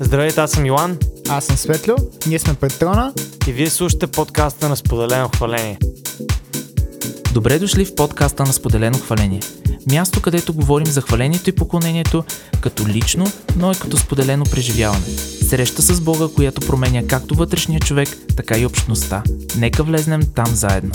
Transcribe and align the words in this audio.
Здравейте, 0.00 0.40
аз 0.40 0.50
съм 0.50 0.66
Йоан 0.66 0.98
Аз 1.28 1.44
съм 1.44 1.56
Светло, 1.56 1.96
ние 2.26 2.38
сме 2.38 2.54
Петрона. 2.54 3.12
и 3.46 3.52
вие 3.52 3.70
слушате 3.70 4.06
подкаста 4.06 4.68
на 4.68 4.76
Споделено 4.76 5.28
хваление. 5.28 5.78
Добре 7.32 7.58
дошли 7.58 7.84
в 7.84 7.94
подкаста 7.94 8.42
на 8.42 8.52
Споделено 8.52 8.98
хваление. 8.98 9.40
Място, 9.90 10.22
където 10.22 10.54
говорим 10.54 10.86
за 10.86 11.00
хвалението 11.00 11.50
и 11.50 11.52
поклонението 11.52 12.24
като 12.60 12.86
лично, 12.86 13.26
но 13.56 13.72
и 13.72 13.74
като 13.74 13.96
споделено 13.96 14.44
преживяване. 14.44 15.06
Среща 15.48 15.82
с 15.82 16.00
Бога, 16.00 16.28
която 16.34 16.60
променя 16.60 17.06
както 17.06 17.34
вътрешния 17.34 17.80
човек, 17.80 18.08
така 18.36 18.58
и 18.58 18.66
общността. 18.66 19.22
Нека 19.56 19.82
влезнем 19.82 20.20
там 20.34 20.46
заедно. 20.46 20.92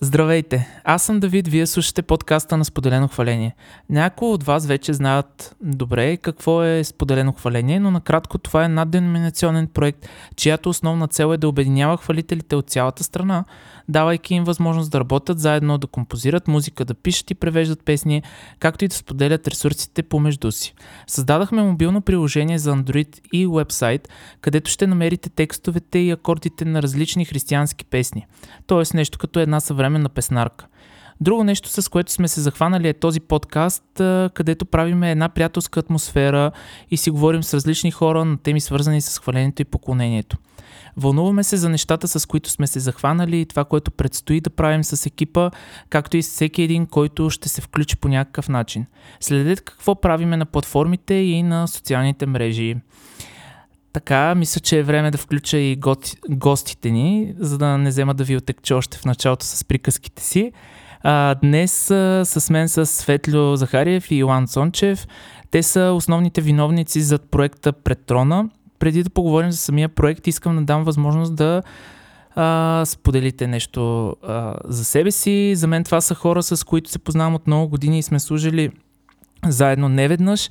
Здравейте, 0.00 0.80
аз 0.84 1.02
съм 1.02 1.20
Давид, 1.20 1.48
вие 1.48 1.66
слушате 1.66 2.02
подкаста 2.02 2.56
на 2.56 2.64
Споделено 2.64 3.08
хваление. 3.08 3.54
Някои 3.90 4.28
от 4.28 4.44
вас 4.44 4.66
вече 4.66 4.92
знаят 4.92 5.56
добре 5.60 6.16
какво 6.16 6.64
е 6.64 6.84
Споделено 6.84 7.32
хваление, 7.32 7.80
но 7.80 7.90
накратко 7.90 8.38
това 8.38 8.64
е 8.64 8.68
надденоминационен 8.68 9.66
проект, 9.66 10.08
чиято 10.36 10.68
основна 10.68 11.08
цел 11.08 11.32
е 11.32 11.36
да 11.36 11.48
обединява 11.48 11.96
хвалителите 11.96 12.56
от 12.56 12.70
цялата 12.70 13.04
страна, 13.04 13.44
давайки 13.88 14.34
им 14.34 14.44
възможност 14.44 14.90
да 14.90 15.00
работят 15.00 15.38
заедно, 15.38 15.78
да 15.78 15.86
композират 15.86 16.48
музика, 16.48 16.84
да 16.84 16.94
пишат 16.94 17.30
и 17.30 17.34
превеждат 17.34 17.84
песни, 17.84 18.22
както 18.58 18.84
и 18.84 18.88
да 18.88 18.94
споделят 18.94 19.48
ресурсите 19.48 20.02
помежду 20.02 20.52
си. 20.52 20.74
Създадахме 21.06 21.62
мобилно 21.62 22.02
приложение 22.02 22.58
за 22.58 22.72
Android 22.72 23.20
и 23.32 23.46
вебсайт, 23.46 24.08
където 24.40 24.70
ще 24.70 24.86
намерите 24.86 25.30
текстовете 25.30 25.98
и 25.98 26.10
акордите 26.10 26.64
на 26.64 26.82
различни 26.82 27.24
християнски 27.24 27.84
песни. 27.84 28.26
Тоест 28.66 28.94
нещо 28.94 29.18
като 29.18 29.40
една 29.40 29.60
съвременна 29.60 30.08
песнарка. 30.08 30.66
Друго 31.20 31.44
нещо, 31.44 31.68
с 31.68 31.88
което 31.88 32.12
сме 32.12 32.28
се 32.28 32.40
захванали 32.40 32.88
е 32.88 32.92
този 32.92 33.20
подкаст, 33.20 33.84
където 34.34 34.66
правиме 34.66 35.10
една 35.10 35.28
приятелска 35.28 35.80
атмосфера 35.80 36.50
и 36.90 36.96
си 36.96 37.10
говорим 37.10 37.42
с 37.42 37.54
различни 37.54 37.90
хора 37.90 38.24
на 38.24 38.38
теми 38.38 38.60
свързани 38.60 39.00
с 39.00 39.18
хвалението 39.18 39.62
и 39.62 39.64
поклонението. 39.64 40.36
Вълнуваме 40.96 41.44
се 41.44 41.56
за 41.56 41.68
нещата, 41.68 42.08
с 42.08 42.26
които 42.26 42.50
сме 42.50 42.66
се 42.66 42.80
захванали 42.80 43.40
и 43.40 43.46
това, 43.46 43.64
което 43.64 43.90
предстои 43.90 44.40
да 44.40 44.50
правим 44.50 44.84
с 44.84 45.06
екипа, 45.06 45.50
както 45.88 46.16
и 46.16 46.22
с 46.22 46.30
всеки 46.30 46.62
един, 46.62 46.86
който 46.86 47.30
ще 47.30 47.48
се 47.48 47.60
включи 47.60 47.96
по 47.96 48.08
някакъв 48.08 48.48
начин. 48.48 48.86
Следете 49.20 49.62
какво 49.62 50.00
правиме 50.00 50.36
на 50.36 50.46
платформите 50.46 51.14
и 51.14 51.42
на 51.42 51.68
социалните 51.68 52.26
мрежи. 52.26 52.76
Така, 53.92 54.34
мисля, 54.34 54.60
че 54.60 54.78
е 54.78 54.82
време 54.82 55.10
да 55.10 55.18
включа 55.18 55.58
и 55.58 55.80
гостите 56.30 56.90
ни, 56.90 57.34
за 57.38 57.58
да 57.58 57.78
не 57.78 57.88
взема 57.88 58.14
да 58.14 58.24
ви 58.24 58.36
отекча 58.36 58.76
още 58.76 58.98
в 58.98 59.04
началото 59.04 59.44
с 59.44 59.64
приказките 59.64 60.22
си. 60.22 60.52
А, 61.02 61.34
днес 61.34 61.90
а, 61.90 62.24
с 62.24 62.50
мен 62.50 62.68
са 62.68 62.86
Светлю 62.86 63.56
Захариев 63.56 64.10
и 64.10 64.14
Илан 64.14 64.46
Цончев. 64.46 65.06
Те 65.50 65.62
са 65.62 65.92
основните 65.96 66.40
виновници 66.40 67.00
за 67.00 67.18
проекта 67.18 67.72
Пред 67.72 68.06
трона. 68.06 68.48
Преди 68.78 69.02
да 69.02 69.10
поговорим 69.10 69.50
за 69.50 69.56
самия 69.56 69.88
проект, 69.88 70.26
искам 70.26 70.56
да 70.56 70.62
дам 70.62 70.84
възможност 70.84 71.36
да 71.36 71.62
а, 72.34 72.82
споделите 72.86 73.46
нещо 73.46 74.14
а, 74.22 74.54
за 74.64 74.84
себе 74.84 75.10
си. 75.10 75.54
За 75.56 75.66
мен 75.66 75.84
това 75.84 76.00
са 76.00 76.14
хора, 76.14 76.42
с 76.42 76.64
които 76.64 76.90
се 76.90 76.98
познавам 76.98 77.34
от 77.34 77.46
много 77.46 77.68
години 77.68 77.98
и 77.98 78.02
сме 78.02 78.20
служили 78.20 78.70
заедно 79.46 79.88
неведнъж. 79.88 80.50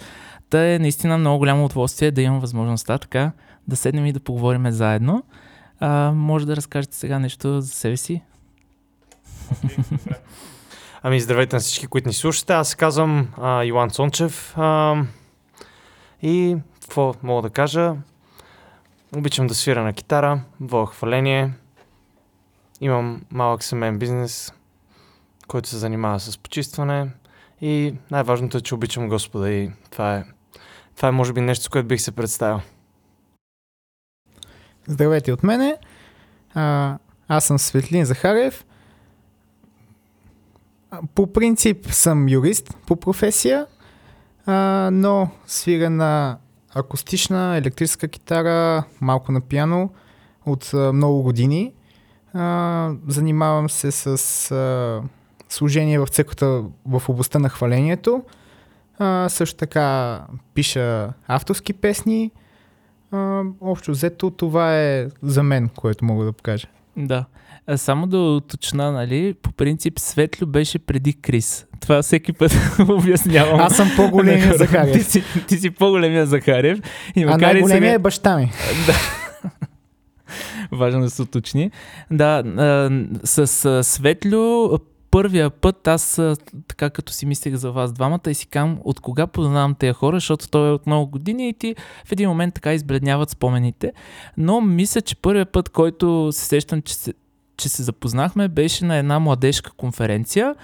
Та 0.49 0.73
е 0.73 0.79
наистина 0.79 1.17
много 1.17 1.37
голямо 1.37 1.65
удоволствие 1.65 2.11
да 2.11 2.21
имам 2.21 2.39
възможността 2.39 2.97
така 2.97 3.31
да 3.67 3.75
седнем 3.75 4.05
и 4.05 4.13
да 4.13 4.19
поговорим 4.19 4.71
заедно. 4.71 5.23
А, 5.79 6.11
може 6.11 6.45
да 6.45 6.55
разкажете 6.55 6.95
сега 6.95 7.19
нещо 7.19 7.61
за 7.61 7.67
себе 7.67 7.97
си? 7.97 8.21
Ами, 11.03 11.21
здравейте 11.21 11.55
на 11.55 11.59
всички, 11.59 11.87
които 11.87 12.07
ни 12.07 12.13
слушате. 12.13 12.53
Аз 12.53 12.69
се 12.69 12.75
казвам 12.75 13.27
а, 13.37 13.63
Йоан 13.63 13.89
Цончев. 13.89 14.57
А, 14.57 14.95
и 16.21 16.57
какво 16.81 17.13
мога 17.23 17.41
да 17.41 17.49
кажа? 17.49 17.95
Обичам 19.15 19.47
да 19.47 19.55
свира 19.55 19.83
на 19.83 19.93
китара, 19.93 20.41
воя 20.59 20.85
хваление. 20.85 21.51
Имам 22.81 23.21
малък 23.31 23.63
семейен 23.63 23.99
бизнес, 23.99 24.53
който 25.47 25.69
се 25.69 25.77
занимава 25.77 26.19
с 26.19 26.37
почистване. 26.37 27.09
И 27.61 27.93
най-важното 28.11 28.57
е, 28.57 28.61
че 28.61 28.75
обичам 28.75 29.09
Господа 29.09 29.51
и 29.51 29.71
това 29.91 30.15
е, 30.15 30.23
това 30.95 31.07
е 31.07 31.11
може 31.11 31.33
би 31.33 31.41
нещо, 31.41 31.65
с 31.65 31.69
което 31.69 31.87
бих 31.87 32.01
се 32.01 32.11
представил. 32.11 32.61
Здравейте 34.87 35.33
от 35.33 35.43
мене. 35.43 35.77
А, 36.53 36.97
аз 37.27 37.45
съм 37.45 37.59
Светлин 37.59 38.05
Захарев. 38.05 38.65
По 41.15 41.33
принцип 41.33 41.87
съм 41.91 42.29
юрист 42.29 42.77
по 42.87 42.95
професия, 42.95 43.65
а, 44.45 44.89
но 44.93 45.29
свиря 45.47 45.89
на 45.89 46.37
акустична, 46.75 47.57
електрическа 47.57 48.07
китара, 48.07 48.83
малко 49.01 49.31
на 49.31 49.41
пиано 49.41 49.89
от 50.45 50.73
а, 50.73 50.93
много 50.93 51.23
години. 51.23 51.73
А, 52.33 52.91
занимавам 53.07 53.69
се 53.69 53.91
с 53.91 54.07
а, 54.51 55.01
служение 55.49 55.99
в 55.99 56.07
църквата 56.07 56.63
в 56.85 57.01
областта 57.09 57.39
на 57.39 57.49
хвалението. 57.49 58.23
А, 58.99 59.29
също 59.29 59.57
така 59.57 60.21
пиша 60.53 61.13
авторски 61.27 61.73
песни. 61.73 62.31
А, 63.11 63.43
общо 63.61 63.91
взето 63.91 64.29
това 64.29 64.77
е 64.77 65.07
за 65.23 65.43
мен, 65.43 65.69
което 65.69 66.05
мога 66.05 66.25
да 66.25 66.33
покажа. 66.33 66.67
Да. 66.97 67.25
А 67.69 67.77
само 67.77 68.07
да 68.07 68.17
уточна, 68.17 68.91
нали, 68.91 69.33
по 69.33 69.51
принцип 69.51 69.99
Светлю 69.99 70.47
беше 70.47 70.79
преди 70.79 71.13
Крис. 71.13 71.65
Това 71.81 72.01
всеки 72.01 72.33
път 72.33 72.57
обяснявам. 72.89 73.59
Аз 73.59 73.75
съм 73.75 73.89
по-големия 73.95 74.47
на 74.47 74.67
хората. 74.67 74.91
Ти 74.91 74.99
Захарев. 74.99 75.07
си, 75.07 75.23
ти 75.47 75.57
си 75.57 75.69
по-големия 75.69 76.25
Захарев. 76.25 76.79
И 77.15 77.23
А 77.23 77.37
най-големия 77.37 77.69
сега... 77.69 77.93
е 77.93 77.99
баща 77.99 78.37
ми. 78.37 78.51
Важно 80.71 81.01
да 81.01 81.09
се 81.09 81.21
уточни. 81.21 81.71
Да, 82.11 82.43
а, 82.57 82.89
с 83.23 83.65
а, 83.65 83.83
Светлю 83.83 84.77
първия 85.11 85.49
път 85.49 85.87
аз 85.87 86.21
така 86.67 86.89
като 86.89 87.13
си 87.13 87.25
мислех 87.25 87.55
за 87.55 87.71
вас 87.71 87.93
двамата 87.93 88.19
и 88.29 88.33
си 88.33 88.47
казвам 88.47 88.77
от 88.83 88.99
кога 88.99 89.27
познавам 89.27 89.75
тези 89.75 89.93
хора, 89.93 90.15
защото 90.15 90.47
той 90.47 90.69
е 90.69 90.71
от 90.71 90.87
много 90.87 91.11
години 91.11 91.49
и 91.49 91.53
ти 91.53 91.75
в 92.05 92.11
един 92.11 92.29
момент 92.29 92.53
така 92.53 92.73
избледняват 92.73 93.29
спомените. 93.29 93.91
Но 94.37 94.61
мисля, 94.61 95.01
че 95.01 95.15
първият 95.15 95.51
път, 95.51 95.69
който 95.69 96.29
се 96.31 96.45
сещам, 96.45 96.81
че 96.81 96.95
се, 96.95 97.13
че 97.57 97.69
се 97.69 97.83
запознахме, 97.83 98.47
беше 98.47 98.85
на 98.85 98.95
една 98.95 99.19
младежка 99.19 99.71
конференция 99.71 100.55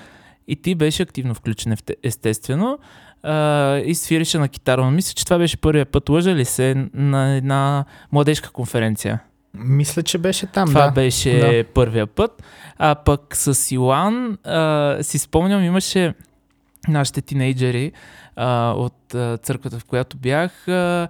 и 0.47 0.55
ти 0.55 0.75
беше 0.75 1.03
активно 1.03 1.33
включен 1.33 1.77
естествено 2.03 2.79
а, 3.23 3.77
и 3.77 3.95
свиреше 3.95 4.37
на 4.37 4.49
китара. 4.49 4.91
Мисля, 4.91 5.13
че 5.15 5.25
това 5.25 5.37
беше 5.37 5.57
първият 5.57 5.89
път. 5.89 6.09
Лъжа 6.09 6.35
ли 6.35 6.45
се 6.45 6.87
на 6.93 7.35
една 7.35 7.85
младежка 8.11 8.51
конференция? 8.51 9.19
Мисля, 9.53 10.03
че 10.03 10.17
беше 10.17 10.45
там, 10.45 10.67
Това 10.67 10.85
да. 10.85 10.91
беше 10.91 11.39
да. 11.39 11.73
първия 11.73 12.07
път. 12.07 12.43
А 12.77 12.95
пък 12.95 13.35
с 13.35 13.71
Илан 13.71 14.37
а, 14.43 14.97
си 15.01 15.17
спомням, 15.17 15.63
имаше 15.63 16.13
нашите 16.88 17.21
тинейджери 17.21 17.91
а, 18.35 18.73
от 18.77 19.16
а, 19.16 19.38
църквата, 19.38 19.79
в 19.79 19.85
която 19.85 20.17
бях, 20.17 20.67
а, 20.67 21.07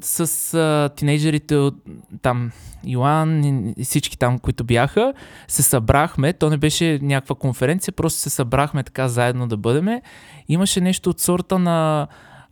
с 0.00 0.54
а, 0.54 0.90
тинейджерите 0.96 1.56
от 1.56 1.74
там, 2.22 2.52
Йоан 2.86 3.44
и, 3.44 3.74
и 3.76 3.84
всички 3.84 4.18
там, 4.18 4.38
които 4.38 4.64
бяха, 4.64 5.14
се 5.48 5.62
събрахме. 5.62 6.32
То 6.32 6.50
не 6.50 6.56
беше 6.56 6.98
някаква 7.02 7.34
конференция, 7.34 7.92
просто 7.92 8.20
се 8.20 8.30
събрахме 8.30 8.82
така 8.82 9.08
заедно 9.08 9.48
да 9.48 9.56
бъдеме. 9.56 10.02
Имаше 10.48 10.80
нещо 10.80 11.10
от 11.10 11.20
сорта 11.20 11.58
на 11.58 12.06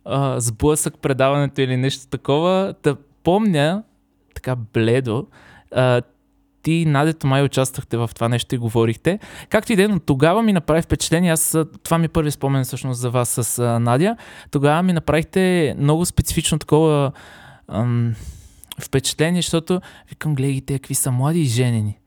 а, 0.05 0.39
сблъсък 0.39 0.97
предаването 0.97 1.61
или 1.61 1.77
нещо 1.77 2.07
такова. 2.07 2.75
Да 2.83 2.95
помня, 3.23 3.83
така 4.35 4.55
бледо, 4.55 5.27
а, 5.71 6.01
ти 6.63 6.85
Надето 6.85 7.27
май 7.27 7.43
участвахте 7.43 7.97
в 7.97 8.09
това 8.15 8.29
нещо 8.29 8.55
и 8.55 8.57
говорихте. 8.57 9.19
Както 9.49 9.73
и 9.73 9.81
е, 9.81 9.87
но 9.87 9.99
тогава 9.99 10.43
ми 10.43 10.53
направи 10.53 10.81
впечатление, 10.81 11.31
аз, 11.31 11.57
това 11.83 11.97
ми 11.97 12.05
е 12.05 12.09
първи 12.09 12.31
спомен 12.31 12.63
всъщност 12.63 12.99
за 12.99 13.09
вас 13.09 13.29
с 13.29 13.59
а, 13.59 13.79
Надя, 13.79 14.17
тогава 14.51 14.83
ми 14.83 14.93
направихте 14.93 15.75
много 15.77 16.05
специфично 16.05 16.59
такова 16.59 17.11
ам, 17.67 18.15
впечатление, 18.81 19.41
защото 19.41 19.81
викам, 20.09 20.35
гледай 20.35 20.61
те, 20.61 20.73
какви 20.73 20.95
са 20.95 21.11
млади 21.11 21.39
и 21.39 21.45
женени. 21.45 21.97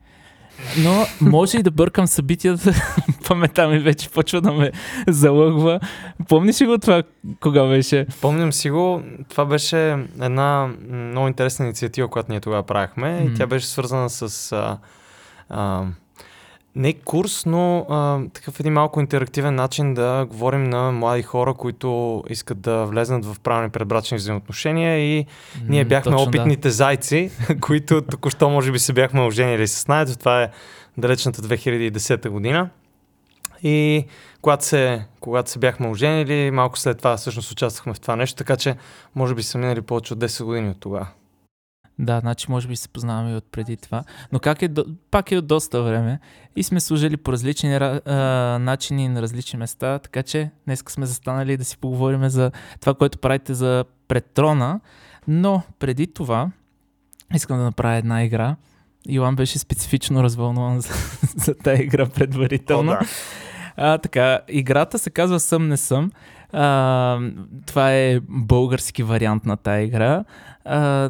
Но 0.83 1.05
може 1.21 1.57
и 1.57 1.63
да 1.63 1.71
бъркам 1.71 2.07
събитията, 2.07 2.73
паметта 3.27 3.67
ми 3.67 3.79
вече 3.79 4.09
почва 4.09 4.41
да 4.41 4.51
ме 4.51 4.71
залъгва. 5.07 5.79
Помниш 6.29 6.61
ли 6.61 6.65
го 6.65 6.77
това, 6.77 7.03
кога 7.39 7.63
беше? 7.63 8.05
Помням 8.21 8.53
си 8.53 8.69
го, 8.69 9.01
това 9.29 9.45
беше 9.45 9.97
една 10.21 10.69
много 10.91 11.27
интересна 11.27 11.65
инициатива, 11.65 12.07
която 12.07 12.31
ние 12.31 12.39
тогава 12.39 12.63
правихме 12.63 13.21
и 13.25 13.29
М. 13.29 13.35
тя 13.37 13.47
беше 13.47 13.67
свързана 13.67 14.09
с 14.09 14.51
а, 14.51 14.77
а, 15.49 15.83
не 16.77 16.93
курс, 16.93 17.45
но 17.45 17.85
а, 17.89 18.19
такъв 18.33 18.59
един 18.59 18.73
малко 18.73 18.99
интерактивен 18.99 19.55
начин 19.55 19.93
да 19.93 20.25
говорим 20.29 20.63
на 20.63 20.91
млади 20.91 21.23
хора, 21.23 21.53
които 21.53 22.23
искат 22.29 22.61
да 22.61 22.85
влезнат 22.85 23.25
в 23.25 23.39
правилни 23.39 23.69
предбрачни 23.69 24.17
взаимоотношения 24.17 24.99
и 24.99 25.25
ние 25.67 25.85
бяхме 25.85 26.11
точно, 26.11 26.27
опитните 26.27 26.69
зайци, 26.69 27.31
които 27.61 28.01
току-що 28.01 28.49
може 28.49 28.71
би 28.71 28.79
се 28.79 28.93
бяхме 28.93 29.21
оженили 29.21 29.67
с 29.67 29.87
Найдо. 29.87 30.15
Това 30.15 30.43
е 30.43 30.49
далечната 30.97 31.41
2010 31.41 32.29
година. 32.29 32.69
И 33.63 34.05
когато 34.41 34.65
се, 34.65 35.05
когато 35.19 35.51
се 35.51 35.59
бяхме 35.59 35.89
оженили, 35.89 36.51
малко 36.51 36.79
след 36.79 36.97
това 36.97 37.17
всъщност 37.17 37.51
участвахме 37.51 37.93
в 37.93 37.99
това 37.99 38.15
нещо, 38.15 38.37
така 38.37 38.55
че 38.57 38.75
може 39.15 39.35
би 39.35 39.43
са 39.43 39.57
минали 39.57 39.81
повече 39.81 40.13
от 40.13 40.19
10 40.19 40.43
години 40.43 40.69
от 40.69 40.79
тогава. 40.79 41.07
Да, 41.99 42.19
значи 42.19 42.51
може 42.51 42.67
би 42.67 42.75
се 42.75 42.89
познаваме 42.89 43.31
и 43.31 43.35
от 43.35 43.51
преди 43.51 43.77
това. 43.77 44.03
Но 44.31 44.39
как 44.39 44.61
е, 44.61 44.69
пак 45.11 45.31
е 45.31 45.37
от 45.37 45.47
доста 45.47 45.81
време 45.81 46.19
и 46.55 46.63
сме 46.63 46.79
служили 46.79 47.17
по 47.17 47.31
различни 47.31 47.69
ра- 47.69 48.01
а, 48.07 48.59
начини 48.59 49.09
на 49.09 49.21
различни 49.21 49.59
места, 49.59 49.99
така 49.99 50.23
че 50.23 50.51
днес 50.65 50.83
сме 50.87 51.05
застанали 51.05 51.57
да 51.57 51.65
си 51.65 51.77
поговорим 51.77 52.29
за 52.29 52.51
това, 52.79 52.93
което 52.93 53.17
правите 53.17 53.53
за 53.53 53.85
Претрона. 54.07 54.79
Но 55.27 55.61
преди 55.79 56.07
това 56.07 56.51
искам 57.33 57.57
да 57.57 57.63
направя 57.63 57.95
една 57.95 58.23
игра. 58.23 58.55
Йоан 59.09 59.35
беше 59.35 59.59
специфично 59.59 60.23
развълнуван 60.23 60.81
за, 60.81 60.93
за 61.35 61.55
тази 61.55 61.83
игра 61.83 62.05
предварително. 62.05 62.91
О, 62.91 62.95
да. 62.95 63.05
А, 63.77 63.97
така, 63.97 64.39
играта 64.47 64.99
се 64.99 65.09
казва 65.09 65.39
Съм 65.39 65.67
не 65.67 65.77
съм. 65.77 66.11
А, 66.53 67.19
това 67.65 67.93
е 67.93 68.19
български 68.29 69.03
вариант 69.03 69.45
на 69.45 69.57
тази 69.57 69.83
игра. 69.83 70.23
А, 70.65 71.09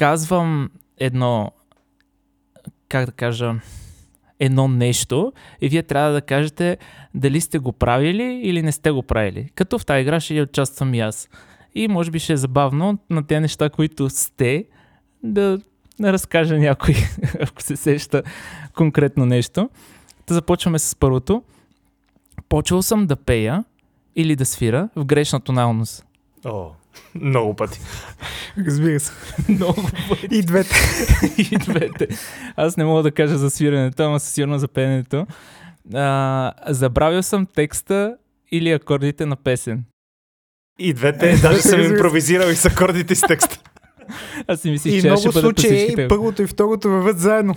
казвам 0.00 0.70
едно, 0.98 1.52
как 2.88 3.06
да 3.06 3.12
кажа, 3.12 3.54
едно 4.38 4.68
нещо 4.68 5.32
и 5.60 5.68
вие 5.68 5.82
трябва 5.82 6.12
да 6.12 6.22
кажете 6.22 6.78
дали 7.14 7.40
сте 7.40 7.58
го 7.58 7.72
правили 7.72 8.40
или 8.42 8.62
не 8.62 8.72
сте 8.72 8.90
го 8.90 9.02
правили. 9.02 9.50
Като 9.54 9.78
в 9.78 9.86
тази 9.86 10.00
игра 10.00 10.20
ще 10.20 10.42
участвам 10.42 10.94
и 10.94 11.00
аз. 11.00 11.28
И 11.74 11.88
може 11.88 12.10
би 12.10 12.18
ще 12.18 12.32
е 12.32 12.36
забавно 12.36 12.98
на 13.10 13.26
тези 13.26 13.40
неща, 13.40 13.70
които 13.70 14.10
сте, 14.10 14.64
да, 15.22 15.58
разкажа 16.02 16.58
някой, 16.58 16.94
ако 17.40 17.62
се 17.62 17.76
сеща 17.76 18.22
конкретно 18.74 19.26
нещо. 19.26 19.70
Да 20.26 20.34
започваме 20.34 20.78
с 20.78 20.96
първото. 20.96 21.42
Почвал 22.48 22.82
съм 22.82 23.06
да 23.06 23.16
пея 23.16 23.64
или 24.16 24.36
да 24.36 24.46
свира 24.46 24.88
в 24.96 25.04
грешна 25.04 25.40
тоналност. 25.40 26.06
О, 26.44 26.70
много 27.14 27.56
пъти. 27.56 27.80
Разбира 28.66 29.00
се. 29.00 29.12
Много 29.48 29.88
пъти. 30.08 30.28
И 30.30 30.42
двете. 30.42 30.74
и 31.38 31.58
двете. 31.58 32.08
Аз 32.56 32.76
не 32.76 32.84
мога 32.84 33.02
да 33.02 33.10
кажа 33.10 33.38
за 33.38 33.50
свирането, 33.50 34.02
ама 34.02 34.20
със 34.20 34.34
сигурно 34.34 34.58
за 34.58 34.68
пеенето. 34.68 35.26
А, 35.94 36.52
забравил 36.68 37.22
съм 37.22 37.46
текста 37.46 38.16
или 38.52 38.72
акордите 38.72 39.26
на 39.26 39.36
песен. 39.36 39.84
И 40.78 40.92
двете, 40.92 41.36
даже 41.42 41.58
съм 41.58 41.80
импровизирал 41.80 42.48
и 42.48 42.54
с 42.54 42.64
акордите 42.64 43.14
с 43.14 43.20
текста. 43.20 43.58
Аз 44.46 44.60
си 44.60 44.70
мислих, 44.70 44.92
И 44.92 44.96
че 44.96 45.00
ще 45.00 45.08
много 45.08 45.22
по 45.22 45.30
всички 45.30 45.40
случаи 45.40 45.86
тебе. 45.88 46.08
първото 46.08 46.42
и 46.42 46.46
второто 46.46 46.88
върват 46.90 47.18
заедно. 47.18 47.54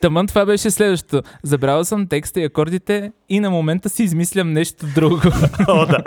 Таман 0.00 0.26
това 0.26 0.46
беше 0.46 0.70
следващото. 0.70 1.28
Забравил 1.42 1.84
съм 1.84 2.06
текста 2.06 2.40
и 2.40 2.44
акордите 2.44 3.12
и 3.28 3.40
на 3.40 3.50
момента 3.50 3.88
си 3.88 4.02
измислям 4.02 4.52
нещо 4.52 4.86
друго. 4.94 5.16
О, 5.68 5.86
да. 5.86 5.98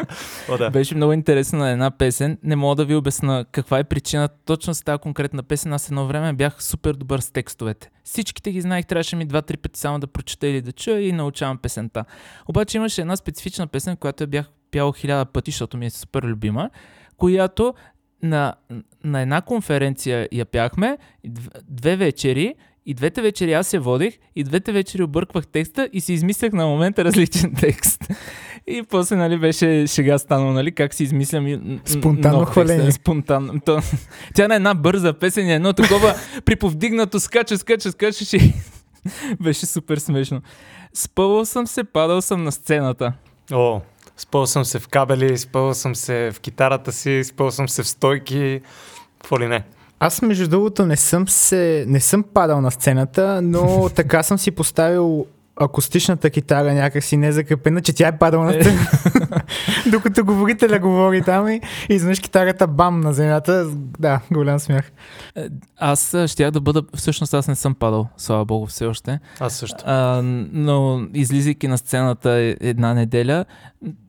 О, 0.50 0.58
да. 0.58 0.70
Беше 0.70 0.96
много 0.96 1.14
интересно 1.14 1.60
на 1.60 1.70
една 1.70 1.92
песен. 1.92 2.38
Не 2.44 2.56
мога 2.56 2.76
да 2.76 2.86
ви 2.86 2.96
обясна 2.96 3.46
каква 3.52 3.80
е 3.80 3.84
причината. 3.84 4.36
Точно 4.46 4.74
с 4.74 4.82
тази 4.82 5.00
конкретна 5.00 5.44
песен 5.44 5.74
аз 5.74 5.88
едно 5.88 6.08
време 6.08 6.34
бях 6.34 6.64
супер 6.64 6.94
добър 6.94 7.20
с 7.20 7.32
текстовете. 7.32 7.90
Всичките 8.04 8.52
ги 8.52 8.62
знаех, 8.62 8.86
трябваше 8.86 9.16
ми 9.16 9.26
два-три 9.26 9.58
пъти 9.58 9.80
само 9.80 10.00
да 10.00 10.08
прочета 10.08 10.48
или 10.48 10.62
да 10.62 10.72
чуя 10.72 11.02
и 11.02 11.12
научавам 11.12 11.58
песента. 11.58 12.06
Обаче 12.48 12.78
имаше 12.78 13.02
една 13.02 13.16
специфична 13.16 13.68
песен, 13.68 13.98
която 13.98 14.24
я 14.24 14.28
бях 14.28 14.46
пял 14.72 14.92
хиляда 14.92 15.26
пъти, 15.26 15.52
защото 15.52 15.78
ми 15.78 15.86
е 15.86 15.90
супер 15.90 16.24
любима, 16.24 16.70
която 17.18 17.74
на, 18.24 18.54
на 19.04 19.22
една 19.22 19.42
конференция 19.42 20.28
я 20.32 20.46
пяхме, 20.46 20.98
две 21.70 21.96
вечери, 21.96 22.56
и 22.86 22.94
двете 22.94 23.22
вечери 23.22 23.54
аз 23.54 23.74
я 23.74 23.82
водих, 23.82 24.18
и 24.36 24.44
двете 24.44 24.72
вечери 24.72 25.04
обърквах 25.04 25.48
текста 25.48 25.90
и 25.94 26.02
си 26.02 26.14
измислях 26.14 26.54
на 26.54 26.68
момента 26.68 27.06
различен 27.06 27.56
текст. 27.60 28.02
И 28.68 28.84
после, 28.84 29.16
нали, 29.16 29.40
беше 29.40 29.88
шега 29.88 30.18
станало, 30.18 30.52
нали, 30.52 30.72
как 30.72 30.94
си 30.94 31.04
измислям 31.04 31.80
Спонтанно 31.86 32.40
нов 32.40 32.48
текст, 32.48 32.52
хваление. 32.52 32.92
Спонтанно. 32.92 33.60
То, 33.66 33.80
тя 34.36 34.48
на 34.48 34.56
една 34.56 34.74
бърза 34.74 35.14
песен, 35.14 35.50
е 35.50 35.56
едно 35.56 35.74
такова 35.74 36.16
приповдигнато, 36.46 37.20
скача, 37.20 37.58
скача, 37.58 37.92
скачаш 37.92 38.34
и 38.34 38.54
беше 39.42 39.66
супер 39.66 39.98
смешно. 39.98 40.42
Спъвал 40.94 41.46
съм 41.46 41.68
се, 41.68 41.84
падал 41.84 42.22
съм 42.22 42.44
на 42.44 42.52
сцената. 42.52 43.14
О, 43.52 43.82
спъл 44.18 44.46
съм 44.46 44.66
се 44.66 44.80
в 44.80 44.88
кабели, 44.88 45.38
спъл 45.38 45.74
съм 45.74 45.96
се 45.96 46.32
в 46.34 46.40
китарата 46.40 46.92
си, 46.92 47.24
спъл 47.24 47.52
съм 47.52 47.70
се 47.70 47.84
в 47.84 47.88
стойки, 47.88 48.62
какво 49.22 49.40
ли 49.40 49.48
не. 49.48 49.64
Аз 50.00 50.22
между 50.22 50.48
другото 50.48 50.86
не 50.86 50.96
съм 50.96 51.28
се, 51.28 51.86
не 51.88 52.00
съм 52.00 52.24
падал 52.24 52.62
на 52.62 52.72
сцената, 52.72 53.40
но 53.44 53.90
така 53.96 54.24
съм 54.24 54.38
си 54.38 54.52
поставил 54.52 55.26
акустичната 55.56 56.30
китара 56.30 56.74
някакси 56.74 57.18
незакрепена, 57.18 57.82
че 57.82 57.94
тя 57.94 58.08
е 58.08 58.18
падала 58.18 58.46
на 58.46 58.54
сцена. 58.54 58.80
Докато 59.92 60.26
говорителя 60.26 60.80
говори 60.80 61.22
там 61.22 61.48
и 61.48 61.62
изведнъж 61.90 62.20
китарата 62.20 62.68
бам 62.68 63.00
на 63.00 63.14
земята. 63.14 63.66
Да, 64.00 64.22
голям 64.32 64.60
смях. 64.60 64.92
Е, 65.36 65.48
Аз 65.78 66.16
щях 66.28 66.52
да 66.52 66.62
бъда, 66.62 66.84
всъщност 66.96 67.34
аз 67.34 67.48
не 67.48 67.56
съм 67.56 67.76
падал, 67.76 68.08
слава 68.18 68.46
богу, 68.46 68.66
все 68.66 68.86
още. 68.86 69.20
Аз 69.40 69.54
също. 69.54 69.78
А, 69.86 70.22
но 70.54 71.02
излизайки 71.14 71.68
на 71.68 71.78
сцената 71.78 72.32
е- 72.32 72.56
една 72.62 72.94
неделя, 72.94 73.46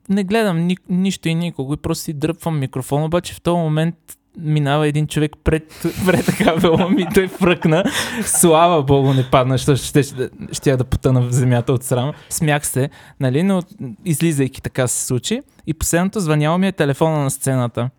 не 0.09 0.23
гледам 0.23 0.57
ни, 0.57 0.77
нищо 0.89 1.29
и 1.29 1.35
никого 1.35 1.73
и 1.73 1.77
просто 1.77 2.03
си 2.03 2.13
дръпвам 2.13 2.59
микрофон, 2.59 3.03
обаче 3.03 3.33
в 3.33 3.41
този 3.41 3.57
момент 3.57 3.95
минава 4.37 4.87
един 4.87 5.07
човек 5.07 5.31
пред, 5.43 5.85
пред 6.05 6.37
кабела 6.37 6.89
ми, 6.89 7.07
той 7.13 7.27
фръкна. 7.27 7.83
Слава 8.25 8.83
богу, 8.83 9.13
не 9.13 9.29
падна, 9.31 9.57
защото 9.57 9.81
ще, 9.81 10.03
ще, 10.03 10.29
ще 10.51 10.69
я 10.69 10.77
да 10.77 10.83
потъна 10.83 11.21
в 11.21 11.31
земята 11.31 11.73
от 11.73 11.83
срам. 11.83 12.11
Смях 12.29 12.67
се, 12.67 12.89
нали, 13.19 13.43
но 13.43 13.61
излизайки 14.05 14.61
така 14.61 14.87
се 14.87 15.05
случи. 15.05 15.41
И 15.67 15.73
последното 15.73 16.19
звънял 16.19 16.57
ми 16.57 16.67
е 16.67 16.71
телефона 16.71 17.19
на 17.19 17.31
сцената. 17.31 17.89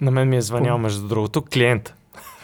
На 0.00 0.10
мен 0.10 0.28
ми 0.28 0.36
е 0.36 0.42
звънял, 0.42 0.78
между 0.78 1.08
другото, 1.08 1.42
клиент. 1.52 1.94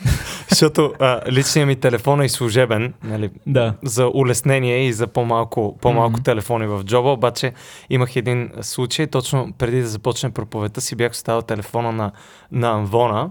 Защото 0.49 0.93
а, 1.01 1.21
личният 1.31 1.67
ми 1.67 1.77
телефон 1.77 2.21
е 2.21 2.25
и 2.25 2.29
служебен, 2.29 2.95
нали, 3.05 3.31
Да. 3.47 3.75
за 3.83 4.11
улеснение 4.15 4.87
и 4.87 4.93
за 4.93 5.07
по-малко, 5.07 5.79
по-малко 5.81 6.13
Мгм. 6.13 6.23
телефони 6.23 6.67
в 6.67 6.85
джоба, 6.85 7.09
обаче 7.11 7.53
имах 7.91 8.17
един 8.17 8.51
случай, 8.61 9.07
точно 9.07 9.53
преди 9.59 9.81
да 9.81 9.89
започне 9.89 10.31
проповедта 10.31 10.81
си 10.81 10.97
бях 10.97 11.13
оставил 11.13 11.43
телефона 11.43 11.93
на, 11.93 12.13
на 12.53 12.71
Анвона 12.71 13.31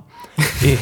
и, 0.65 0.77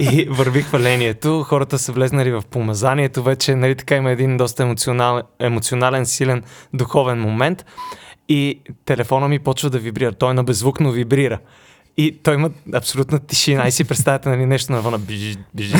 и 0.12 0.24
върви 0.30 0.62
хвалението, 0.62 1.42
хората 1.42 1.78
са 1.78 1.92
влезнали 1.92 2.32
в 2.32 2.42
помазанието, 2.50 3.22
вече 3.22 3.54
нали, 3.54 3.74
така 3.76 3.96
има 3.96 4.10
един 4.10 4.36
доста 4.36 4.62
емоционален, 4.62 5.22
емоционален, 5.40 6.06
силен 6.06 6.42
духовен 6.74 7.20
момент 7.20 7.64
и 8.28 8.60
телефона 8.84 9.28
ми 9.28 9.38
почва 9.38 9.70
да 9.70 9.78
вибрира, 9.78 10.12
той 10.12 10.34
на 10.34 10.44
беззвук, 10.44 10.80
но 10.80 10.90
вибрира. 10.90 11.38
И 11.96 12.18
той 12.22 12.34
има 12.34 12.50
абсолютна 12.74 13.18
тишина. 13.18 13.68
И 13.68 13.72
си 13.72 13.84
представяте 13.84 14.28
нали, 14.28 14.46
нещо 14.46 14.72
навън. 14.72 15.00
Бижи, 15.00 15.36
бижи, 15.54 15.74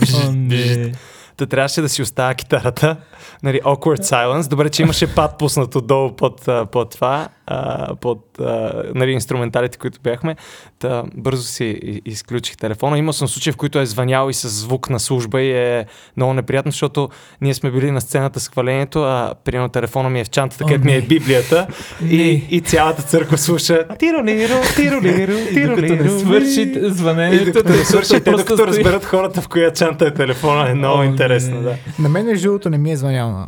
бижи, 0.00 0.30
бижи. 0.36 0.92
Та 1.36 1.46
трябваше 1.46 1.80
да 1.80 1.88
си 1.88 2.02
оставя 2.02 2.34
китарата. 2.34 2.96
Нали, 3.42 3.60
awkward 3.60 4.02
silence. 4.02 4.48
Добре, 4.48 4.70
че 4.70 4.82
имаше 4.82 5.14
пад 5.14 5.38
пуснато 5.38 5.80
долу 5.80 6.16
под, 6.16 6.48
под 6.72 6.90
това, 6.90 7.28
а, 7.46 7.94
под 7.94 8.40
а, 8.40 8.82
нали, 8.94 9.10
инструменталите, 9.10 9.78
които 9.78 10.00
бяхме. 10.02 10.36
Та 10.78 11.02
бързо 11.14 11.42
си 11.42 12.00
изключих 12.04 12.56
телефона. 12.56 12.98
Имал 12.98 13.12
съм 13.12 13.28
случаи, 13.28 13.52
в 13.52 13.56
които 13.56 13.78
е 13.78 13.86
звънял 13.86 14.30
и 14.30 14.34
с 14.34 14.48
звук 14.48 14.90
на 14.90 15.00
служба 15.00 15.42
и 15.42 15.52
е 15.52 15.86
много 16.16 16.34
неприятно, 16.34 16.72
защото 16.72 17.08
ние 17.40 17.54
сме 17.54 17.70
били 17.70 17.90
на 17.90 18.00
сцената 18.00 18.40
с 18.40 18.48
хвалението, 18.48 19.02
а 19.02 19.34
примерно 19.44 19.68
телефона 19.68 20.10
ми 20.10 20.20
е 20.20 20.24
в 20.24 20.30
чантата, 20.30 20.64
където 20.64 20.84
ми 20.84 20.94
е. 20.94 21.00
Библията 21.00 21.66
и, 22.10 22.42
и 22.50 22.60
цялата 22.60 23.02
църква 23.02 23.38
слуша 23.38 23.84
тиролиро, 23.98 24.54
тиролиро, 24.76 25.32
докато 25.76 25.94
не 26.04 26.18
свърши 26.18 26.72
звънението, 26.82 27.62
не 27.68 27.84
свърши, 27.84 28.10
те 28.10 28.24
просто 28.24 28.56
докато 28.56 28.66
разберат 28.66 29.04
хората 29.04 29.42
в 29.42 29.48
коя 29.48 29.72
чанта 29.72 30.06
е 30.06 30.14
телефона, 30.14 30.70
е 30.70 30.74
много 30.74 31.02
интересно, 31.02 31.62
да. 31.62 31.74
На 31.98 32.08
мен 32.08 32.26
между 32.26 32.48
другото 32.48 32.70
не 32.70 32.78
ми 32.78 32.92
е 32.92 32.96
звънял 32.96 33.46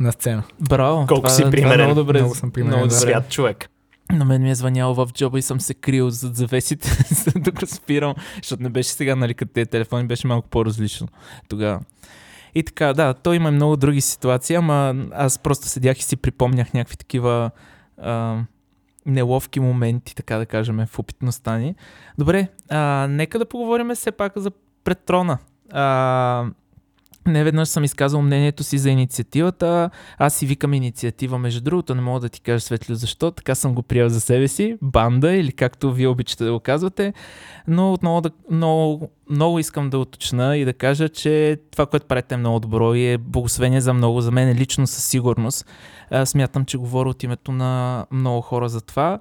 на, 0.00 0.06
на 0.06 0.12
сцена. 0.12 0.42
Браво. 0.60 0.96
Колко 0.96 1.14
това, 1.14 1.28
си 1.28 1.42
това 1.42 1.48
е 1.48 1.50
примерен. 1.50 1.84
Много 1.84 2.00
добре. 2.00 2.18
Много 2.18 2.34
съм 2.34 2.50
примерен, 2.50 2.78
много 2.78 2.88
да. 2.88 2.94
добре. 2.94 3.10
Свят 3.12 3.30
човек. 3.30 3.70
На 4.12 4.24
мен 4.24 4.42
ми 4.42 4.50
е 4.50 4.54
звънял 4.54 4.94
в 4.94 5.08
джоба 5.14 5.38
и 5.38 5.42
съм 5.42 5.60
се 5.60 5.74
крил 5.74 6.10
зад 6.10 6.36
завесите, 6.36 6.88
за 7.14 7.30
да 7.40 7.50
го 7.50 7.66
спирам, 7.66 8.14
защото 8.36 8.62
не 8.62 8.68
беше 8.68 8.90
сега, 8.90 9.16
нали, 9.16 9.34
като 9.34 9.52
тези 9.52 9.66
телефони, 9.66 10.06
беше 10.06 10.26
малко 10.26 10.48
по-различно 10.48 11.08
тогава. 11.48 11.80
И 12.54 12.62
така, 12.62 12.92
да, 12.92 13.14
той 13.14 13.36
има 13.36 13.48
и 13.48 13.52
много 13.52 13.76
други 13.76 14.00
ситуации, 14.00 14.56
ама 14.56 14.94
аз 15.12 15.38
просто 15.38 15.66
седях 15.66 15.98
и 15.98 16.02
си 16.02 16.16
припомнях 16.16 16.72
някакви 16.74 16.96
такива 16.96 17.50
а, 18.02 18.38
неловки 19.06 19.60
моменти, 19.60 20.14
така 20.14 20.38
да 20.38 20.46
кажем, 20.46 20.86
в 20.86 20.98
опитността 20.98 21.58
ни. 21.58 21.74
Добре, 22.18 22.48
а, 22.68 23.06
нека 23.10 23.38
да 23.38 23.46
поговорим 23.46 23.94
все 23.94 24.12
пак 24.12 24.32
за 24.36 24.50
пред 24.84 24.98
трона. 24.98 25.38
А, 25.72 26.44
Не 27.26 27.44
веднъж 27.44 27.68
съм 27.68 27.84
изказал 27.84 28.22
мнението 28.22 28.62
си 28.64 28.78
за 28.78 28.90
инициативата. 28.90 29.90
Аз 30.18 30.34
си 30.34 30.46
викам 30.46 30.74
инициатива, 30.74 31.38
между 31.38 31.60
другото, 31.60 31.94
не 31.94 32.00
мога 32.00 32.20
да 32.20 32.28
ти 32.28 32.40
кажа 32.40 32.60
светло 32.60 32.94
защо. 32.94 33.30
Така 33.30 33.54
съм 33.54 33.74
го 33.74 33.82
приел 33.82 34.08
за 34.08 34.20
себе 34.20 34.48
си. 34.48 34.78
Банда 34.82 35.32
или 35.32 35.52
както 35.52 35.92
вие 35.92 36.08
обичате 36.08 36.44
да 36.44 36.52
го 36.52 36.60
казвате. 36.60 37.12
Но 37.68 37.92
отново 37.92 38.20
да, 38.20 38.30
много, 38.50 39.10
много 39.30 39.58
искам 39.58 39.90
да 39.90 39.98
уточна 39.98 40.56
и 40.56 40.64
да 40.64 40.72
кажа, 40.72 41.08
че 41.08 41.58
това, 41.70 41.86
което 41.86 42.06
правите 42.06 42.34
е 42.34 42.38
много 42.38 42.60
добро 42.60 42.94
и 42.94 43.06
е 43.06 43.18
благословение 43.18 43.80
за 43.80 43.94
много. 43.94 44.20
За 44.20 44.30
мен 44.30 44.56
лично 44.56 44.86
със 44.86 45.04
сигурност. 45.04 45.66
Смятам, 46.24 46.64
че 46.64 46.78
говоря 46.78 47.08
от 47.08 47.22
името 47.22 47.52
на 47.52 48.06
много 48.10 48.40
хора 48.40 48.68
за 48.68 48.80
това. 48.80 49.18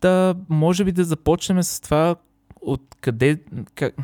Та, 0.00 0.34
може 0.48 0.84
би 0.84 0.92
да 0.92 1.04
започнем 1.04 1.62
с 1.62 1.80
това, 1.80 2.16
откъде... 2.60 3.38
Как, 3.74 3.94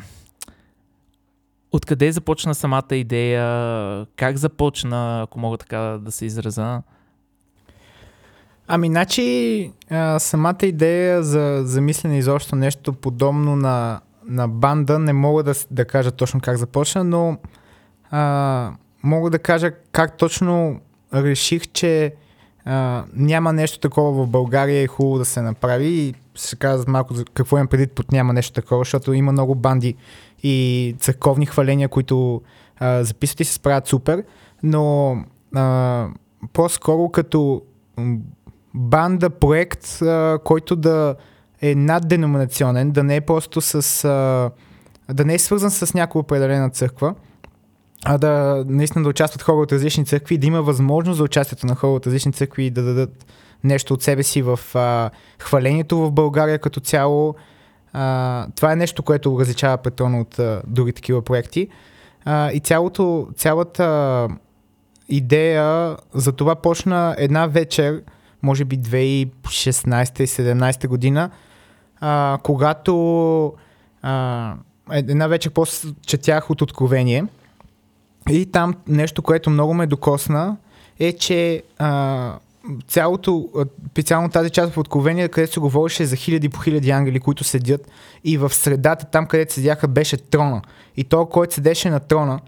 Откъде 1.71 2.11
започна 2.11 2.55
самата 2.55 2.95
идея? 2.95 4.05
Как 4.15 4.37
започна, 4.37 5.21
ако 5.21 5.39
мога 5.39 5.57
така 5.57 5.77
да 5.77 6.11
се 6.11 6.25
израза? 6.25 6.81
Ами, 8.67 8.87
значи, 8.87 9.71
а, 9.89 10.19
самата 10.19 10.57
идея 10.63 11.23
за, 11.23 11.61
за 11.65 11.81
мислене 11.81 12.17
изобщо 12.17 12.55
нещо 12.55 12.93
подобно 12.93 13.55
на, 13.55 13.99
на 14.25 14.47
банда, 14.47 14.99
не 14.99 15.13
мога 15.13 15.43
да, 15.43 15.53
да 15.71 15.85
кажа 15.85 16.11
точно 16.11 16.41
как 16.41 16.57
започна, 16.57 17.03
но 17.03 17.37
а, 18.11 18.71
мога 19.03 19.29
да 19.29 19.39
кажа 19.39 19.71
как 19.91 20.17
точно 20.17 20.79
реших, 21.13 21.67
че 21.67 22.13
а, 22.65 23.03
няма 23.13 23.53
нещо 23.53 23.79
такова 23.79 24.23
в 24.23 24.27
България 24.27 24.81
и 24.81 24.83
е 24.83 24.87
хубаво 24.87 25.17
да 25.17 25.25
се 25.25 25.41
направи 25.41 25.87
и 25.87 26.13
ще 26.35 26.55
кажа 26.55 26.83
малко 26.87 27.13
какво 27.33 27.57
имам 27.57 27.67
преди 27.67 27.87
под 27.87 28.11
няма 28.11 28.33
нещо 28.33 28.53
такова, 28.53 28.81
защото 28.81 29.13
има 29.13 29.31
много 29.31 29.55
банди 29.55 29.95
и 30.43 30.95
църковни 30.99 31.45
хваления, 31.45 31.89
които 31.89 32.41
а, 32.79 33.03
записват 33.03 33.39
и 33.39 33.45
се 33.45 33.53
справят 33.53 33.87
супер, 33.87 34.23
но 34.63 35.17
а, 35.55 36.07
по-скоро 36.53 37.09
като 37.09 37.61
банда, 38.73 39.29
проект, 39.29 40.01
а, 40.01 40.39
който 40.43 40.75
да 40.75 41.15
е 41.61 41.75
надденоминационен, 41.75 42.91
да 42.91 43.03
не 43.03 43.15
е 43.15 43.21
просто 43.21 43.61
с... 43.61 44.03
А, 44.05 44.51
да 45.13 45.25
не 45.25 45.33
е 45.33 45.39
свързан 45.39 45.71
с 45.71 45.93
някаква 45.93 46.19
определена 46.19 46.69
църква, 46.69 47.15
а 48.05 48.17
да 48.17 48.63
наистина 48.67 49.03
да 49.03 49.09
участват 49.09 49.41
хора 49.41 49.57
от 49.57 49.71
различни 49.71 50.05
църкви 50.05 50.37
да 50.37 50.47
има 50.47 50.61
възможност 50.61 51.17
за 51.17 51.23
участието 51.23 51.67
на 51.67 51.75
хора 51.75 51.91
от 51.91 52.07
различни 52.07 52.33
църкви 52.33 52.65
и 52.65 52.69
да 52.69 52.83
дадат 52.83 53.25
нещо 53.63 53.93
от 53.93 54.03
себе 54.03 54.23
си 54.23 54.41
в 54.41 54.59
а, 54.75 55.09
хвалението 55.39 55.97
в 55.97 56.11
България 56.11 56.59
като 56.59 56.79
цяло. 56.79 57.35
А, 57.93 58.47
това 58.55 58.71
е 58.71 58.75
нещо, 58.75 59.03
което 59.03 59.39
различава 59.39 59.77
Петрона 59.77 60.21
от 60.21 60.39
а, 60.39 60.61
други 60.67 60.93
такива 60.93 61.21
проекти. 61.21 61.67
А, 62.25 62.51
и 62.51 62.59
цялото, 62.59 63.27
цялата 63.35 64.27
идея 65.09 65.97
за 66.13 66.31
това 66.31 66.55
почна 66.55 67.15
една 67.17 67.47
вечер, 67.47 68.03
може 68.43 68.65
би 68.65 68.79
2016-2017 68.79 70.87
година, 70.87 71.29
а, 71.99 72.37
когато 72.43 73.53
а, 74.01 74.53
една 74.91 75.27
вечер 75.27 75.51
после 75.51 75.89
четях 76.05 76.49
от 76.49 76.61
Откровение 76.61 77.25
и 78.29 78.45
там 78.45 78.73
нещо, 78.87 79.21
което 79.21 79.49
много 79.49 79.73
ме 79.73 79.87
докосна 79.87 80.57
е, 80.99 81.13
че 81.13 81.63
а, 81.77 82.33
цялото, 82.87 83.49
специално 83.91 84.29
тази 84.29 84.49
част 84.49 84.73
в 84.73 84.77
Откровение, 84.77 85.27
където 85.27 85.53
се 85.53 85.59
говореше 85.59 86.05
за 86.05 86.15
хиляди 86.15 86.49
по 86.49 86.59
хиляди 86.59 86.91
ангели, 86.91 87.19
които 87.19 87.43
седят 87.43 87.91
и 88.23 88.37
в 88.37 88.53
средата, 88.53 89.05
там 89.05 89.25
където 89.25 89.53
седяха, 89.53 89.87
беше 89.87 90.17
трона. 90.17 90.61
И 90.97 91.03
то, 91.03 91.25
който 91.25 91.53
седеше 91.53 91.89
на 91.89 91.99
трона, 91.99 92.39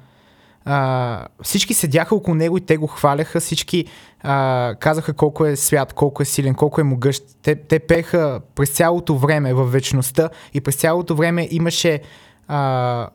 а, 0.66 1.28
всички 1.44 1.74
седяха 1.74 2.16
около 2.16 2.36
него 2.36 2.58
и 2.58 2.62
те 2.62 2.78
го 2.78 2.88
хваляха, 2.88 3.40
всички 3.40 3.86
а, 4.24 4.76
казаха 4.80 5.14
колко 5.14 5.46
е 5.46 5.56
свят, 5.56 5.94
колко 5.94 6.22
е 6.22 6.26
силен, 6.26 6.56
колко 6.56 6.82
е 6.82 6.84
могъщ. 6.84 7.24
Те, 7.42 7.56
те 7.56 7.80
пеха 7.80 8.42
през 8.56 8.70
цялото 8.70 9.18
време 9.18 9.54
в 9.54 9.66
вечността 9.66 10.30
и 10.54 10.62
през 10.62 10.76
цялото 10.76 11.16
време 11.16 11.48
имаше 11.52 12.02
а, 12.48 13.08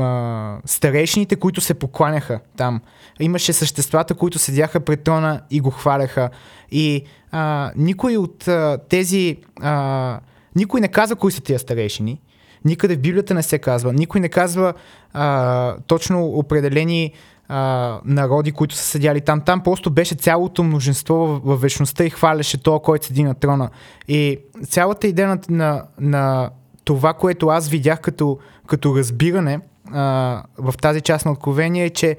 а, 0.00 0.58
старейшините, 0.64 1.36
които 1.36 1.60
се 1.60 1.74
покланяха 1.74 2.40
там. 2.56 2.80
Имаше 3.20 3.52
съществата, 3.52 4.14
които 4.14 4.38
седяха 4.38 4.80
пред 4.80 5.02
трона 5.02 5.40
и 5.50 5.60
го 5.60 5.70
хваляха. 5.70 6.30
И 6.70 7.04
а, 7.30 7.72
никой 7.76 8.16
от 8.16 8.48
а, 8.48 8.78
тези... 8.88 9.36
А, 9.60 10.20
никой 10.56 10.80
не 10.80 10.88
казва 10.88 11.16
кои 11.16 11.32
са 11.32 11.40
тия 11.40 11.58
старейшини. 11.58 12.20
Никъде 12.64 12.96
в 12.96 13.00
Библията 13.00 13.34
не 13.34 13.42
се 13.42 13.58
казва. 13.58 13.92
Никой 13.92 14.20
не 14.20 14.28
казва 14.28 14.74
а, 15.12 15.76
точно 15.86 16.26
определени 16.26 17.12
а, 17.48 18.00
народи, 18.04 18.52
които 18.52 18.74
са 18.74 18.84
седяли 18.84 19.20
там. 19.20 19.40
Там 19.40 19.62
просто 19.62 19.90
беше 19.90 20.14
цялото 20.14 20.62
множество 20.62 21.14
в, 21.14 21.40
в 21.44 21.60
вечността 21.60 22.04
и 22.04 22.10
хваляше 22.10 22.62
това, 22.62 22.80
който 22.80 23.06
седи 23.06 23.22
на 23.22 23.34
трона. 23.34 23.70
И 24.08 24.38
цялата 24.68 25.06
идея 25.06 25.28
на, 25.28 25.38
на, 25.48 25.84
на 26.00 26.50
това, 26.84 27.12
което 27.12 27.48
аз 27.48 27.68
видях 27.68 28.00
като, 28.00 28.38
като 28.66 28.96
разбиране 28.96 29.60
а, 29.92 30.42
в 30.58 30.74
тази 30.76 31.00
част 31.00 31.26
на 31.26 31.32
откровение 31.32 31.84
е, 31.84 31.90
че 31.90 32.16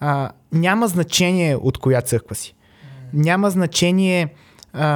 а, 0.00 0.30
няма 0.52 0.88
значение 0.88 1.56
от 1.56 1.78
коя 1.78 2.00
църква 2.00 2.34
си. 2.34 2.54
Няма 3.12 3.50
значение 3.50 4.34
а, 4.72 4.88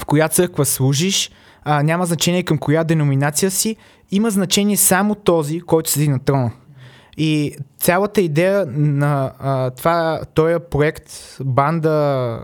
в 0.00 0.04
коя 0.06 0.28
църква 0.28 0.64
служиш, 0.64 1.30
а, 1.64 1.82
няма 1.82 2.06
значение 2.06 2.42
към 2.42 2.58
коя 2.58 2.84
деноминация 2.84 3.50
си, 3.50 3.76
има 4.10 4.30
значение 4.30 4.76
само 4.76 5.14
този, 5.14 5.60
който 5.60 5.90
седи 5.90 6.08
на 6.08 6.18
трона. 6.18 6.50
И 7.16 7.56
цялата 7.78 8.20
идея 8.20 8.66
на 8.76 9.32
а, 9.38 9.70
това, 9.70 10.20
този 10.34 10.54
проект, 10.70 11.36
банда, 11.40 12.40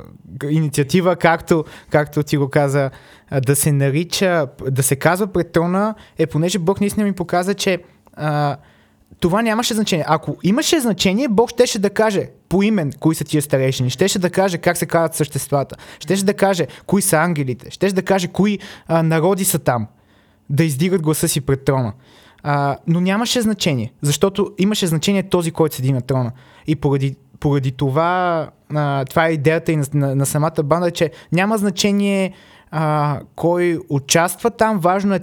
инициатива, 0.50 1.16
както, 1.16 1.64
както 1.90 2.22
ти 2.22 2.36
го 2.36 2.48
каза, 2.48 2.90
да 3.46 3.56
се 3.56 3.72
нарича, 3.72 4.46
да 4.70 4.82
се 4.82 4.96
казва 4.96 5.26
пред 5.26 5.52
трона, 5.52 5.94
е 6.18 6.26
понеже 6.26 6.58
Бог 6.58 6.80
наистина 6.80 7.06
ми 7.06 7.12
показа, 7.12 7.54
че 7.54 7.78
това 9.20 9.42
нямаше 9.42 9.74
значение. 9.74 10.04
Ако 10.08 10.36
имаше 10.42 10.80
значение, 10.80 11.28
Бог 11.28 11.50
щеше 11.50 11.78
да 11.78 11.90
каже 11.90 12.28
по 12.48 12.62
имен 12.62 12.92
кои 13.00 13.14
са 13.14 13.24
тия 13.24 13.42
старейшини, 13.42 13.90
щеше 13.90 14.18
да 14.18 14.30
каже 14.30 14.58
как 14.58 14.76
се 14.76 14.86
казват 14.86 15.14
съществата, 15.14 15.76
щеше 16.00 16.24
да 16.24 16.34
каже 16.34 16.66
кои 16.86 17.02
са 17.02 17.16
ангелите, 17.16 17.70
щеше 17.70 17.94
да 17.94 18.02
каже 18.02 18.28
кои 18.28 18.58
а, 18.86 19.02
народи 19.02 19.44
са 19.44 19.58
там, 19.58 19.86
да 20.50 20.64
издигат 20.64 21.02
гласа 21.02 21.28
си 21.28 21.40
пред 21.40 21.64
трона. 21.64 21.92
А, 22.42 22.76
но 22.86 23.00
нямаше 23.00 23.40
значение, 23.40 23.92
защото 24.02 24.52
имаше 24.58 24.86
значение 24.86 25.22
този, 25.22 25.50
който 25.50 25.76
седи 25.76 25.92
на 25.92 26.00
трона. 26.02 26.32
И 26.66 26.76
поради, 26.76 27.16
поради 27.40 27.72
това, 27.72 28.50
а, 28.74 29.04
това 29.04 29.26
е 29.26 29.32
идеята 29.32 29.72
и 29.72 29.76
на, 29.76 29.84
на, 29.94 30.14
на 30.14 30.26
самата 30.26 30.62
банда, 30.64 30.90
че 30.90 31.10
няма 31.32 31.58
значение 31.58 32.32
а, 32.70 33.20
кой 33.36 33.78
участва 33.88 34.50
там, 34.50 34.78
важно 34.78 35.14
е 35.14 35.20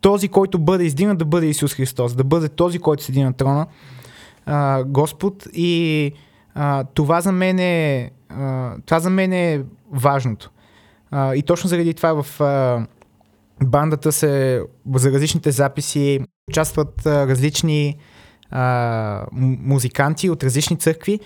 този, 0.00 0.28
който 0.28 0.58
бъде 0.58 0.84
издигнат 0.84 1.18
да 1.18 1.24
бъде 1.24 1.46
Исус 1.46 1.74
Христос, 1.74 2.14
да 2.14 2.24
бъде 2.24 2.48
този, 2.48 2.78
който 2.78 3.04
седи 3.04 3.22
на 3.22 3.32
трона, 3.32 3.66
а, 4.46 4.84
Господ. 4.84 5.48
И 5.52 6.12
а, 6.54 6.84
това 6.84 7.20
за 7.20 7.32
мен 7.32 7.58
е, 7.58 8.10
а, 8.28 8.74
това 8.86 9.00
за 9.00 9.10
мен 9.10 9.32
е 9.32 9.62
важното. 9.92 10.50
А, 11.10 11.34
и 11.34 11.42
точно 11.42 11.68
заради 11.68 11.94
това 11.94 12.22
в 12.22 12.40
а, 12.40 12.86
бандата 13.64 14.12
се, 14.12 14.62
за 14.94 15.12
различните 15.12 15.50
записи 15.50 16.20
участват 16.50 17.06
а, 17.06 17.28
различни 17.28 17.96
а, 18.50 19.26
музиканти 19.32 20.30
от 20.30 20.44
различни 20.44 20.76
църкви. 20.76 21.20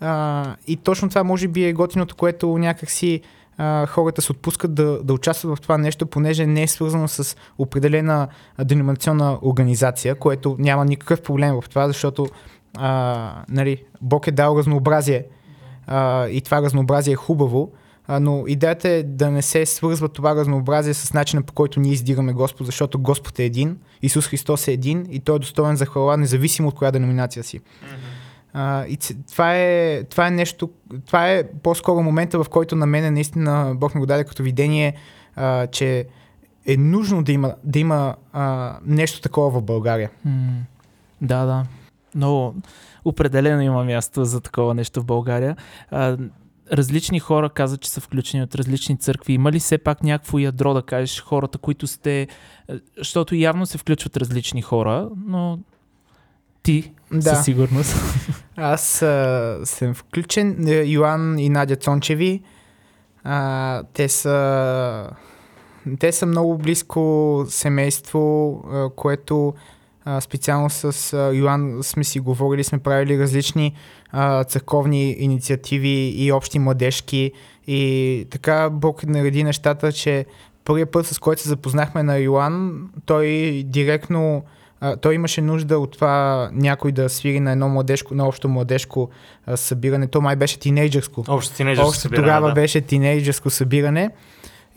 А, 0.00 0.56
и 0.66 0.76
точно 0.76 1.08
това 1.08 1.24
може 1.24 1.48
би 1.48 1.64
е 1.64 1.72
готиното, 1.72 2.16
което 2.16 2.58
някакси 2.58 3.20
а, 3.58 3.86
хората 3.86 4.22
се 4.22 4.32
отпускат 4.32 4.74
да, 4.74 5.02
да 5.02 5.12
участват 5.12 5.58
в 5.58 5.60
това 5.60 5.78
нещо, 5.78 6.06
понеже 6.06 6.46
не 6.46 6.62
е 6.62 6.66
свързано 6.66 7.08
с 7.08 7.36
определена 7.58 8.28
деноминационна 8.64 9.38
организация, 9.42 10.14
което 10.14 10.56
няма 10.58 10.84
никакъв 10.84 11.22
проблем 11.22 11.54
в 11.54 11.68
това, 11.68 11.86
защото 11.86 12.28
а, 12.78 13.44
нали, 13.48 13.84
Бог 14.00 14.26
е 14.26 14.30
дал 14.30 14.56
разнообразие 14.58 15.24
а, 15.86 16.28
и 16.28 16.40
това 16.40 16.62
разнообразие 16.62 17.12
е 17.12 17.16
хубаво, 17.16 17.72
а, 18.06 18.20
но 18.20 18.44
идеята 18.46 18.88
е 18.88 19.02
да 19.02 19.30
не 19.30 19.42
се 19.42 19.66
свързва 19.66 20.08
това 20.08 20.34
разнообразие 20.34 20.94
с 20.94 21.12
начина 21.12 21.42
по 21.42 21.52
който 21.52 21.80
ние 21.80 21.92
издигаме 21.92 22.32
Господ, 22.32 22.66
защото 22.66 22.98
Господ 22.98 23.38
е 23.38 23.44
един, 23.44 23.78
Исус 24.02 24.26
Христос 24.26 24.68
е 24.68 24.72
един 24.72 25.06
и 25.10 25.20
Той 25.20 25.36
е 25.36 25.38
достоен 25.38 25.76
за 25.76 25.86
хвала, 25.86 26.16
независимо 26.16 26.68
от 26.68 26.74
коя 26.74 26.90
деноминация 26.90 27.44
си. 27.44 27.60
Mm-hmm. 27.60 28.21
А, 28.54 28.86
и 28.86 28.98
това, 29.32 29.56
е, 29.56 30.04
това 30.04 30.26
е 30.26 30.30
нещо, 30.30 30.70
това 31.06 31.30
е 31.30 31.44
по-скоро 31.62 32.02
момента, 32.02 32.44
в 32.44 32.48
който 32.48 32.76
на 32.76 32.86
мен 32.86 33.14
наистина 33.14 33.72
Бог 33.76 33.94
ми 33.94 34.00
го 34.00 34.06
даде 34.06 34.24
като 34.24 34.42
видение, 34.42 34.94
а, 35.36 35.66
че 35.66 36.06
е 36.66 36.76
нужно 36.76 37.22
да 37.22 37.32
има, 37.32 37.54
да 37.64 37.78
има 37.78 38.16
а, 38.32 38.76
нещо 38.86 39.20
такова 39.20 39.60
в 39.60 39.62
България. 39.62 40.10
Да, 41.20 41.44
да. 41.44 41.64
Но 42.14 42.54
определено 43.04 43.62
има 43.62 43.84
място 43.84 44.24
за 44.24 44.40
такова 44.40 44.74
нещо 44.74 45.00
в 45.00 45.04
България. 45.04 45.56
А, 45.90 46.16
различни 46.72 47.20
хора 47.20 47.50
казват, 47.50 47.80
че 47.80 47.90
са 47.90 48.00
включени 48.00 48.42
от 48.42 48.54
различни 48.54 48.98
църкви. 48.98 49.32
Има 49.32 49.52
ли 49.52 49.58
все 49.58 49.78
пак 49.78 50.02
някакво 50.02 50.38
ядро 50.38 50.74
да 50.74 50.82
кажеш 50.82 51.22
хората, 51.22 51.58
които 51.58 51.86
сте... 51.86 52.28
Защото 52.98 53.34
явно 53.34 53.66
се 53.66 53.78
включват 53.78 54.16
различни 54.16 54.62
хора, 54.62 55.08
но 55.26 55.58
Ти, 56.62 56.92
Да. 57.12 57.34
със 57.34 57.44
сигурност. 57.44 57.96
Аз 58.56 59.02
а, 59.02 59.58
съм 59.64 59.94
включен. 59.94 60.68
Е, 60.68 60.72
Йоан 60.72 61.38
и 61.38 61.48
Надя 61.48 61.76
Цончеви. 61.76 62.42
А, 63.24 63.82
те 63.92 64.08
са 64.08 65.10
те 65.98 66.12
са 66.12 66.26
много 66.26 66.58
близко 66.58 67.44
семейство, 67.48 68.54
а, 68.72 68.88
което 68.96 69.54
а, 70.04 70.20
специално 70.20 70.70
с 70.70 71.12
а, 71.12 71.34
Йоан 71.34 71.78
сме 71.82 72.04
си 72.04 72.20
говорили, 72.20 72.64
сме 72.64 72.78
правили 72.78 73.18
различни 73.18 73.74
а, 74.10 74.44
църковни 74.44 75.12
инициативи 75.12 76.14
и 76.16 76.32
общи 76.32 76.58
младежки 76.58 77.32
и 77.66 78.26
така 78.30 78.70
Бог 78.70 79.06
нареди 79.06 79.44
нещата, 79.44 79.92
че 79.92 80.26
първият 80.64 80.90
път, 80.90 81.06
с 81.06 81.18
който 81.18 81.42
се 81.42 81.48
запознахме 81.48 82.02
на 82.02 82.18
Йоан, 82.18 82.88
той 83.06 83.26
директно 83.66 84.44
а, 84.84 84.96
той 84.96 85.14
имаше 85.14 85.40
нужда 85.40 85.78
от 85.78 85.92
това 85.92 86.48
някой 86.52 86.92
да 86.92 87.08
свири 87.08 87.40
на 87.40 87.52
едно 87.52 87.68
младежко, 87.68 88.14
на 88.14 88.26
общо 88.26 88.48
младежко 88.48 89.10
а, 89.46 89.56
събиране. 89.56 90.06
То 90.06 90.20
май 90.20 90.36
беше 90.36 90.58
тинейджърско. 90.58 91.24
Общо 91.28 91.56
тинейджърско 91.56 91.88
Още 91.88 92.00
събиране, 92.00 92.26
тогава 92.26 92.48
да. 92.48 92.54
беше 92.54 92.80
тинейджърско 92.80 93.50
събиране. 93.50 94.10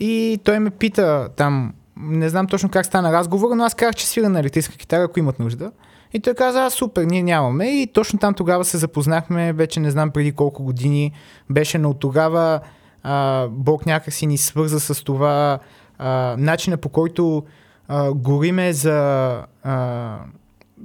И 0.00 0.38
той 0.44 0.58
ме 0.58 0.70
пита 0.70 1.28
там, 1.36 1.74
не 1.96 2.28
знам 2.28 2.46
точно 2.46 2.68
как 2.68 2.86
стана 2.86 3.12
разговора, 3.12 3.54
но 3.54 3.64
аз 3.64 3.74
казах, 3.74 3.94
че 3.94 4.06
свира 4.06 4.28
на 4.28 4.40
електрическа 4.40 4.76
китара, 4.76 5.02
ако 5.02 5.18
имат 5.18 5.38
нужда. 5.38 5.72
И 6.12 6.20
той 6.20 6.34
каза, 6.34 6.64
а, 6.64 6.70
супер, 6.70 7.04
ние 7.04 7.22
нямаме. 7.22 7.66
И 7.66 7.86
точно 7.86 8.18
там 8.18 8.34
тогава 8.34 8.64
се 8.64 8.78
запознахме, 8.78 9.52
вече 9.52 9.80
не 9.80 9.90
знам 9.90 10.10
преди 10.10 10.32
колко 10.32 10.62
години 10.62 11.12
беше, 11.50 11.78
но 11.78 11.94
тогава 11.94 12.60
а, 13.02 13.46
Бог 13.50 13.86
някакси 13.86 14.26
ни 14.26 14.38
свърза 14.38 14.80
с 14.80 15.04
това 15.04 15.58
а, 15.98 16.36
начина 16.38 16.76
по 16.76 16.88
който 16.88 17.44
а, 17.88 18.12
гориме 18.12 18.72
за, 18.72 19.42
а, 19.62 20.18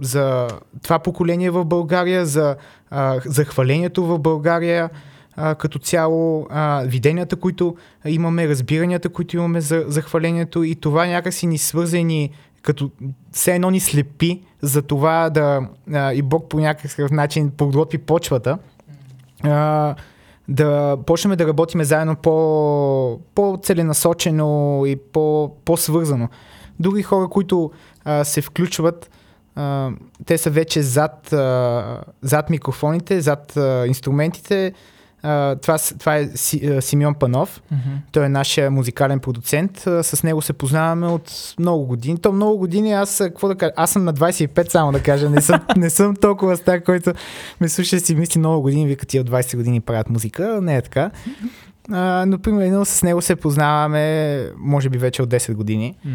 за 0.01 0.47
това 0.83 0.99
поколение 0.99 1.49
в 1.49 1.65
България, 1.65 2.25
за, 2.25 2.55
а, 2.89 3.19
за 3.25 3.45
в 4.03 4.19
България 4.19 4.89
а, 5.35 5.55
като 5.55 5.79
цяло, 5.79 6.47
а, 6.49 6.83
виденията, 6.85 7.35
които 7.35 7.75
имаме, 8.05 8.47
разбиранията, 8.47 9.09
които 9.09 9.35
имаме 9.35 9.61
за, 9.61 9.83
за 9.87 10.01
и 10.63 10.75
това 10.75 11.05
някакси 11.05 11.47
ни 11.47 11.57
свърза 11.57 11.97
и 11.97 12.03
ни 12.03 12.31
като 12.61 12.91
все 13.31 13.55
едно 13.55 13.69
ни 13.69 13.79
слепи 13.79 14.41
за 14.61 14.81
това 14.81 15.29
да 15.29 15.61
а, 15.93 16.13
и 16.13 16.21
Бог 16.21 16.49
по 16.49 16.59
някакъв 16.59 17.11
начин 17.11 17.51
подготви 17.57 17.97
почвата. 17.97 18.57
А, 19.43 19.95
да 20.47 20.97
почнем 21.05 21.37
да 21.37 21.47
работиме 21.47 21.83
заедно 21.83 22.15
по, 22.15 23.19
по-целенасочено 23.35 24.83
и 24.85 24.95
по, 24.95 25.51
по-свързано. 25.65 26.29
Други 26.81 27.03
хора, 27.03 27.27
които 27.27 27.71
а, 28.05 28.23
се 28.23 28.41
включват, 28.41 29.09
а, 29.55 29.89
те 30.25 30.37
са 30.37 30.49
вече 30.49 30.81
зад, 30.81 31.33
а, 31.33 32.01
зад 32.21 32.49
микрофоните, 32.49 33.21
зад 33.21 33.57
а, 33.57 33.87
инструментите. 33.87 34.73
А, 35.23 35.55
това, 35.55 35.77
това 35.99 36.17
е 36.17 36.27
Си, 36.27 36.67
а, 36.67 36.81
Симеон 36.81 37.15
Панов. 37.15 37.61
Мгм. 37.71 37.81
Той 38.11 38.25
е 38.25 38.29
нашия 38.29 38.71
музикален 38.71 39.19
продуцент. 39.19 39.87
А, 39.87 40.03
С 40.03 40.23
него 40.23 40.41
се 40.41 40.53
познаваме 40.53 41.07
от 41.07 41.55
много 41.59 41.85
години. 41.85 42.17
То 42.17 42.31
много 42.31 42.57
години, 42.57 42.93
аз, 42.93 43.17
какво 43.17 43.47
да 43.47 43.55
кажа, 43.55 43.71
аз 43.75 43.91
съм 43.91 44.03
на 44.03 44.13
25 44.13 44.71
само 44.71 44.91
да 44.91 45.03
кажа. 45.03 45.29
Не 45.29 45.41
съм, 45.41 45.59
не 45.77 45.89
съм 45.89 46.15
толкова 46.15 46.57
стар, 46.57 46.83
който 46.83 47.13
ме 47.61 47.69
слуша 47.69 47.95
и 47.95 47.99
си 47.99 48.15
мисли 48.15 48.39
много 48.39 48.61
години, 48.61 48.87
вика 48.87 49.05
ти 49.05 49.19
от 49.19 49.29
20 49.29 49.55
години 49.55 49.81
правят 49.81 50.09
музика. 50.09 50.59
Не 50.61 50.75
е 50.75 50.81
така. 50.81 51.11
А, 51.91 52.25
но 52.27 52.39
примерно 52.39 52.85
с 52.85 53.03
него 53.03 53.21
се 53.21 53.35
познаваме, 53.35 54.45
може 54.57 54.89
би 54.89 54.97
вече 54.97 55.21
от 55.21 55.29
10 55.29 55.53
години. 55.53 55.95
М. 56.05 56.11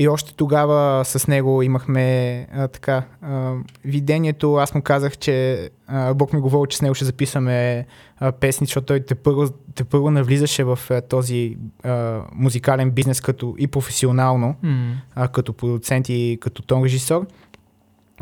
И 0.00 0.08
още 0.08 0.34
тогава 0.34 1.04
с 1.04 1.28
него 1.28 1.62
имахме 1.62 2.46
а, 2.52 2.68
така 2.68 3.02
а, 3.22 3.54
видението. 3.84 4.54
Аз 4.54 4.74
му 4.74 4.82
казах, 4.82 5.18
че 5.18 5.68
а, 5.86 6.14
Бог 6.14 6.32
ми 6.32 6.40
говори, 6.40 6.70
че 6.70 6.76
с 6.76 6.82
него 6.82 6.94
ще 6.94 7.04
записваме 7.04 7.86
а, 8.18 8.32
песни, 8.32 8.66
защото 8.66 8.86
той 8.86 9.00
те 9.00 9.14
първо, 9.14 9.48
те 9.74 9.84
първо 9.84 10.10
навлизаше 10.10 10.64
в 10.64 10.78
а, 10.90 11.00
този 11.00 11.56
а, 11.84 12.20
музикален 12.32 12.90
бизнес 12.90 13.20
като 13.20 13.54
и 13.58 13.66
професионално, 13.66 14.56
М. 14.62 14.94
а, 15.14 15.28
като 15.28 15.52
продуцент 15.52 16.08
и 16.08 16.38
като 16.40 16.62
тон 16.62 16.84
режисьор. 16.84 17.26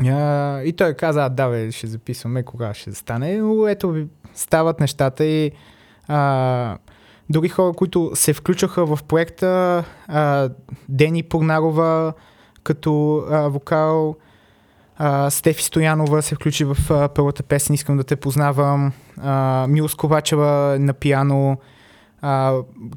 А, 0.07 0.63
и 0.63 0.73
той 0.73 0.95
каза, 0.95 1.25
а, 1.25 1.29
да, 1.29 1.49
бе, 1.49 1.73
ще 1.73 1.87
записваме, 1.87 2.43
кога 2.43 2.75
ще 2.75 2.95
стане. 2.95 3.37
Но 3.37 3.69
ето, 3.69 4.07
стават 4.35 4.81
нещата 4.81 5.25
и 5.25 5.53
а, 6.09 6.79
други 7.31 7.49
хора, 7.49 7.73
които 7.73 8.11
се 8.15 8.33
включваха 8.33 8.87
в 8.87 8.99
проекта, 9.09 9.85
а, 10.09 10.49
Дени 10.89 11.23
Пурнарова 11.23 12.13
като 12.63 13.23
а, 13.31 13.49
вокал, 13.49 14.17
а, 14.97 15.31
Стефи 15.31 15.65
Стоянова 15.65 16.23
се 16.23 16.35
включи 16.35 16.65
в 16.65 16.77
а, 16.91 17.09
първата 17.09 17.43
песен, 17.43 17.75
искам 17.75 17.97
да 17.97 18.05
те 18.05 18.17
познавам, 18.17 18.93
а, 19.23 19.67
Милс 19.69 19.95
Ковачева 19.95 20.77
на 20.81 20.93
пиано, 20.93 21.57
а, 22.23 22.55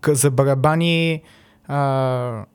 за 0.07 0.31
барабани, 0.31 1.21
а, 1.67 2.45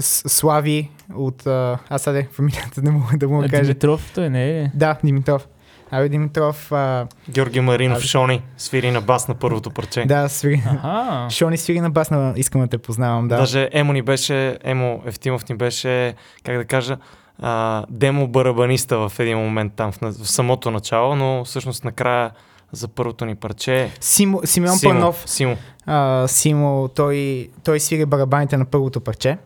Слави 0.00 0.90
от... 1.14 1.46
А, 1.46 1.78
аз 1.88 2.02
сега 2.02 2.26
фамилията 2.32 2.82
не 2.82 2.90
мога 2.90 3.18
да 3.18 3.28
му 3.28 3.42
А 3.42 3.48
кажа. 3.48 3.62
Димитров, 3.62 4.12
той 4.14 4.30
не 4.30 4.60
е. 4.60 4.70
Да, 4.74 4.98
Димитров. 5.04 5.48
Абе, 5.92 6.08
Димитров, 6.08 6.72
а, 6.72 7.06
Георги 7.30 7.60
Маринов, 7.60 7.98
Аз- 7.98 8.04
Шони, 8.04 8.42
свири 8.56 8.90
на 8.90 9.00
бас 9.00 9.28
на 9.28 9.34
първото 9.34 9.70
парче. 9.70 10.04
да, 10.04 10.28
свири. 10.28 10.62
Аха. 10.66 11.26
Шони 11.30 11.56
свири 11.56 11.80
на 11.80 11.90
бас, 11.90 12.10
на 12.10 12.34
искам 12.36 12.60
да 12.60 12.66
те 12.66 12.78
познавам, 12.78 13.28
да. 13.28 13.36
Даже 13.36 13.68
Емо 13.72 13.92
ни 13.92 14.02
беше, 14.02 14.58
Емо 14.64 15.02
Ефтимов 15.06 15.48
ни 15.48 15.54
беше, 15.54 16.14
как 16.44 16.56
да 16.56 16.64
кажа, 16.64 16.96
а, 17.38 17.84
демо 17.90 18.28
барабаниста 18.28 18.98
в 18.98 19.18
един 19.18 19.38
момент 19.38 19.72
там 19.76 19.92
в, 19.92 19.98
в 20.02 20.30
самото 20.30 20.70
начало, 20.70 21.16
но 21.16 21.44
всъщност 21.44 21.84
накрая 21.84 22.30
за 22.72 22.88
първото 22.88 23.24
ни 23.24 23.34
парче 23.34 23.90
Симо, 24.00 24.40
Симеон 24.44 24.76
Симо, 24.76 24.92
Панов, 24.92 25.22
Симо. 25.26 25.56
а, 25.86 26.28
Симо, 26.28 26.88
той, 26.88 27.48
той 27.64 27.80
свири 27.80 28.04
барабаните 28.06 28.56
на 28.56 28.64
първото 28.64 29.00
парче. 29.00 29.38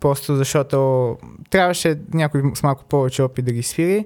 Просто 0.00 0.36
защото 0.36 1.16
трябваше 1.50 1.98
някой 2.14 2.42
с 2.54 2.62
малко 2.62 2.84
повече 2.84 3.22
опит 3.22 3.44
да 3.44 3.52
ги 3.52 3.62
свири. 3.62 4.04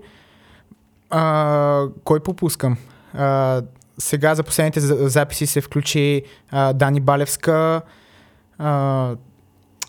А, 1.16 1.86
кой 2.04 2.20
попускам? 2.20 2.76
А, 3.14 3.62
сега 3.98 4.34
за 4.34 4.42
последните 4.42 4.80
за- 4.80 5.08
записи 5.08 5.46
се 5.46 5.60
включи 5.60 6.22
а, 6.50 6.72
Дани 6.72 7.00
Балевска. 7.00 7.82
А, 8.58 9.16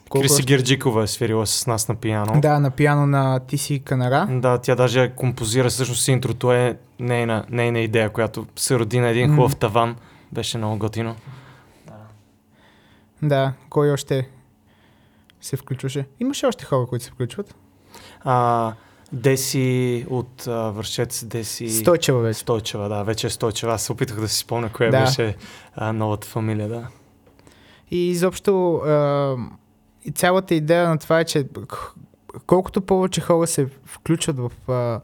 колко 0.10 0.22
Криси 0.22 0.34
още? 0.34 0.44
Герджикова 0.46 1.04
е 1.04 1.08
свирила 1.08 1.48
с 1.48 1.68
нас 1.68 1.88
на 1.88 1.96
пиано. 1.96 2.42
Да, 2.42 2.60
на 2.60 2.72
пиано 2.72 3.06
на 3.08 3.40
Тиси 3.40 3.80
Канара. 3.80 4.28
Да, 4.32 4.58
тя 4.58 4.76
даже 4.76 5.10
композира 5.10 5.70
всъщност 5.70 6.08
интрото 6.08 6.54
е 6.54 6.78
нейна, 7.00 7.46
нейна 7.50 7.80
идея, 7.80 8.10
която 8.10 8.46
се 8.56 8.80
роди 8.80 9.00
на 9.00 9.08
един 9.10 9.36
хубав 9.36 9.56
таван. 9.56 9.96
Беше 10.32 10.58
много 10.58 10.78
готино. 10.78 11.16
Да, 13.22 13.54
кой 13.70 13.92
още 13.92 14.30
се 15.42 15.58
включваше? 15.58 16.08
Имаше 16.20 16.46
още 16.48 16.66
хора, 16.66 16.86
които 16.86 17.06
се 17.06 17.12
включват. 17.12 17.56
А, 18.22 18.74
Деси 19.16 20.06
от 20.10 20.48
а, 20.48 20.52
Вършец, 20.52 21.26
Деси... 21.26 21.70
Стойчева 21.70 22.22
вече. 22.22 22.40
Стойчева, 22.40 22.90
да, 22.90 23.04
вече 23.04 23.28
е 23.28 23.30
Стойчева. 23.30 23.74
Аз 23.74 23.84
се 23.84 23.92
опитах 23.92 24.20
да 24.20 24.28
си 24.28 24.38
спомня 24.38 24.70
коя 24.70 24.92
Да. 24.92 25.00
беше 25.00 25.36
а, 25.76 25.94
новата 25.94 26.28
фамилия, 26.28 26.70
да. 26.70 26.88
И 27.92 28.10
изобщо 28.10 28.76
а, 28.76 29.36
и 30.06 30.12
цялата 30.12 30.56
идея 30.56 30.90
на 30.90 30.98
това 30.98 31.20
е, 31.20 31.26
че 31.26 31.46
колкото 32.48 32.82
повече 32.82 33.22
хора 33.22 33.48
се 33.48 33.68
включват 33.86 34.38
в 34.40 34.52
а, 34.72 35.02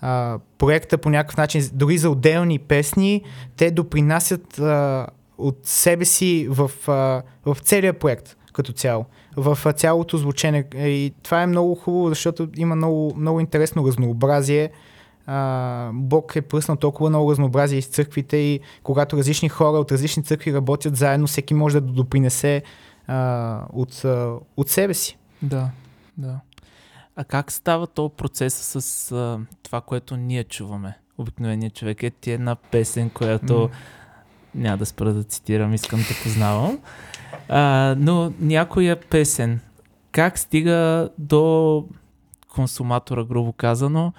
а, 0.00 0.38
проекта 0.58 0.98
по 0.98 1.10
някакъв 1.10 1.36
начин, 1.36 1.70
дори 1.72 1.98
за 1.98 2.10
отделни 2.10 2.58
песни, 2.58 3.22
те 3.56 3.70
допринасят 3.70 4.58
а, 4.58 5.06
от 5.38 5.58
себе 5.62 6.04
си 6.04 6.46
в, 6.50 6.70
а, 6.88 7.22
в 7.46 7.56
целия 7.62 7.92
проект 7.98 8.36
като 8.56 8.72
цяло, 8.72 9.04
в 9.36 9.72
цялото 9.72 10.16
звучене. 10.16 10.64
И 10.76 11.12
това 11.22 11.42
е 11.42 11.46
много 11.46 11.74
хубаво, 11.74 12.08
защото 12.08 12.48
има 12.56 12.76
много, 12.76 13.14
много 13.16 13.40
интересно 13.40 13.86
разнообразие. 13.86 14.70
А, 15.26 15.90
Бог 15.92 16.36
е 16.36 16.42
пръснал 16.42 16.76
толкова 16.76 17.10
много 17.10 17.30
разнообразие 17.30 17.78
из 17.78 17.86
църквите 17.86 18.36
и 18.36 18.60
когато 18.82 19.16
различни 19.16 19.48
хора 19.48 19.78
от 19.78 19.92
различни 19.92 20.24
църкви 20.24 20.54
работят 20.54 20.96
заедно, 20.96 21.26
всеки 21.26 21.54
може 21.54 21.80
да 21.80 21.92
допринесе 21.92 22.62
а, 23.06 23.60
от, 23.72 24.04
а, 24.04 24.34
от 24.56 24.68
себе 24.68 24.94
си. 24.94 25.18
Да, 25.42 25.70
да. 26.18 26.40
А 27.16 27.24
как 27.24 27.52
става 27.52 27.86
то 27.86 28.08
процес 28.08 28.54
с 28.54 29.12
а, 29.12 29.40
това, 29.62 29.80
което 29.80 30.16
ние 30.16 30.44
чуваме? 30.44 30.98
Обикновеният 31.18 31.74
човек 31.74 32.02
е 32.02 32.10
ти 32.10 32.30
една 32.30 32.54
песен, 32.54 33.10
която 33.10 33.54
М. 33.58 33.68
няма 34.54 34.76
да 34.76 34.86
спра 34.86 35.12
да 35.12 35.24
цитирам, 35.24 35.74
искам 35.74 36.00
да 36.00 36.22
познавам. 36.22 36.78
А, 37.48 37.94
но 37.98 38.32
някоя 38.40 39.00
песен, 39.00 39.60
как 40.12 40.38
стига 40.38 41.10
до 41.18 41.84
консуматора, 42.48 43.24
грубо 43.24 43.52
казано, 43.52 44.12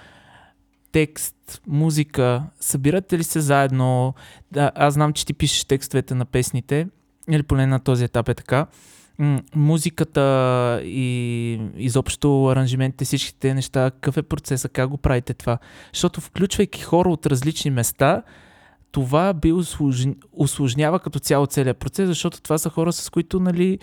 текст, 0.92 1.62
музика, 1.68 2.44
събирате 2.60 3.18
ли 3.18 3.24
се 3.24 3.40
заедно? 3.40 4.13
Да, 4.52 4.72
аз 4.76 4.94
знам, 4.94 5.13
че 5.13 5.26
ти 5.26 5.34
пишеш 5.34 5.66
текстовете 5.66 6.16
на 6.16 6.26
песните, 6.26 6.88
или 7.32 7.44
поне 7.44 7.68
на 7.68 7.80
този 7.80 8.04
етап 8.04 8.30
е 8.30 8.34
така. 8.34 8.68
музиката 9.56 10.82
и 10.84 11.62
изобщо 11.76 12.46
аранжиментите, 12.46 13.06
всичките 13.06 13.54
неща, 13.54 13.92
какъв 13.92 14.18
е 14.18 14.24
процеса, 14.24 14.70
как 14.70 14.90
го 14.90 14.98
правите 14.98 15.34
това? 15.34 15.58
Защото 15.94 16.22
включвайки 16.22 16.82
хора 16.82 17.10
от 17.10 17.26
различни 17.26 17.72
места, 17.72 18.24
това 18.91 19.34
би 19.34 19.54
усложнява 20.32 21.00
като 21.00 21.19
цяло 21.19 21.45
целият 21.45 21.78
процес, 21.78 22.08
защото 22.08 22.41
това 22.41 22.58
са 22.58 22.69
хора, 22.69 22.93
с 22.93 23.10
които 23.10 23.39
нали, 23.39 23.80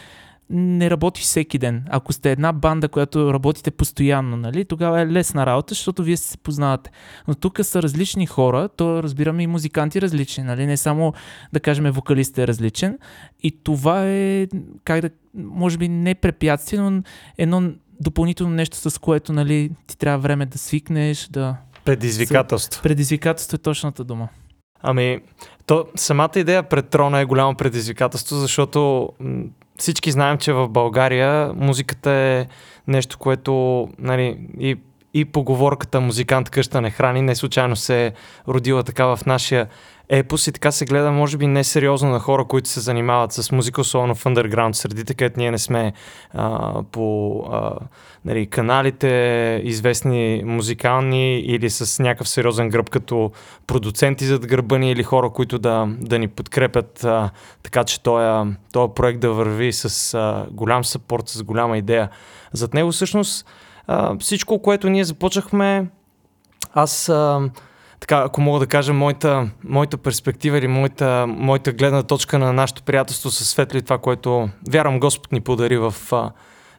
не 0.50 0.90
работи 0.90 1.20
всеки 1.20 1.58
ден. 1.58 1.84
Ако 1.88 2.12
сте 2.12 2.32
една 2.32 2.52
банда, 2.52 2.88
която 2.88 3.32
работите 3.32 3.70
постоянно, 3.70 4.36
нали, 4.36 4.64
тогава 4.64 5.00
е 5.00 5.06
лесна 5.06 5.46
работа, 5.46 5.74
защото 5.74 6.02
вие 6.02 6.16
се 6.16 6.38
познавате. 6.38 6.90
Но 7.28 7.34
тук 7.34 7.64
са 7.64 7.82
различни 7.82 8.26
хора, 8.26 8.68
то 8.76 9.02
разбираме 9.02 9.42
и 9.42 9.46
музиканти 9.46 10.02
различни, 10.02 10.44
нали, 10.44 10.66
не 10.66 10.76
само 10.76 11.12
да 11.52 11.60
кажем 11.60 11.90
вокалист 11.90 12.38
е 12.38 12.46
различен. 12.46 12.98
И 13.42 13.50
това 13.50 14.08
е, 14.08 14.48
как 14.84 15.00
да, 15.00 15.10
може 15.34 15.78
би 15.78 15.88
не 15.88 16.14
препятствие, 16.14 16.80
но 16.80 17.02
едно 17.38 17.72
допълнително 18.00 18.54
нещо, 18.54 18.90
с 18.90 18.98
което 18.98 19.32
нали, 19.32 19.70
ти 19.86 19.98
трябва 19.98 20.18
време 20.18 20.46
да 20.46 20.58
свикнеш, 20.58 21.28
да... 21.30 21.56
Предизвикателство. 21.84 22.82
Предизвикателство 22.82 23.54
е 23.54 23.58
точната 23.58 24.04
дума. 24.04 24.28
Ами, 24.86 25.20
то, 25.66 25.86
самата 25.96 26.30
идея 26.36 26.62
пред 26.62 26.88
трона 26.88 27.20
е 27.20 27.24
голямо 27.24 27.54
предизвикателство, 27.54 28.36
защото 28.36 29.08
всички 29.78 30.10
знаем, 30.10 30.38
че 30.38 30.52
в 30.52 30.68
България 30.68 31.52
музиката 31.54 32.10
е 32.10 32.46
нещо, 32.88 33.18
което 33.18 33.88
нали, 33.98 34.38
и, 34.58 34.76
и 35.14 35.24
поговорката 35.24 36.00
музикант 36.00 36.50
къща 36.50 36.80
не 36.80 36.90
храни, 36.90 37.22
не 37.22 37.34
случайно 37.34 37.76
се 37.76 38.06
е 38.06 38.12
родила 38.48 38.82
така 38.82 39.06
в 39.06 39.20
нашия 39.26 39.68
епос 40.08 40.46
и 40.46 40.52
така 40.52 40.72
се 40.72 40.84
гледа, 40.84 41.10
може 41.10 41.36
би, 41.36 41.46
несериозно 41.46 42.10
на 42.10 42.18
хора, 42.18 42.44
които 42.44 42.68
се 42.68 42.80
занимават 42.80 43.32
с 43.32 43.52
музика, 43.52 43.80
особено 43.80 44.14
в 44.14 44.24
underground 44.24 44.72
средите, 44.72 45.14
където 45.14 45.40
ние 45.40 45.50
не 45.50 45.58
сме 45.58 45.92
а, 46.32 46.82
по 46.92 47.38
а, 47.52 47.72
нали, 48.24 48.46
каналите 48.46 49.60
известни 49.64 50.42
музикални 50.44 51.38
или 51.38 51.70
с 51.70 52.02
някакъв 52.02 52.28
сериозен 52.28 52.68
гръб 52.68 52.90
като 52.90 53.32
продуценти 53.66 54.24
зад 54.24 54.46
гърба 54.46 54.78
ни 54.78 54.90
или 54.90 55.02
хора, 55.02 55.30
които 55.30 55.58
да, 55.58 55.88
да 56.00 56.18
ни 56.18 56.28
подкрепят 56.28 57.04
а, 57.04 57.30
така, 57.62 57.84
че 57.84 58.02
този, 58.02 58.52
проект 58.94 59.20
да 59.20 59.32
върви 59.32 59.72
с 59.72 60.14
а, 60.14 60.46
голям 60.50 60.84
съпорт, 60.84 61.28
с 61.28 61.42
голяма 61.42 61.78
идея. 61.78 62.08
Зад 62.52 62.74
него 62.74 62.92
всъщност 62.92 63.46
а, 63.86 64.18
всичко, 64.18 64.62
което 64.62 64.88
ние 64.88 65.04
започнахме, 65.04 65.86
аз 66.74 67.08
а, 67.08 67.50
така, 68.04 68.22
ако 68.26 68.40
мога 68.40 68.58
да 68.58 68.66
кажа, 68.66 68.92
моята, 68.92 69.50
моята 69.64 69.96
перспектива 69.96 70.58
или 70.58 70.68
моята, 70.68 71.26
моята 71.28 71.72
гледна 71.72 72.02
точка 72.02 72.38
на 72.38 72.52
нашето 72.52 72.82
приятелство 72.82 73.30
със 73.30 73.48
Светли, 73.48 73.82
това, 73.82 73.98
което 73.98 74.48
вярвам 74.70 75.00
Господ 75.00 75.32
ни 75.32 75.40
подари 75.40 75.76
в 75.76 75.94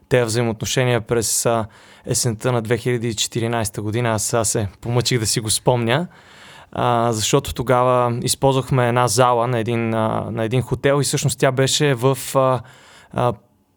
тези 0.08 0.24
взаимоотношения 0.24 1.00
през 1.00 1.46
а, 1.46 1.66
есента 2.06 2.52
на 2.52 2.62
2014 2.62 3.80
година. 3.80 4.10
Аз 4.10 4.22
сега 4.22 4.44
се 4.44 4.68
помъчих 4.80 5.18
да 5.18 5.26
си 5.26 5.40
го 5.40 5.50
спомня, 5.50 6.06
а, 6.72 7.12
защото 7.12 7.54
тогава 7.54 8.18
използвахме 8.22 8.88
една 8.88 9.08
зала 9.08 9.46
на 9.46 9.58
един, 9.58 9.94
а, 9.94 10.26
на 10.30 10.44
един 10.44 10.62
хотел 10.62 11.00
и 11.00 11.04
всъщност 11.04 11.38
тя 11.38 11.52
беше 11.52 11.94
в 11.94 12.18
а, 12.34 12.60
а, 13.12 13.32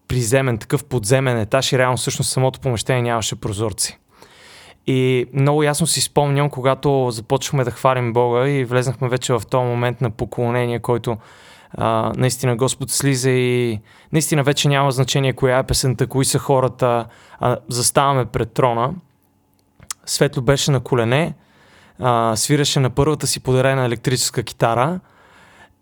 приземен, 0.08 0.58
такъв 0.58 0.86
подземен 0.86 1.40
етаж 1.40 1.74
и 1.74 1.78
реално 1.78 1.98
всъщност 1.98 2.32
самото 2.32 2.60
помещение 2.60 3.02
нямаше 3.02 3.36
прозорци. 3.36 4.00
И 4.90 5.26
много 5.34 5.64
ясно 5.64 5.88
си 5.88 6.02
спомням, 6.02 6.50
когато 6.50 7.12
започнахме 7.12 7.64
да 7.64 7.72
хвалим 7.72 8.14
Бога 8.14 8.48
и 8.48 8.66
влезнахме 8.66 9.10
вече 9.10 9.34
в 9.34 9.42
този 9.50 9.66
момент 9.66 10.02
на 10.02 10.10
поклонение, 10.10 10.80
който 10.80 11.18
а, 11.74 12.14
наистина 12.18 12.56
Господ 12.56 12.92
слиза 12.92 13.30
и 13.30 13.80
наистина 14.14 14.44
вече 14.44 14.68
няма 14.68 14.92
значение 14.92 15.34
коя 15.34 15.58
е 15.58 15.64
песента, 15.64 16.08
кои 16.08 16.26
са 16.26 16.40
хората, 16.40 17.06
а 17.40 17.58
заставаме 17.68 18.26
пред 18.26 18.52
трона. 18.52 18.94
Светло 20.06 20.44
беше 20.44 20.72
на 20.72 20.80
колене, 20.80 21.34
а, 22.00 22.36
свираше 22.36 22.80
на 22.80 22.90
първата 22.90 23.28
си 23.28 23.40
подарена 23.40 23.86
електрическа 23.86 24.44
китара 24.44 25.00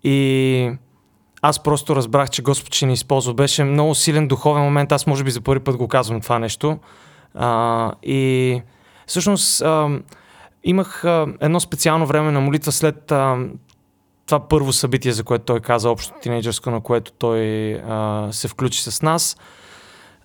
и 0.03 0.71
аз 1.41 1.63
просто 1.63 1.95
разбрах, 1.95 2.29
че 2.29 2.41
Господ 2.41 2.73
ще 2.73 2.85
ни 2.85 2.93
използва. 2.93 3.33
Беше 3.33 3.63
много 3.63 3.95
силен 3.95 4.27
духовен 4.27 4.63
момент, 4.63 4.91
аз 4.91 5.07
може 5.07 5.23
би 5.23 5.31
за 5.31 5.41
първи 5.41 5.63
път 5.63 5.77
го 5.77 5.87
казвам 5.87 6.21
това 6.21 6.39
нещо. 6.39 6.79
А, 7.35 7.91
и 8.03 8.61
Всъщност, 9.07 9.61
а, 9.61 9.99
имах 10.63 11.05
а, 11.05 11.27
едно 11.41 11.59
специално 11.59 12.05
време 12.05 12.31
на 12.31 12.41
молитва 12.41 12.71
след 12.71 13.11
а, 13.11 13.37
това 14.25 14.47
първо 14.47 14.73
събитие, 14.73 15.11
за 15.11 15.23
което 15.23 15.45
той 15.45 15.59
каза, 15.59 15.89
общо 15.89 16.13
тинейджърско, 16.21 16.71
на 16.71 16.81
което 16.81 17.11
той 17.11 17.73
а, 17.73 18.27
се 18.31 18.47
включи 18.47 18.81
с 18.83 19.01
нас. 19.01 19.37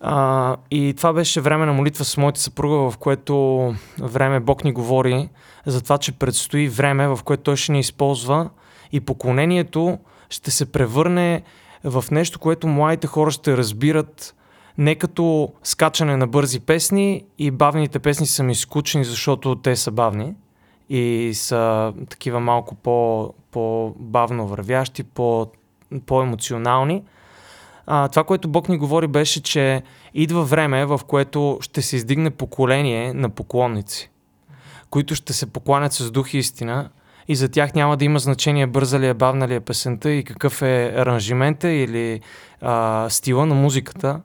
А, 0.01 0.57
и 0.71 0.95
това 0.97 1.13
беше 1.13 1.41
време 1.41 1.67
на 1.67 1.73
молитва 1.73 2.05
с 2.05 2.17
моята 2.17 2.41
съпруга, 2.41 2.91
в 2.91 2.99
което 2.99 3.75
време 4.01 4.41
Бог 4.41 4.65
ни 4.65 4.73
говори 4.73 5.29
за 5.67 5.83
това, 5.83 5.99
че 5.99 6.13
предстои 6.13 6.69
време, 6.69 7.09
в 7.09 7.19
което 7.25 7.43
той 7.43 7.57
ще 7.57 7.73
ни 7.73 7.81
използва 7.81 8.51
и 8.93 9.01
поклонението 9.01 9.99
ще 10.31 10.51
се 10.51 10.73
превърне 10.73 11.43
в 11.85 12.05
нещо, 12.11 12.39
което 12.39 12.67
младите 12.67 13.07
хора 13.07 13.31
ще 13.31 13.57
разбират 13.57 14.35
не 14.79 14.95
като 14.95 15.53
скачане 15.63 16.17
на 16.17 16.27
бързи 16.27 16.61
песни 16.61 17.25
и 17.39 17.51
бавните 17.51 17.99
песни 17.99 18.27
са 18.27 18.43
ми 18.43 18.55
скучни, 18.55 19.05
защото 19.05 19.57
те 19.57 19.77
са 19.77 19.91
бавни 19.91 20.35
и 20.89 21.31
са 21.35 21.93
такива 22.09 22.41
малко 22.41 22.75
по, 22.75 23.29
по-бавно 23.51 24.47
вървящи, 24.47 25.03
по, 25.03 25.47
по-емоционални. 26.07 27.03
А, 27.87 28.09
това, 28.09 28.25
което 28.25 28.49
Бог 28.49 28.69
ни 28.69 28.79
говори, 28.79 29.07
беше, 29.07 29.43
че 29.43 29.83
идва 30.15 30.45
време, 30.45 30.87
в 30.87 31.01
което 31.07 31.59
ще 31.61 31.83
се 31.83 31.97
издигне 31.97 32.31
поколение 32.31 33.15
на 33.15 33.31
поклонници, 33.31 34.11
които 34.91 35.15
ще 35.15 35.33
се 35.33 35.47
покланят 35.47 35.93
с 35.93 36.11
дух 36.11 36.35
и 36.35 36.39
истина 36.39 36.91
и 37.29 37.37
за 37.37 37.49
тях 37.49 37.75
няма 37.75 37.97
да 37.97 38.05
има 38.05 38.19
значение 38.19 38.67
бърза 38.67 39.01
ли 39.01 39.07
е, 39.07 39.15
бавна 39.15 39.49
ли 39.49 39.55
е 39.55 39.61
песента 39.61 40.11
и 40.11 40.25
какъв 40.25 40.63
е 40.63 40.95
аранжимента 40.97 41.69
или 41.69 42.21
а, 42.61 43.07
стила 43.11 43.47
на 43.47 43.55
музиката, 43.55 44.21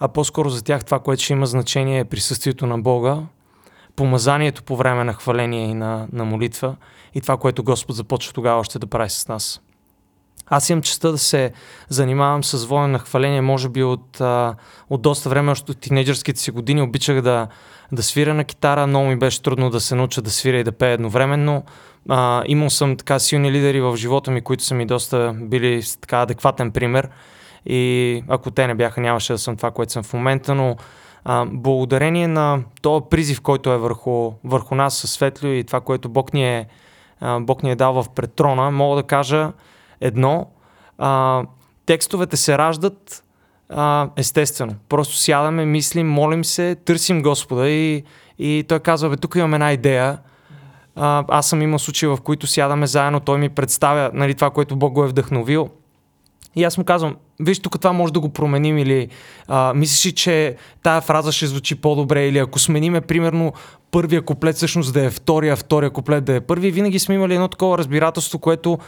а 0.00 0.08
по-скоро 0.08 0.50
за 0.50 0.64
тях 0.64 0.84
това, 0.84 0.98
което 0.98 1.22
ще 1.22 1.32
има 1.32 1.46
значение 1.46 1.98
е 1.98 2.04
присъствието 2.04 2.66
на 2.66 2.78
Бога, 2.78 3.18
помазанието 3.96 4.62
по 4.62 4.76
време 4.76 5.04
на 5.04 5.12
хваление 5.12 5.68
и 5.68 5.74
на, 5.74 6.08
на 6.12 6.24
молитва 6.24 6.76
и 7.14 7.20
това, 7.20 7.36
което 7.36 7.64
Господ 7.64 7.96
започва 7.96 8.32
тогава 8.32 8.60
още 8.60 8.78
да 8.78 8.86
прави 8.86 9.10
с 9.10 9.28
нас. 9.28 9.60
Аз 10.46 10.70
имам 10.70 10.82
честа 10.82 11.12
да 11.12 11.18
се 11.18 11.52
занимавам 11.88 12.44
с 12.44 12.64
воен 12.64 12.90
на 12.90 12.98
хваление, 12.98 13.40
може 13.40 13.68
би 13.68 13.82
от, 13.82 14.20
от 14.90 15.02
доста 15.02 15.28
време, 15.28 15.52
още 15.52 15.72
от 15.72 15.80
тинейджърските 15.80 16.40
си 16.40 16.50
години. 16.50 16.82
Обичах 16.82 17.20
да, 17.20 17.48
да 17.92 18.02
свиря 18.02 18.34
на 18.34 18.44
китара, 18.44 18.86
много 18.86 19.06
ми 19.06 19.16
беше 19.16 19.42
трудно 19.42 19.70
да 19.70 19.80
се 19.80 19.94
науча 19.94 20.22
да 20.22 20.30
свиря 20.30 20.58
и 20.58 20.64
да 20.64 20.72
пея 20.72 20.92
едновременно. 20.92 21.64
А, 22.08 22.42
имал 22.46 22.70
съм 22.70 22.96
така 22.96 23.18
силни 23.18 23.52
лидери 23.52 23.80
в 23.80 23.96
живота 23.96 24.30
ми, 24.30 24.40
които 24.40 24.64
са 24.64 24.74
ми 24.74 24.86
доста 24.86 25.34
били 25.40 25.82
така 26.00 26.22
адекватен 26.22 26.70
пример 26.70 27.08
и 27.66 28.22
ако 28.28 28.50
те 28.50 28.66
не 28.66 28.74
бяха, 28.74 29.00
нямаше 29.00 29.32
да 29.32 29.38
съм 29.38 29.56
това, 29.56 29.70
което 29.70 29.92
съм 29.92 30.02
в 30.02 30.12
момента, 30.12 30.54
но 30.54 30.76
а, 31.24 31.46
благодарение 31.46 32.28
на 32.28 32.62
този 32.82 33.04
призив, 33.10 33.40
който 33.40 33.72
е 33.72 33.78
върху, 33.78 34.32
върху 34.44 34.74
нас 34.74 34.96
със 34.96 35.12
Светлио 35.12 35.50
и 35.50 35.64
това, 35.64 35.80
което 35.80 36.08
Бог 36.08 36.34
ни 36.34 36.58
е, 36.58 36.66
а, 37.20 37.40
Бог 37.40 37.62
ни 37.62 37.70
е 37.70 37.76
дал 37.76 38.02
в 38.02 38.08
претрона, 38.14 38.70
мога 38.70 38.96
да 38.96 39.02
кажа 39.02 39.52
едно. 40.00 40.46
А, 40.98 41.42
текстовете 41.86 42.36
се 42.36 42.58
раждат 42.58 43.24
а, 43.68 44.08
естествено. 44.16 44.74
Просто 44.88 45.16
сядаме, 45.16 45.64
мислим, 45.64 46.08
молим 46.08 46.44
се, 46.44 46.74
търсим 46.74 47.22
Господа 47.22 47.68
и, 47.68 48.04
и 48.38 48.64
той 48.68 48.80
казва, 48.80 49.08
бе, 49.08 49.16
тук 49.16 49.34
имам 49.34 49.54
една 49.54 49.72
идея. 49.72 50.18
А, 50.96 51.24
аз 51.28 51.48
съм 51.48 51.62
имал 51.62 51.78
случаи, 51.78 52.08
в 52.08 52.18
които 52.24 52.46
сядаме 52.46 52.86
заедно, 52.86 53.20
той 53.20 53.38
ми 53.38 53.48
представя 53.48 54.10
нали, 54.14 54.34
това, 54.34 54.50
което 54.50 54.76
Бог 54.76 54.92
го 54.92 55.04
е 55.04 55.08
вдъхновил. 55.08 55.70
И 56.56 56.64
аз 56.64 56.78
му 56.78 56.84
казвам, 56.84 57.16
виж, 57.40 57.60
тук 57.60 57.80
това 57.80 57.92
може 57.92 58.12
да 58.12 58.20
го 58.20 58.28
променим 58.28 58.78
или 58.78 59.08
а, 59.48 59.74
мислиш 59.74 60.06
ли, 60.06 60.12
че 60.12 60.56
тая 60.82 61.00
фраза 61.00 61.32
ще 61.32 61.46
звучи 61.46 61.74
по-добре 61.74 62.26
или 62.26 62.38
ако 62.38 62.58
смениме, 62.58 63.00
примерно, 63.00 63.52
първия 63.90 64.22
куплет 64.22 64.56
всъщност 64.56 64.92
да 64.92 65.04
е 65.04 65.10
втория, 65.10 65.56
втория 65.56 65.90
куплет 65.90 66.24
да 66.24 66.34
е 66.34 66.40
първи. 66.40 66.70
Винаги 66.70 66.98
сме 66.98 67.14
имали 67.14 67.34
едно 67.34 67.48
такова 67.48 67.78
разбирателство, 67.78 68.38
което 68.38 68.78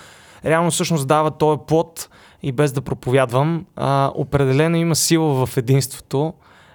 реално 0.44 0.70
всъщност 0.70 1.08
дава 1.08 1.30
този 1.30 1.60
плод 1.66 2.08
и 2.42 2.52
без 2.52 2.72
да 2.72 2.80
проповядвам, 2.80 3.66
а, 3.76 4.12
определено 4.14 4.76
има 4.76 4.96
сила 4.96 5.46
в 5.46 5.56
единството 5.56 6.34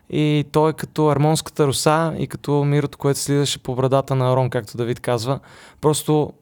и 0.09 0.45
то 0.51 0.69
е 0.69 0.73
като 0.73 1.09
армонската 1.09 1.67
руса 1.67 2.15
и 2.17 2.27
като 2.27 2.63
мирото, 2.63 2.97
което 2.97 3.19
слизаше 3.19 3.63
по 3.63 3.75
брадата 3.75 4.15
на 4.15 4.31
Арон, 4.31 4.49
както 4.49 4.77
Давид 4.77 4.99
казва. 4.99 5.39
Просто 5.81 6.33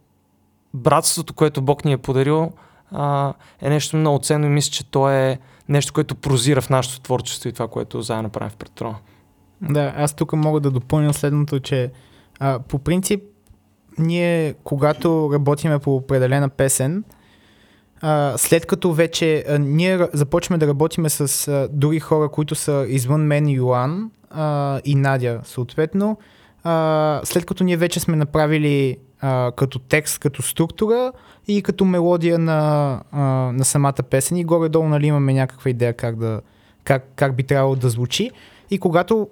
братството, 0.73 1.33
което 1.33 1.61
Бог 1.61 1.85
ни 1.85 1.91
е 1.91 1.97
подарил, 1.97 2.51
а, 2.91 3.33
е 3.61 3.69
нещо 3.69 3.97
много 3.97 4.19
ценно 4.19 4.45
и 4.45 4.49
мисля, 4.49 4.71
че 4.71 4.85
то 4.85 5.09
е 5.09 5.39
нещо, 5.69 5.93
което 5.93 6.15
прозира 6.15 6.61
в 6.61 6.69
нашето 6.69 7.01
творчество 7.01 7.49
и 7.49 7.53
това, 7.53 7.67
което 7.67 8.01
заедно 8.01 8.29
правим 8.29 8.49
в 8.49 8.55
Петрона. 8.55 8.95
Да, 9.61 9.93
аз 9.97 10.13
тук 10.13 10.33
мога 10.33 10.59
да 10.59 10.71
допълня 10.71 11.13
следното, 11.13 11.59
че 11.59 11.91
а, 12.39 12.59
по 12.59 12.79
принцип 12.79 13.23
ние, 13.97 14.53
когато 14.63 15.29
работиме 15.33 15.79
по 15.79 15.95
определена 15.95 16.49
песен, 16.49 17.03
а, 18.01 18.33
след 18.37 18.65
като 18.65 18.93
вече 18.93 19.45
а, 19.49 19.59
ние 19.59 20.07
започваме 20.13 20.57
да 20.57 20.67
работиме 20.67 21.09
с 21.09 21.47
а, 21.47 21.67
други 21.71 21.99
хора, 21.99 22.29
които 22.29 22.55
са 22.55 22.85
извън 22.89 23.21
мен 23.21 23.49
Йоан 23.49 24.11
а, 24.29 24.79
и 24.85 24.95
Надя 24.95 25.39
съответно, 25.43 26.17
а, 26.63 27.21
след 27.23 27.45
като 27.45 27.63
ние 27.63 27.77
вече 27.77 27.99
сме 27.99 28.15
направили 28.15 28.97
а, 29.21 29.51
като 29.55 29.79
текст, 29.79 30.19
като 30.19 30.41
структура 30.41 31.11
и 31.47 31.61
като 31.61 31.85
мелодия 31.85 32.39
на, 32.39 33.01
а, 33.11 33.21
на 33.53 33.65
самата 33.65 34.03
песен 34.09 34.37
и 34.37 34.43
горе-долу 34.43 34.87
нали, 34.87 35.07
имаме 35.07 35.33
някаква 35.33 35.69
идея 35.69 35.93
как, 35.93 36.17
да, 36.17 36.41
как, 36.83 37.07
как 37.15 37.35
би 37.35 37.43
трябвало 37.43 37.75
да 37.75 37.89
звучи. 37.89 38.31
И 38.71 38.77
когато 38.77 39.27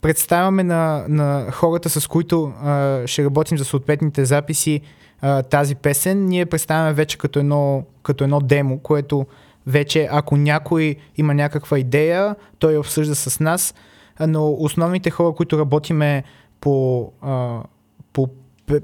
представяме 0.00 0.64
на, 0.64 1.04
на 1.08 1.50
хората, 1.50 1.90
с 1.90 2.06
които 2.06 2.52
а, 2.62 3.02
ще 3.06 3.24
работим 3.24 3.58
за 3.58 3.64
съответните 3.64 4.24
записи 4.24 4.80
а, 5.20 5.42
тази 5.42 5.74
песен, 5.74 6.26
ние 6.26 6.46
представяме 6.46 6.92
вече 6.92 7.18
като 7.18 7.38
едно, 7.38 7.84
като 8.02 8.24
едно 8.24 8.40
демо, 8.40 8.78
което 8.78 9.26
вече 9.66 10.08
ако 10.10 10.36
някой 10.36 10.96
има 11.16 11.34
някаква 11.34 11.78
идея, 11.78 12.36
той 12.58 12.72
я 12.72 12.80
обсъжда 12.80 13.14
с 13.14 13.40
нас, 13.40 13.74
но 14.20 14.52
основните 14.58 15.10
хора, 15.10 15.34
които 15.34 15.58
работиме 15.58 16.24
по, 16.60 17.12
а, 17.22 17.62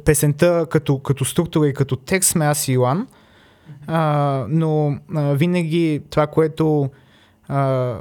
песента 0.05 0.67
като, 0.71 0.99
като 0.99 1.25
структура 1.25 1.69
и 1.69 1.75
като 1.75 1.97
текст 1.97 2.31
сме 2.31 2.45
аз 2.45 2.69
и 2.69 2.73
Илан, 2.73 3.07
а, 3.87 4.47
но 4.49 4.99
а, 5.15 5.33
винаги 5.33 6.01
това, 6.11 6.27
което 6.27 6.91
а, 7.49 7.97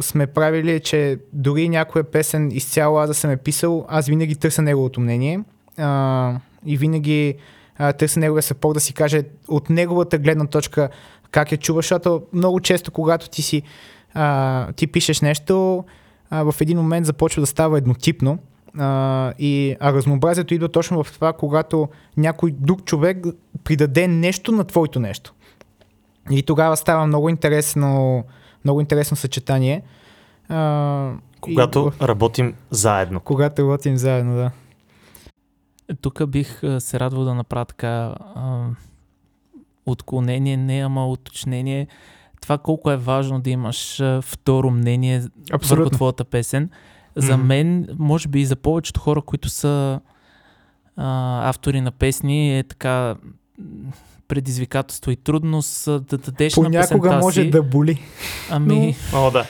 сме 0.00 0.26
правили 0.26 0.72
е, 0.72 0.80
че 0.80 1.18
дори 1.32 1.68
някоя 1.68 2.04
песен 2.04 2.50
изцяло 2.50 2.98
аз 2.98 3.08
да 3.08 3.14
съм 3.14 3.30
е 3.30 3.36
писал, 3.36 3.86
аз 3.88 4.06
винаги 4.06 4.36
търся 4.36 4.62
неговото 4.62 5.00
мнение 5.00 5.40
а, 5.78 6.34
и 6.66 6.76
винаги 6.76 7.34
а, 7.78 7.92
търся 7.92 8.20
неговия 8.20 8.42
съпорт 8.42 8.74
да 8.74 8.80
си 8.80 8.94
каже 8.94 9.22
от 9.48 9.70
неговата 9.70 10.18
гледна 10.18 10.46
точка 10.46 10.88
как 11.30 11.52
я 11.52 11.58
чува, 11.58 11.78
защото 11.78 12.22
много 12.32 12.60
често, 12.60 12.90
когато 12.90 13.30
ти 13.30 13.42
си 13.42 13.62
а, 14.14 14.72
ти 14.72 14.86
пишеш 14.86 15.20
нещо, 15.20 15.84
а, 16.30 16.52
в 16.52 16.60
един 16.60 16.78
момент 16.78 17.06
започва 17.06 17.40
да 17.40 17.46
става 17.46 17.78
еднотипно. 17.78 18.38
А, 18.78 19.32
и, 19.38 19.76
а 19.80 19.92
разнообразието 19.92 20.54
идва 20.54 20.68
точно 20.68 21.04
в 21.04 21.12
това, 21.12 21.32
когато 21.32 21.88
някой 22.16 22.50
друг 22.50 22.84
човек 22.84 23.26
придаде 23.64 24.08
нещо 24.08 24.52
на 24.52 24.64
твоето 24.64 25.00
нещо. 25.00 25.34
И 26.30 26.42
тогава 26.42 26.76
става 26.76 27.06
много 27.06 27.28
интересно, 27.28 28.24
много 28.64 28.80
интересно 28.80 29.16
съчетание. 29.16 29.82
А, 30.48 31.12
Когато 31.40 31.92
и, 32.02 32.06
работим 32.06 32.54
заедно. 32.70 33.20
когато 33.20 33.62
работим 33.62 33.96
заедно, 33.96 34.34
да. 34.34 34.50
Тук 36.00 36.26
бих 36.26 36.60
се 36.78 37.00
радвал 37.00 37.24
да 37.24 37.34
направя 37.34 37.64
така 37.64 38.14
а, 38.34 38.66
отклонение, 39.86 40.56
не 40.56 40.84
ама 40.84 41.08
уточнение. 41.08 41.86
Това 42.40 42.58
колко 42.58 42.90
е 42.90 42.96
важно 42.96 43.40
да 43.40 43.50
имаш 43.50 44.02
второ 44.22 44.70
мнение 44.70 45.20
върху 45.20 45.30
Абсолютно. 45.52 45.90
твоята 45.90 46.24
песен. 46.24 46.70
За 47.16 47.36
мен, 47.36 47.88
може 47.98 48.28
би 48.28 48.40
и 48.40 48.46
за 48.46 48.56
повечето 48.56 49.00
хора, 49.00 49.22
които 49.22 49.48
са 49.48 50.00
а, 50.96 51.48
автори 51.48 51.80
на 51.80 51.90
песни, 51.90 52.58
е 52.58 52.62
така 52.62 53.14
предизвикателство 54.28 55.10
и 55.10 55.16
трудност 55.16 55.84
да 55.84 56.18
дадеш 56.18 56.56
на 56.56 56.62
Понякога 56.62 57.08
песента 57.08 57.24
може 57.24 57.42
си. 57.42 57.50
да 57.50 57.62
боли. 57.62 58.02
Ами, 58.50 58.96
О, 59.14 59.30
да. 59.30 59.46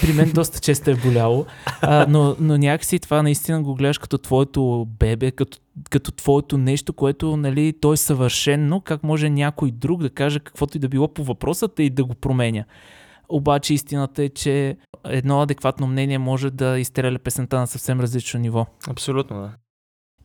при 0.00 0.12
мен 0.12 0.32
доста 0.32 0.60
често 0.60 0.90
е 0.90 0.94
боляло, 0.94 1.46
а, 1.80 2.06
но, 2.08 2.36
но 2.40 2.56
някакси 2.58 2.98
това 2.98 3.22
наистина 3.22 3.62
го 3.62 3.74
гледаш 3.74 3.98
като 3.98 4.18
твоето 4.18 4.86
бебе, 4.98 5.30
като, 5.30 5.58
като 5.90 6.12
твоето 6.12 6.58
нещо, 6.58 6.92
което 6.92 7.36
нали, 7.36 7.72
то 7.80 7.92
е 7.92 7.96
съвършено, 7.96 8.80
как 8.80 9.02
може 9.02 9.30
някой 9.30 9.70
друг 9.70 10.02
да 10.02 10.10
каже 10.10 10.40
каквото 10.40 10.76
и 10.76 10.80
да 10.80 10.88
било 10.88 11.08
по 11.08 11.24
въпросата 11.24 11.82
и 11.82 11.90
да 11.90 12.04
го 12.04 12.14
променя. 12.14 12.64
Обаче 13.28 13.74
истината 13.74 14.22
е, 14.22 14.28
че 14.28 14.76
едно 15.04 15.42
адекватно 15.42 15.86
мнение 15.86 16.18
може 16.18 16.50
да 16.50 16.78
изстреля 16.78 17.18
песента 17.18 17.58
на 17.58 17.66
съвсем 17.66 18.00
различно 18.00 18.40
ниво. 18.40 18.66
Абсолютно, 18.88 19.40
да. 19.40 19.52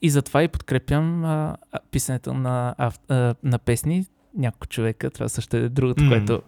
И 0.01 0.09
затова 0.09 0.43
и 0.43 0.47
подкрепям 0.47 1.25
а, 1.25 1.57
а, 1.71 1.79
писането 1.91 2.33
на, 2.33 2.75
ав, 2.77 2.99
а, 3.09 3.35
на 3.43 3.59
песни. 3.59 4.05
Няколко 4.37 4.67
човека, 4.67 5.09
това 5.09 5.29
също 5.29 5.57
е 5.57 5.69
другото, 5.69 6.03
М. 6.03 6.09
което... 6.09 6.41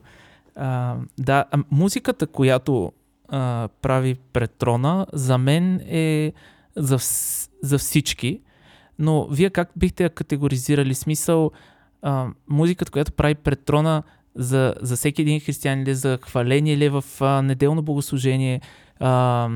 А, 0.56 0.96
да, 1.20 1.46
а, 1.52 1.64
музиката, 1.72 2.28
която 2.28 2.92
а, 3.30 3.70
прави 3.82 4.16
пред 4.34 4.52
трона, 4.52 5.06
за 5.14 5.38
мен 5.38 5.82
е 5.88 6.34
за, 6.76 6.98
за 7.62 7.78
всички. 7.78 8.42
Но 9.00 9.28
вие 9.28 9.50
как 9.50 9.72
бихте 9.76 10.04
я 10.04 10.10
категоризирали? 10.10 10.96
Смисъл, 10.96 11.52
а, 12.02 12.28
музиката, 12.48 12.92
която 12.92 13.12
прави 13.12 13.36
пред 13.36 13.66
трона 13.66 14.04
за, 14.36 14.74
за 14.82 14.96
всеки 14.96 15.22
един 15.22 15.40
християн 15.40 15.82
или 15.82 15.96
за 15.96 16.20
хваление 16.22 16.74
или 16.74 16.86
е 16.86 16.90
в 16.90 17.04
а, 17.20 17.42
неделно 17.42 17.82
богослужение 17.82 18.62
а, 19.00 19.50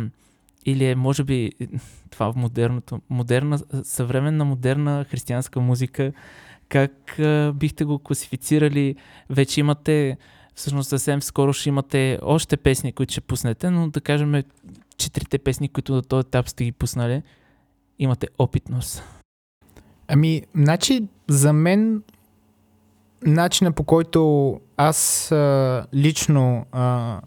или 0.65 0.85
е, 0.85 0.95
може 0.95 1.23
би, 1.23 1.51
това 2.09 2.33
в 2.33 2.35
модерното, 2.35 3.01
модерна, 3.09 3.59
съвременна 3.83 4.45
модерна 4.45 5.05
християнска 5.09 5.59
музика, 5.59 6.13
как 6.69 7.19
а, 7.19 7.53
бихте 7.55 7.85
го 7.85 7.99
класифицирали? 7.99 8.95
Вече 9.29 9.59
имате, 9.59 10.17
всъщност 10.55 10.89
съвсем 10.89 11.21
скоро 11.21 11.53
ще 11.53 11.69
имате 11.69 12.19
още 12.21 12.57
песни, 12.57 12.93
които 12.93 13.11
ще 13.11 13.21
пуснете, 13.21 13.69
но 13.69 13.89
да 13.89 14.01
кажем 14.01 14.43
четирите 14.97 15.37
песни, 15.37 15.69
които 15.69 15.93
до 15.93 16.01
този 16.01 16.27
етап 16.27 16.49
сте 16.49 16.63
ги 16.63 16.71
пуснали, 16.71 17.21
имате 17.99 18.27
опитност. 18.37 19.03
Ами, 20.07 20.43
значи, 20.55 21.07
за 21.27 21.53
мен 21.53 22.03
начина 23.25 23.71
по 23.71 23.83
който 23.83 24.59
аз 24.77 25.31
а, 25.31 25.85
лично 25.93 26.65
а, 26.71 27.17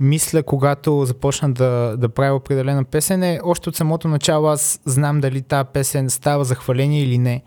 мисля, 0.00 0.42
когато 0.42 1.04
започна 1.04 1.52
да, 1.52 1.94
да 1.98 2.08
правя 2.08 2.34
определена 2.34 2.84
песен 2.84 3.22
е, 3.22 3.40
още 3.44 3.68
от 3.68 3.76
самото 3.76 4.08
начало 4.08 4.48
аз 4.48 4.80
знам 4.84 5.20
дали 5.20 5.42
тази 5.42 5.68
песен 5.72 6.10
става 6.10 6.44
за 6.44 6.54
хваление 6.54 7.02
или 7.02 7.18
не. 7.18 7.42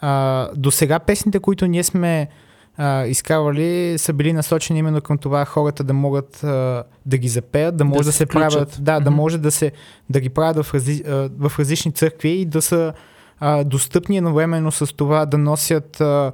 А, 0.00 0.48
до 0.54 0.70
сега 0.70 0.98
песните, 0.98 1.38
които 1.38 1.66
ние 1.66 1.84
сме 1.84 2.28
а, 2.76 3.06
изкарвали, 3.06 3.98
са 3.98 4.12
били 4.12 4.32
насочени 4.32 4.78
именно 4.78 5.00
към 5.00 5.18
това 5.18 5.44
хората 5.44 5.84
да 5.84 5.92
могат 5.92 6.44
а, 6.44 6.84
да 7.06 7.18
ги 7.18 7.28
запеят, 7.28 7.76
да 7.76 7.84
може 7.84 8.04
да, 8.04 8.12
се 8.12 8.18
се 8.18 8.26
включат. 8.26 8.52
правят, 8.52 8.78
да, 8.80 9.00
да 9.00 9.10
Мгм. 9.10 9.16
може 9.16 9.38
да 9.38 9.50
се 9.50 9.72
да 10.10 10.20
ги 10.20 10.28
правят 10.28 10.66
в, 10.66 10.74
разли, 10.74 11.02
а, 11.08 11.30
в 11.38 11.52
различни 11.58 11.92
църкви 11.92 12.28
и 12.28 12.44
да 12.44 12.62
са 12.62 12.92
а, 13.40 13.64
достъпни 13.64 14.16
едновременно 14.16 14.72
с 14.72 14.96
това 14.96 15.26
да 15.26 15.38
носят 15.38 16.00
а, 16.00 16.32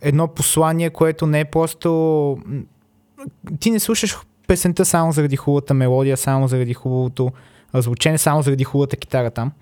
едно 0.00 0.28
послание, 0.28 0.90
което 0.90 1.26
не 1.26 1.40
е 1.40 1.44
просто... 1.44 2.38
Ти 3.60 3.70
не 3.70 3.80
слушаш 3.80 4.16
песента 4.46 4.84
само 4.84 5.12
заради 5.12 5.36
хубавата 5.36 5.74
мелодия, 5.74 6.16
само 6.16 6.48
заради 6.48 6.74
хубавото 6.74 7.32
звучение, 7.74 8.18
само 8.18 8.42
заради 8.42 8.64
хубавата 8.64 8.96
китара 8.96 9.30
там. 9.30 9.52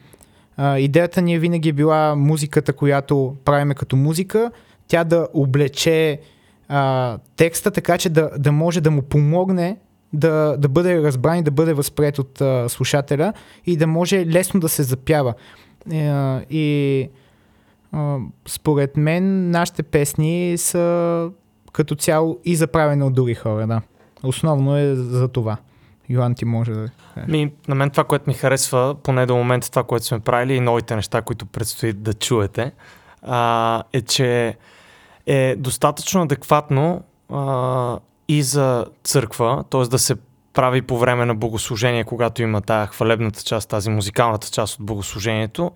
А, 0.57 0.79
идеята 0.79 1.22
ни 1.22 1.35
е 1.35 1.38
винаги 1.38 1.68
е 1.68 1.72
била 1.72 2.14
музиката, 2.16 2.72
която 2.72 3.37
правиме 3.44 3.74
като 3.74 3.96
музика, 3.96 4.50
тя 4.88 5.05
да 5.05 5.29
облече 5.35 6.20
а, 6.68 7.18
текста, 7.37 7.70
така 7.70 7.98
че 7.98 8.09
да, 8.09 8.31
да 8.38 8.53
може 8.53 8.81
да 8.81 8.90
му 8.90 9.03
помогне 9.03 9.76
да, 10.12 10.57
да 10.59 10.68
бъде 10.68 11.03
разбран 11.03 11.38
и 11.38 11.42
да 11.42 11.50
бъде 11.50 11.72
възприет 11.72 12.18
от 12.18 12.40
а, 12.40 12.68
слушателя 12.68 13.33
и 13.66 13.76
да 13.76 13.87
може 13.87 14.26
лесно 14.26 14.61
да 14.61 14.68
се 14.68 14.83
запява. 14.83 15.35
Е, 15.92 15.96
и 16.50 17.03
а, 17.03 17.19
според 18.48 18.96
мен 18.96 19.50
нашите 19.50 19.83
песни 19.83 20.59
са 20.59 21.31
като 21.72 21.94
цяло 21.94 22.38
и 22.44 22.57
за 22.57 22.66
правене 22.66 23.05
от 23.05 23.14
други 23.14 23.35
хора, 23.35 23.66
да. 23.66 23.81
Основно 24.22 24.76
е 24.76 24.94
за 24.94 25.29
това. 25.29 25.57
Йоан 26.09 26.35
ти 26.35 26.44
може 26.44 26.72
да... 26.72 26.88
Ми, 27.29 27.53
на 27.68 27.74
мен 27.74 27.90
това, 27.90 28.05
което 28.05 28.31
ми 28.31 28.35
харесва, 28.35 28.96
поне 29.03 29.26
до 29.26 29.37
момента 29.37 29.70
това, 29.70 29.83
което 29.83 30.07
сме 30.07 30.20
правили 30.20 30.55
и 30.55 30.61
новите 30.61 30.96
неща, 30.96 31.22
които 31.22 31.46
предстои 31.46 31.92
да 31.92 32.14
чуете, 32.14 32.72
а, 33.22 33.83
е, 33.92 34.03
че 34.03 34.57
е 35.26 35.57
достатъчно 35.57 36.22
адекватно 36.22 37.03
а, 37.33 37.98
и 38.29 38.42
за 38.42 38.87
църква, 39.05 39.64
т.е. 39.70 39.81
да 39.81 39.98
се 39.98 40.16
прави 40.53 40.83
по 40.83 40.98
време 40.98 41.24
на 41.24 41.35
богослужение, 41.35 42.05
когато 42.05 42.42
има 42.42 42.61
тая 42.61 42.87
хвалебната 42.87 43.42
част, 43.42 43.68
тази 43.68 43.90
музикалната 43.90 44.48
част 44.50 44.81
от 44.81 44.87
богослужението, 44.87 45.72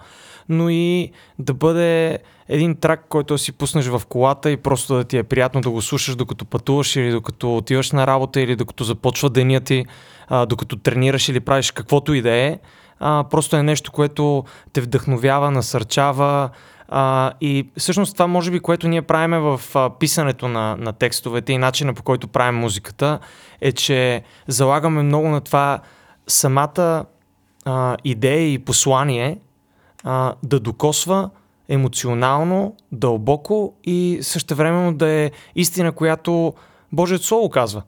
но 0.49 0.69
и 0.69 1.11
да 1.39 1.55
бъде 1.55 2.19
един 2.49 2.77
трак, 2.77 3.05
който 3.09 3.39
си 3.39 3.53
пуснеш 3.53 3.87
в 3.87 4.03
колата 4.09 4.51
и 4.51 4.57
просто 4.57 4.95
да 4.95 5.05
ти 5.05 5.17
е 5.19 5.23
приятно 5.23 5.61
да 5.61 5.71
го 5.71 5.83
слушаш 5.83 6.17
докато 6.17 6.45
пътуваш 6.45 6.97
или 6.97 7.11
докато 7.11 7.57
отиваш 7.57 7.93
на 7.93 8.07
работа 8.07 8.41
или 8.41 8.57
докато 8.57 8.85
започва 8.85 9.31
деня 9.31 9.61
ти, 9.61 9.85
а, 10.29 10.47
докато 10.47 10.77
тренираш 10.77 11.29
или 11.29 11.41
правиш 11.41 11.71
каквото 11.71 12.15
и 12.15 12.23
да 12.23 12.31
е. 12.31 12.59
А, 13.01 13.25
просто 13.31 13.57
е 13.57 13.63
нещо, 13.63 13.93
което 13.93 14.45
те 14.73 14.81
вдъхновява, 14.81 15.51
насърчава 15.51 16.51
а, 16.89 17.33
и 17.41 17.69
всъщност 17.79 18.13
това 18.13 18.27
може 18.27 18.51
би, 18.51 18.61
което 18.61 18.89
ние 18.89 19.03
правиме 19.03 19.39
в 19.39 19.61
а, 19.75 19.91
писането 19.99 20.49
на, 20.49 20.77
на 20.77 20.93
текстовете 20.93 21.53
и 21.53 21.59
начина 21.59 21.95
по 21.95 22.03
който 22.03 22.29
правим 22.29 22.61
музиката 22.61 23.19
е, 23.61 23.73
че 23.73 24.23
залагаме 24.47 25.03
много 25.03 25.29
на 25.29 25.41
това 25.41 25.81
самата 26.27 27.05
а, 27.65 27.97
идея 28.05 28.53
и 28.53 28.59
послание 28.59 29.39
а, 30.05 30.35
да 30.43 30.61
докосва 30.61 31.31
емоционално, 31.69 32.77
дълбоко 32.93 33.73
и 33.85 34.19
същевременно 34.23 34.95
да 34.95 35.09
е 35.09 35.31
истина, 35.55 35.93
която 35.93 36.55
Божието 36.93 37.25
Слово 37.25 37.51
казва. 37.51 37.83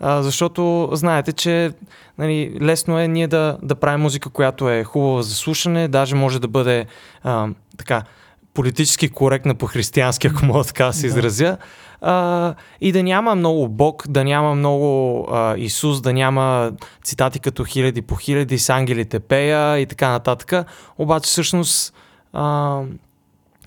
А, 0.00 0.22
защото 0.22 0.88
знаете, 0.92 1.32
че 1.32 1.72
нали, 2.18 2.58
лесно 2.60 2.98
е 2.98 3.08
ние 3.08 3.26
да, 3.26 3.58
да 3.62 3.74
правим 3.74 4.00
музика, 4.00 4.30
която 4.30 4.70
е 4.70 4.84
хубава 4.84 5.22
за 5.22 5.34
слушане, 5.34 5.88
даже 5.88 6.14
може 6.14 6.40
да 6.40 6.48
бъде 6.48 6.86
а, 7.22 7.48
така 7.76 8.02
политически 8.54 9.08
коректна 9.08 9.54
по-християнски, 9.54 10.26
ако 10.26 10.44
мога 10.44 10.64
така 10.64 10.86
да 10.86 10.92
се 10.92 11.06
изразя. 11.06 11.56
А, 12.00 12.54
и 12.80 12.92
да 12.92 13.02
няма 13.02 13.34
много 13.34 13.68
Бог, 13.68 14.08
да 14.08 14.24
няма 14.24 14.54
много 14.54 15.26
а, 15.32 15.56
Исус, 15.56 16.00
да 16.00 16.12
няма 16.12 16.72
цитати 17.04 17.38
като 17.38 17.64
хиляди 17.64 18.02
по 18.02 18.16
хиляди, 18.16 18.58
с 18.58 18.70
ангелите 18.70 19.20
пея 19.20 19.78
и 19.78 19.86
така 19.86 20.08
нататък. 20.08 20.66
Обаче 20.98 21.26
всъщност 21.26 21.94
а, 22.32 22.80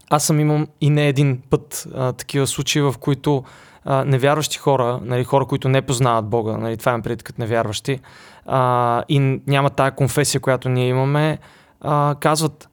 аз 0.10 0.26
съм 0.26 0.40
имал 0.40 0.66
и 0.82 0.90
не 0.90 1.08
един 1.08 1.42
път 1.50 1.88
а, 1.96 2.14
такива 2.14 2.48
случаи, 2.48 2.82
в 2.82 2.96
които 3.00 3.44
а, 3.86 4.06
невярващи 4.06 4.58
хора, 4.58 5.00
нали, 5.04 5.24
хора, 5.24 5.46
които 5.46 5.70
не 5.70 5.82
познават 5.82 6.26
Бога, 6.26 6.58
нали, 6.58 6.78
това 6.78 6.94
е 6.94 7.02
пред 7.02 7.24
като 7.24 7.42
невярващи, 7.42 8.00
а, 8.46 9.04
и 9.10 9.20
няма 9.48 9.70
тая 9.70 9.92
конфесия, 9.92 10.42
която 10.42 10.70
ние 10.70 10.88
имаме, 10.88 11.38
а, 11.82 12.16
казват, 12.20 12.70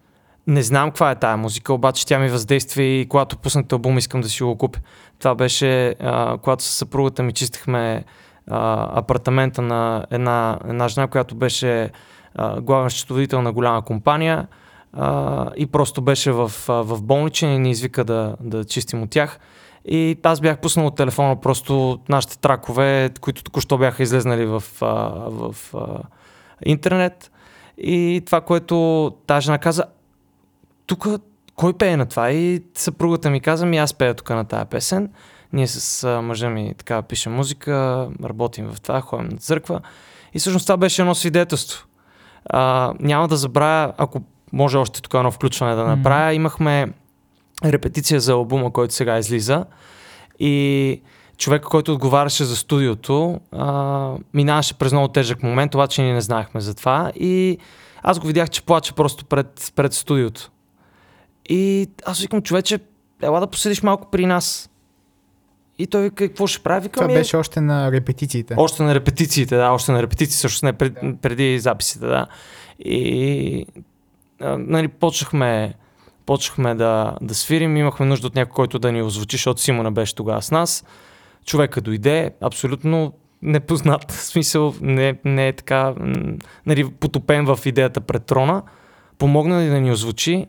не 0.47 0.63
знам 0.63 0.91
каква 0.91 1.11
е 1.11 1.19
тая 1.19 1.37
музика, 1.37 1.73
обаче 1.73 2.07
тя 2.07 2.19
ми 2.19 2.29
въздейства 2.29 2.83
и 2.83 3.07
когато 3.09 3.37
пуснат 3.37 3.73
албум 3.73 3.99
искам 3.99 4.21
да 4.21 4.29
си 4.29 4.43
го 4.43 4.59
купя. 4.59 4.81
Това 5.21 5.35
беше, 5.35 5.89
а, 6.01 6.39
когато 6.39 6.65
с 6.65 6.67
съпругата 6.67 7.23
ми 7.23 7.33
чистихме 7.33 8.05
а, 8.47 8.99
апартамента 8.99 9.63
на 9.63 10.07
една, 10.11 10.59
една 10.69 10.89
жена, 10.89 11.07
която 11.07 11.35
беше 11.35 11.91
а, 12.35 12.61
главен 12.61 12.91
счетоводител 12.91 13.43
на 13.43 13.53
голяма 13.53 13.83
компания 13.83 14.47
а, 14.93 15.51
и 15.57 15.67
просто 15.67 16.03
беше 16.03 16.33
в, 16.33 16.53
в 16.69 17.03
болничен 17.03 17.55
и 17.55 17.59
ни 17.59 17.71
извика 17.71 18.05
да, 18.05 18.37
да 18.41 18.65
чистим 18.65 19.03
от 19.03 19.11
тях. 19.11 19.39
И 19.85 20.19
аз 20.23 20.41
бях 20.41 20.61
пуснал 20.61 20.87
от 20.87 20.97
телефона 20.97 21.41
просто 21.41 22.01
нашите 22.09 22.39
тракове, 22.39 23.11
които 23.21 23.45
току-що 23.45 23.79
бяха 23.79 24.03
излезнали 24.03 24.47
в, 24.47 24.63
в, 24.81 25.55
в 25.63 25.75
интернет. 26.65 27.31
И 27.79 28.23
това, 28.27 28.41
което 28.41 29.11
тази 29.27 29.45
жена 29.45 29.59
каза, 29.59 29.85
тук 30.87 31.07
кой 31.61 31.73
пее 31.73 31.97
на 31.97 32.07
това? 32.07 32.31
И 32.31 32.63
съпругата 32.75 33.31
ми 33.31 33.41
каза, 33.41 33.67
ми 33.67 33.79
аз 33.79 33.95
пея 33.95 34.15
тук 34.15 34.31
на 34.31 34.45
тази 34.45 34.65
песен. 34.65 35.11
Ние 35.53 35.67
с 35.67 36.21
мъжа 36.23 36.51
ми 36.51 36.75
така 36.79 37.03
пишем 37.03 37.33
музика, 37.33 38.09
работим 38.25 38.67
в 38.67 38.81
това, 38.81 39.01
ходим 39.01 39.29
на 39.29 39.39
църква. 39.39 39.81
И 40.35 40.39
всъщност 40.39 40.67
това 40.67 40.77
беше 40.77 41.03
едно 41.03 41.15
свидетелство. 41.15 41.87
А, 42.47 42.93
няма 43.01 43.29
да 43.29 43.37
забравя, 43.37 43.93
ако 43.99 44.23
може 44.53 44.77
още 44.77 45.03
тук 45.03 45.15
едно 45.15 45.31
включване 45.31 45.75
да 45.75 45.85
направя, 45.85 46.31
mm-hmm. 46.31 46.37
имахме 46.37 46.93
репетиция 47.65 48.21
за 48.21 48.33
албума, 48.33 48.73
който 48.73 48.95
сега 48.95 49.19
излиза. 49.19 49.65
И 50.39 51.03
човек, 51.37 51.63
който 51.63 51.93
отговаряше 51.93 52.45
за 52.45 52.57
студиото, 52.57 53.41
а, 53.53 54.15
минаваше 54.35 54.79
през 54.79 54.93
много 54.93 55.09
тежък 55.09 55.43
момент, 55.43 55.75
обаче 55.75 56.03
ние 56.03 56.13
не 56.15 56.21
знаехме 56.21 56.61
за 56.61 56.75
това. 56.75 57.13
И 57.15 57.59
аз 58.03 58.19
го 58.19 58.27
видях, 58.27 58.51
че 58.51 58.63
плаче 58.63 58.93
просто 58.93 59.25
пред, 59.25 59.73
пред 59.77 59.93
студиото. 59.93 60.51
И 61.49 61.89
аз 62.07 62.21
викам, 62.21 62.43
човече, 62.43 62.79
ела 63.23 63.41
да 63.41 63.47
поседиш 63.47 63.83
малко 63.83 64.11
при 64.11 64.27
нас. 64.27 64.71
И 65.79 65.87
той 65.87 66.03
вика, 66.03 66.29
какво 66.29 66.47
ще 66.47 66.63
прави? 66.63 66.83
Викам, 66.83 67.07
Това 67.07 67.15
беше 67.15 67.37
още 67.37 67.61
на 67.61 67.93
репетициите. 67.93 68.55
Още 68.59 68.83
на 68.83 68.95
репетициите, 68.95 69.57
да, 69.57 69.71
още 69.71 69.93
на 69.93 70.03
репетиции, 70.03 70.37
също 70.37 70.67
не 70.67 70.73
пред, 70.73 70.99
преди 71.23 71.59
записите, 71.59 72.07
да. 72.07 72.27
И 72.79 73.67
а, 74.41 74.59
нали, 74.59 74.89
почнахме 74.89 75.75
почнахме 76.27 76.75
да, 76.75 77.17
да 77.23 77.35
свирим, 77.35 77.77
имахме 77.77 78.07
нужда 78.07 78.27
от 78.27 78.35
някой, 78.35 78.53
който 78.53 78.79
да 78.79 78.93
ни 78.93 79.03
озвучи, 79.03 79.37
защото 79.37 79.61
Симона 79.61 79.93
беше 79.93 80.15
тогава 80.15 80.43
с 80.43 80.51
нас. 80.51 80.85
Човека 81.47 81.81
дойде, 81.81 82.31
абсолютно 82.41 83.13
непознат, 83.43 84.13
в 84.13 84.23
смисъл 84.25 84.75
не, 84.81 85.19
не 85.25 85.49
е 85.49 85.53
така 85.53 85.95
нали, 86.67 86.91
потопен 86.91 87.47
в 87.47 87.59
идеята 87.65 88.01
пред 88.01 88.25
трона. 88.25 88.63
Помогна 89.19 89.67
да 89.67 89.81
ни 89.81 89.93
озвучи. 89.93 90.47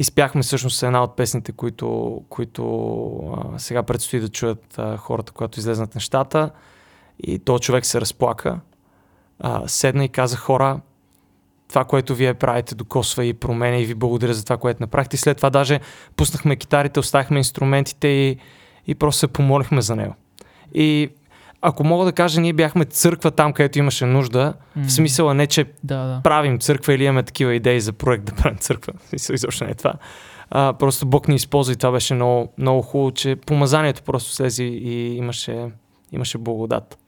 Изпяхме 0.00 0.42
всъщност 0.42 0.82
една 0.82 1.02
от 1.02 1.16
песните, 1.16 1.52
които, 1.52 2.20
които 2.28 2.64
а, 3.36 3.58
сега 3.58 3.82
предстои 3.82 4.20
да 4.20 4.28
чуят 4.28 4.78
а, 4.78 4.96
хората, 4.96 5.32
когато 5.32 5.58
излезнат 5.58 5.94
нещата. 5.94 6.50
И 7.22 7.38
то 7.38 7.58
човек 7.58 7.86
се 7.86 8.00
разплака. 8.00 8.60
А, 9.40 9.68
седна 9.68 10.04
и 10.04 10.08
каза 10.08 10.36
хора, 10.36 10.80
това, 11.68 11.84
което 11.84 12.14
вие 12.14 12.34
правите, 12.34 12.74
докосва 12.74 13.24
и 13.24 13.34
променя 13.34 13.76
и 13.76 13.84
ви 13.84 13.94
благодаря 13.94 14.34
за 14.34 14.44
това, 14.44 14.56
което 14.56 14.82
направихте. 14.82 15.16
След 15.16 15.36
това 15.36 15.50
даже 15.50 15.80
пуснахме 16.16 16.56
китарите, 16.56 17.00
оставихме 17.00 17.38
инструментите 17.38 18.08
и, 18.08 18.38
и 18.86 18.94
просто 18.94 19.18
се 19.18 19.28
помолихме 19.28 19.80
за 19.80 19.96
него. 19.96 20.14
И 20.74 21.10
ако 21.62 21.84
мога 21.84 22.04
да 22.04 22.12
кажа, 22.12 22.40
ние 22.40 22.52
бяхме 22.52 22.84
църква 22.84 23.30
там, 23.30 23.52
където 23.52 23.78
имаше 23.78 24.06
нужда, 24.06 24.54
mm. 24.78 24.84
в 24.84 24.92
смисъла 24.92 25.34
не, 25.34 25.46
че 25.46 25.64
да, 25.84 25.96
да. 25.96 26.20
правим 26.24 26.58
църква 26.58 26.94
или 26.94 27.04
имаме 27.04 27.22
такива 27.22 27.54
идеи 27.54 27.80
за 27.80 27.92
проект 27.92 28.24
да 28.24 28.32
правим 28.34 28.58
църква. 28.58 28.92
В 29.04 29.08
смисъл 29.08 29.34
изобщо 29.34 29.64
не 29.64 29.70
е 29.70 29.74
това. 29.74 29.94
А, 30.50 30.72
просто 30.72 31.06
Бог 31.06 31.28
ни 31.28 31.34
използва 31.34 31.72
и 31.72 31.76
това 31.76 31.92
беше 31.92 32.14
много, 32.14 32.52
много 32.58 32.82
хубаво, 32.82 33.10
че 33.10 33.36
помазанието 33.36 34.02
просто 34.02 34.32
слезе 34.32 34.64
и 34.64 35.16
имаше, 35.16 35.70
имаше 36.12 36.38
благодат 36.38 36.98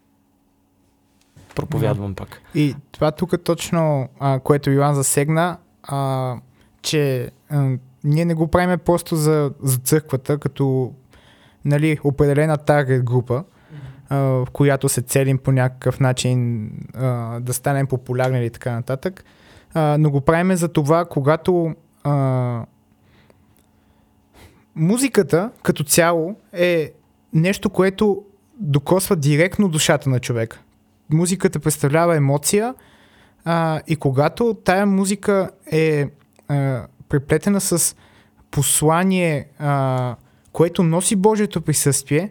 проповядвам 1.55 2.15
пък. 2.15 2.43
И 2.55 2.75
това 2.93 3.11
тук 3.11 3.45
точно, 3.45 4.09
а, 4.21 4.41
което 4.41 4.71
Йоан 4.71 4.95
засегна, 4.95 5.57
а, 5.83 6.35
че 6.83 7.31
а, 7.51 7.71
ние 8.05 8.25
не 8.25 8.35
го 8.35 8.49
правиме 8.49 8.77
просто 8.77 9.17
за, 9.17 9.51
за 9.63 9.79
църквата, 9.79 10.39
като 10.39 10.93
нали, 11.65 11.99
определена 12.05 12.57
таргет 12.57 13.05
група, 13.05 13.45
в 14.11 14.46
която 14.53 14.88
се 14.88 15.03
целим 15.03 15.38
по 15.38 15.53
някакъв 15.53 16.01
начин 16.01 16.70
да 17.40 17.53
станем 17.53 17.87
популярни 17.87 18.38
или 18.38 18.51
така 18.51 18.73
нататък, 18.73 19.25
но 19.75 20.11
го 20.11 20.20
правиме 20.20 20.57
за 20.57 20.68
това, 20.68 21.05
когато 21.05 21.75
музиката 24.77 25.51
като 25.62 25.85
цяло 25.85 26.37
е 26.53 26.92
нещо, 27.33 27.70
което 27.70 28.25
докосва 28.57 29.16
директно 29.16 29.68
душата 29.68 30.11
на 30.11 30.20
човека. 30.20 30.61
Музиката 31.12 31.61
представлява 31.61 32.16
емоция 32.16 32.75
и 33.87 33.96
когато 34.01 34.55
тая 34.64 34.87
музика 34.87 35.51
е 35.73 36.07
преплетена 37.09 37.61
с 37.61 37.96
послание, 38.51 39.49
което 40.53 40.83
носи 40.83 41.16
Божието 41.16 41.61
присъствие, 41.61 42.31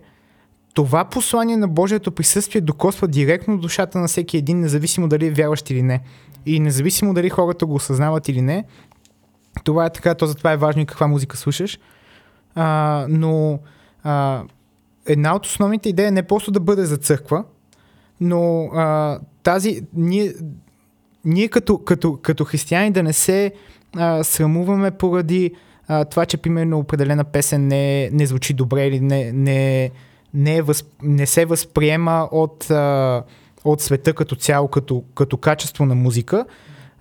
това 0.73 1.05
послание 1.05 1.57
на 1.57 1.67
Божието 1.67 2.11
присъствие 2.11 2.61
докосва 2.61 3.07
директно 3.07 3.57
душата 3.57 3.99
на 3.99 4.07
всеки 4.07 4.37
един, 4.37 4.59
независимо 4.59 5.07
дали 5.07 5.27
е 5.27 5.31
вярващ 5.31 5.69
или 5.69 5.81
не. 5.81 6.01
И 6.45 6.59
независимо 6.59 7.13
дали 7.13 7.29
хората 7.29 7.65
го 7.65 7.75
осъзнават 7.75 8.29
или 8.29 8.41
не, 8.41 8.65
това 9.63 9.85
е 9.85 9.89
така, 9.89 10.15
то 10.15 10.25
затова 10.25 10.51
е 10.51 10.57
важно 10.57 10.81
и 10.81 10.85
каква 10.85 11.07
музика 11.07 11.37
слушаш. 11.37 11.79
А, 12.55 13.05
но 13.09 13.59
а, 14.03 14.43
една 15.05 15.35
от 15.35 15.45
основните 15.45 15.89
идеи 15.89 16.05
е 16.05 16.11
не 16.11 16.23
просто 16.23 16.51
да 16.51 16.59
бъде 16.59 16.85
за 16.85 16.97
църква, 16.97 17.43
но 18.21 18.63
а, 18.63 19.19
тази, 19.43 19.81
ние, 19.93 20.33
ние 21.25 21.47
като, 21.47 21.77
като, 21.77 22.17
като 22.21 22.45
християни 22.45 22.91
да 22.91 23.03
не 23.03 23.13
се 23.13 23.51
а, 23.95 24.23
срамуваме 24.23 24.91
поради 24.91 25.51
а, 25.87 26.05
това, 26.05 26.25
че 26.25 26.37
примерно 26.37 26.79
определена 26.79 27.23
песен 27.23 27.67
не, 27.67 28.09
не 28.09 28.25
звучи 28.25 28.53
добре 28.53 28.87
или 28.87 28.99
не, 28.99 29.31
не, 29.31 29.91
не, 30.33 30.57
е 30.57 30.61
въз, 30.61 30.85
не 31.03 31.25
се 31.25 31.45
възприема 31.45 32.27
от, 32.31 32.71
а, 32.71 33.23
от 33.63 33.81
света 33.81 34.13
като 34.13 34.35
цяло, 34.35 34.67
като, 34.67 35.03
като 35.15 35.37
качество 35.37 35.85
на 35.85 35.95
музика. 35.95 36.45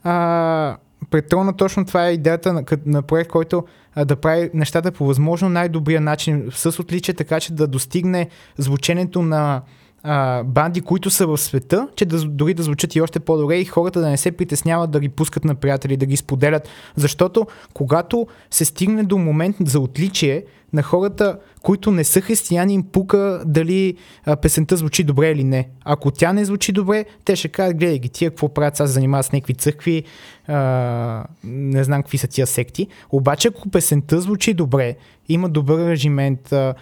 А, 0.04 0.76
Петрона 1.10 1.56
точно 1.56 1.84
това 1.84 2.08
е 2.08 2.12
идеята 2.12 2.52
на, 2.52 2.64
на 2.86 3.02
проект, 3.02 3.30
който 3.30 3.64
а, 3.94 4.04
да 4.04 4.16
прави 4.16 4.50
нещата 4.54 4.92
по 4.92 5.06
възможно 5.06 5.48
най-добрия 5.48 6.00
начин 6.00 6.48
с 6.50 6.80
отличие, 6.80 7.14
така 7.14 7.40
че 7.40 7.52
да 7.52 7.66
достигне 7.66 8.28
звученето 8.58 9.22
на 9.22 9.62
а, 10.02 10.42
банди, 10.42 10.80
които 10.80 11.10
са 11.10 11.26
в 11.26 11.38
света, 11.38 11.88
че 11.96 12.04
да, 12.04 12.24
дори 12.24 12.54
да 12.54 12.62
звучат 12.62 12.96
и 12.96 13.00
още 13.00 13.20
по-добре 13.20 13.56
и 13.56 13.64
хората 13.64 14.00
да 14.00 14.08
не 14.08 14.16
се 14.16 14.32
притесняват 14.32 14.90
да 14.90 15.00
ги 15.00 15.08
пускат 15.08 15.44
на 15.44 15.54
приятели, 15.54 15.96
да 15.96 16.06
ги 16.06 16.16
споделят. 16.16 16.68
Защото 16.96 17.46
когато 17.74 18.26
се 18.50 18.64
стигне 18.64 19.02
до 19.02 19.18
момент 19.18 19.56
за 19.64 19.80
отличие 19.80 20.44
на 20.72 20.82
хората, 20.82 21.38
които 21.62 21.90
не 21.90 22.04
са 22.04 22.20
християни, 22.20 22.74
им 22.74 22.82
пука 22.82 23.42
дали 23.46 23.96
а, 24.24 24.36
песента 24.36 24.76
звучи 24.76 25.04
добре 25.04 25.30
или 25.30 25.44
не. 25.44 25.68
Ако 25.84 26.10
тя 26.10 26.32
не 26.32 26.44
звучи 26.44 26.72
добре, 26.72 27.04
те 27.24 27.36
ще 27.36 27.48
кажат, 27.48 27.76
гледай 27.76 27.98
ги, 27.98 28.08
тия 28.08 28.30
какво 28.30 28.48
правят, 28.54 28.80
аз 28.80 28.90
занимават 28.90 29.26
с 29.26 29.32
някакви 29.32 29.54
църкви, 29.54 30.04
а, 30.46 31.24
не 31.44 31.84
знам 31.84 32.02
какви 32.02 32.18
са 32.18 32.26
тия 32.26 32.46
секти. 32.46 32.88
Обаче 33.10 33.48
ако 33.48 33.68
песента 33.68 34.20
звучи 34.20 34.54
добре, 34.54 34.96
има 35.28 35.48
добър 35.48 35.88
режимент, 35.88 36.52
а, 36.52 36.74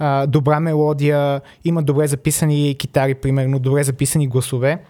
а, 0.00 0.26
добра 0.26 0.60
мелодия, 0.60 1.40
има 1.64 1.82
добре 1.82 2.06
записани 2.06 2.76
китари, 2.78 3.14
примерно, 3.14 3.58
добре 3.58 3.84
записани 3.84 4.28
гласове. 4.28 4.82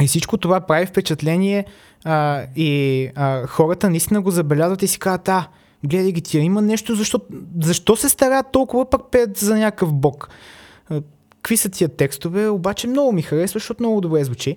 И 0.00 0.06
всичко 0.06 0.36
това 0.36 0.60
прави 0.60 0.86
впечатление 0.86 1.64
а, 2.04 2.42
и 2.56 3.08
а, 3.14 3.46
хората 3.46 3.90
наистина 3.90 4.22
го 4.22 4.30
забелязват 4.30 4.82
и 4.82 4.86
си 4.86 4.98
казват, 4.98 5.28
а, 5.28 5.48
гледай 5.84 6.12
ги 6.12 6.20
тия, 6.20 6.42
има 6.42 6.62
нещо, 6.62 6.94
защо, 6.94 7.20
защо 7.62 7.96
се 7.96 8.08
стараят 8.08 8.46
толкова 8.52 8.90
пък 8.90 9.10
пеят 9.10 9.36
за 9.36 9.56
някакъв 9.56 9.92
бог? 9.92 10.28
Какви 11.42 11.56
са 11.56 11.68
тия 11.68 11.88
текстове, 11.88 12.48
обаче 12.48 12.86
много 12.86 13.12
ми 13.12 13.22
харесва, 13.22 13.58
защото 13.58 13.82
много 13.82 14.00
добре 14.00 14.24
звучи. 14.24 14.56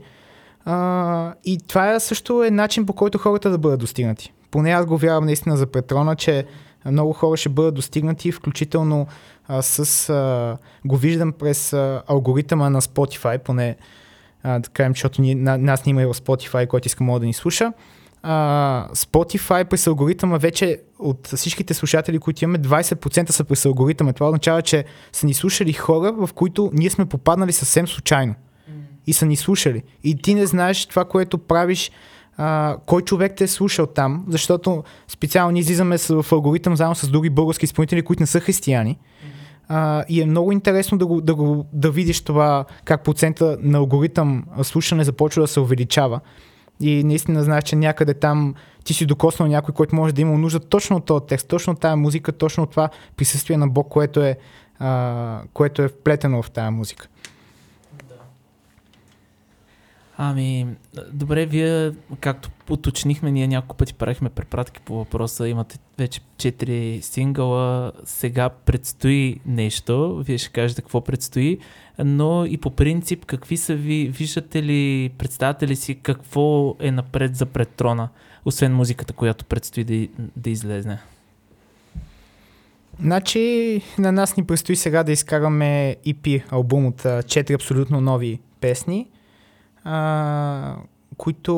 А, 0.66 1.34
и 1.46 1.58
това 1.68 2.00
също 2.00 2.44
е 2.44 2.52
начин 2.52 2.86
по 2.86 2.94
който 2.94 3.18
хората 3.18 3.50
да 3.50 3.58
бъдат 3.58 3.80
достигнати. 3.80 4.34
Поне 4.52 4.72
аз 4.72 4.86
го 4.86 4.98
вярвам 4.98 5.26
наистина 5.26 5.58
за 5.58 5.66
Петрона, 5.66 6.16
че 6.16 6.46
много 6.92 7.14
хора 7.14 7.38
ще 7.38 7.50
бъдат 7.50 7.76
достигнати, 7.76 8.32
включително 8.32 9.08
а, 9.48 9.62
с... 9.62 10.10
А, 10.10 10.58
го 10.86 10.98
виждам 10.98 11.32
през 11.32 11.74
а, 11.74 12.04
алгоритъма 12.08 12.70
на 12.70 12.82
Spotify, 12.82 13.38
поне 13.38 13.76
а, 14.44 14.60
да 14.60 14.70
кажем, 14.70 14.94
защото 14.94 15.22
ни, 15.22 15.36
на, 15.36 15.58
нас 15.58 15.86
няма 15.86 16.02
и 16.02 16.06
в 16.06 16.14
Spotify, 16.14 16.68
който 16.68 16.88
иска 16.88 17.04
мога 17.04 17.20
да 17.20 17.26
ни 17.26 17.34
слуша. 17.34 17.74
А, 18.24 18.88
Spotify 18.94 19.64
през 19.64 19.88
алгоритъма 19.88 20.38
вече 20.38 20.82
от 21.00 21.28
всичките 21.28 21.74
слушатели, 21.74 22.20
които 22.20 22.44
имаме, 22.44 22.60
20% 22.60 23.30
са 23.32 23.44
през 23.44 23.66
алгоритъма. 23.66 24.14
Това 24.14 24.28
означава, 24.28 24.62
че 24.62 24.86
са 25.12 25.26
ни 25.26 25.34
слушали 25.34 25.74
хора, 25.74 26.12
в 26.12 26.30
които 26.34 26.72
ние 26.74 26.90
сме 26.90 27.06
попаднали 27.06 27.52
съвсем 27.52 27.88
случайно. 27.88 28.36
И 29.08 29.14
са 29.14 29.26
ни 29.26 29.36
слушали. 29.36 29.84
И 30.04 30.18
ти 30.18 30.34
не 30.34 30.46
знаеш 30.46 30.86
това, 30.86 31.06
което 31.06 31.38
правиш, 31.38 31.92
а, 32.38 32.78
кой 32.86 33.02
човек 33.02 33.34
те 33.36 33.44
е 33.44 33.48
слушал 33.48 33.86
там, 33.86 34.26
защото 34.28 34.84
специално 35.08 35.52
ние 35.52 35.60
излизаме 35.60 35.98
в 35.98 36.26
алгоритъм 36.32 36.76
заедно 36.76 36.96
с 36.96 37.10
други 37.10 37.30
български 37.30 37.66
изпълнители, 37.66 38.02
които 38.02 38.24
не 38.24 38.28
са 38.28 38.40
християни. 38.40 38.98
А, 39.68 40.04
и 40.10 40.22
е 40.22 40.26
много 40.26 40.52
интересно 40.52 40.98
да, 40.98 41.06
го, 41.06 41.22
да, 41.22 41.36
го, 41.36 41.66
да 41.74 41.92
видиш 41.92 42.22
това, 42.22 42.66
как 42.86 43.04
процента 43.04 43.58
на 43.62 43.78
алгоритъм 43.78 44.44
слушане 44.64 45.04
започва 45.04 45.42
да 45.42 45.48
се 45.48 45.60
увеличава. 45.60 46.20
И 46.80 47.04
наистина 47.04 47.44
знаеш, 47.44 47.64
че 47.64 47.76
някъде 47.76 48.14
там 48.14 48.54
ти 48.84 48.94
си 48.94 49.06
докоснал 49.06 49.50
някой, 49.50 49.74
който 49.74 49.96
може 49.96 50.14
да 50.14 50.22
има 50.22 50.38
нужда 50.38 50.60
точно 50.60 50.98
от 50.98 51.06
този 51.06 51.26
текст, 51.28 51.48
точно 51.48 51.74
от 51.74 51.80
тази 51.80 51.96
музика, 51.96 52.32
точно 52.32 52.64
от 52.64 52.72
това 52.72 52.90
присъствие 53.18 53.58
на 53.58 53.68
Бог, 53.68 53.88
което 53.90 54.24
е, 54.24 54.38
а, 54.80 55.42
което 55.54 55.82
е 55.82 55.88
вплетено 55.88 56.42
в 56.42 56.52
тази 56.52 56.70
музика. 56.70 57.08
Ами, 60.18 60.68
добре, 61.14 61.46
вие, 61.46 61.92
както 62.20 62.50
уточнихме, 62.70 63.32
ние 63.32 63.48
няколко 63.48 63.76
пъти 63.76 63.94
правихме 63.94 64.30
препратки 64.30 64.80
по 64.82 64.96
въпроса, 64.96 65.48
имате 65.48 65.80
вече 65.98 66.22
4 66.38 67.00
сингъла, 67.02 67.92
сега 68.06 68.50
предстои 68.50 69.40
нещо, 69.46 70.24
вие 70.26 70.38
ще 70.38 70.50
кажете 70.50 70.82
какво 70.82 71.02
предстои, 71.02 71.60
но 72.00 72.46
и 72.46 72.58
по 72.58 72.72
принцип, 72.72 73.26
какви 73.26 73.58
са 73.58 73.76
ви, 73.76 74.08
виждате 74.08 74.64
ли, 74.64 75.12
представяте 75.18 75.68
ли 75.68 75.76
си 75.76 75.96
какво 75.96 76.76
е 76.80 76.92
напред 76.92 77.36
за 77.36 77.46
предтрона, 77.46 78.10
освен 78.46 78.76
музиката, 78.76 79.14
която 79.14 79.46
предстои 79.46 79.84
да, 79.84 80.08
да 80.36 80.50
излезне? 80.50 81.00
Значи, 83.02 83.82
на 83.98 84.12
нас 84.12 84.38
ни 84.38 84.46
предстои 84.46 84.76
сега 84.76 85.04
да 85.04 85.12
изкараме 85.12 85.96
EP 86.08 86.44
албум 86.52 86.86
от 86.86 87.02
4 87.04 87.56
абсолютно 87.56 88.02
нови 88.02 88.40
песни 88.62 89.08
а, 89.86 90.76
които 91.18 91.54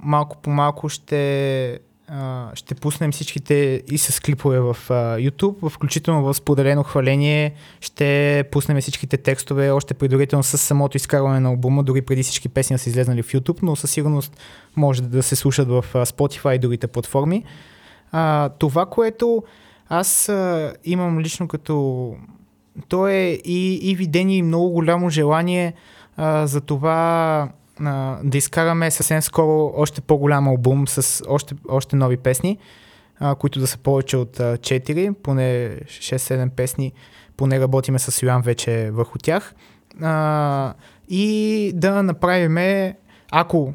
малко 0.00 0.36
по 0.36 0.50
малко 0.50 0.88
ще, 0.88 1.78
а, 2.08 2.50
ще 2.54 2.74
пуснем 2.74 3.12
всичките 3.12 3.82
и 3.90 3.98
с 3.98 4.20
клипове 4.20 4.60
в 4.60 4.76
а, 4.90 4.94
YouTube, 5.18 5.68
включително 5.68 6.22
в 6.22 6.34
споделено 6.34 6.82
хваление 6.82 7.54
ще 7.80 8.44
пуснем 8.52 8.80
всичките 8.80 9.16
текстове 9.16 9.70
още 9.70 9.94
предварително 9.94 10.42
с 10.42 10.58
самото 10.58 10.96
изкарване 10.96 11.40
на 11.40 11.48
албума, 11.48 11.82
дори 11.82 12.02
преди 12.02 12.22
всички 12.22 12.48
песни 12.48 12.78
са 12.78 12.90
излезнали 12.90 13.22
в 13.22 13.32
YouTube, 13.32 13.58
но 13.62 13.76
със 13.76 13.90
сигурност 13.90 14.36
може 14.76 15.02
да 15.02 15.22
се 15.22 15.36
слушат 15.36 15.68
в 15.68 15.84
Spotify 15.92 16.54
и 16.54 16.58
другите 16.58 16.86
платформи. 16.86 17.44
А, 18.12 18.48
това, 18.48 18.86
което 18.86 19.42
аз 19.88 20.28
а, 20.28 20.72
имам 20.84 21.20
лично 21.20 21.48
като... 21.48 22.14
То 22.88 23.08
е 23.08 23.40
и, 23.44 23.90
и 23.90 23.94
видение 23.94 24.36
и 24.36 24.42
много 24.42 24.70
голямо 24.70 25.10
желание 25.10 25.74
а, 26.16 26.46
за 26.46 26.60
това 26.60 27.48
а, 27.80 28.18
да 28.24 28.38
изкараме 28.38 28.90
съвсем 28.90 29.22
скоро 29.22 29.72
още 29.76 30.00
по-голям 30.00 30.48
албум 30.48 30.88
с 30.88 31.22
още, 31.28 31.54
още 31.68 31.96
нови 31.96 32.16
песни, 32.16 32.58
а, 33.20 33.34
които 33.34 33.60
да 33.60 33.66
са 33.66 33.78
повече 33.78 34.16
от 34.16 34.40
а, 34.40 34.56
4, 34.56 35.14
поне 35.22 35.76
6-7 35.86 36.50
песни, 36.50 36.92
поне 37.36 37.60
работиме 37.60 37.98
с 37.98 38.22
Йоан 38.22 38.42
вече 38.42 38.90
върху 38.90 39.18
тях. 39.18 39.54
А, 40.02 40.74
и 41.08 41.72
да 41.74 42.02
направиме, 42.02 42.96
ако 43.32 43.74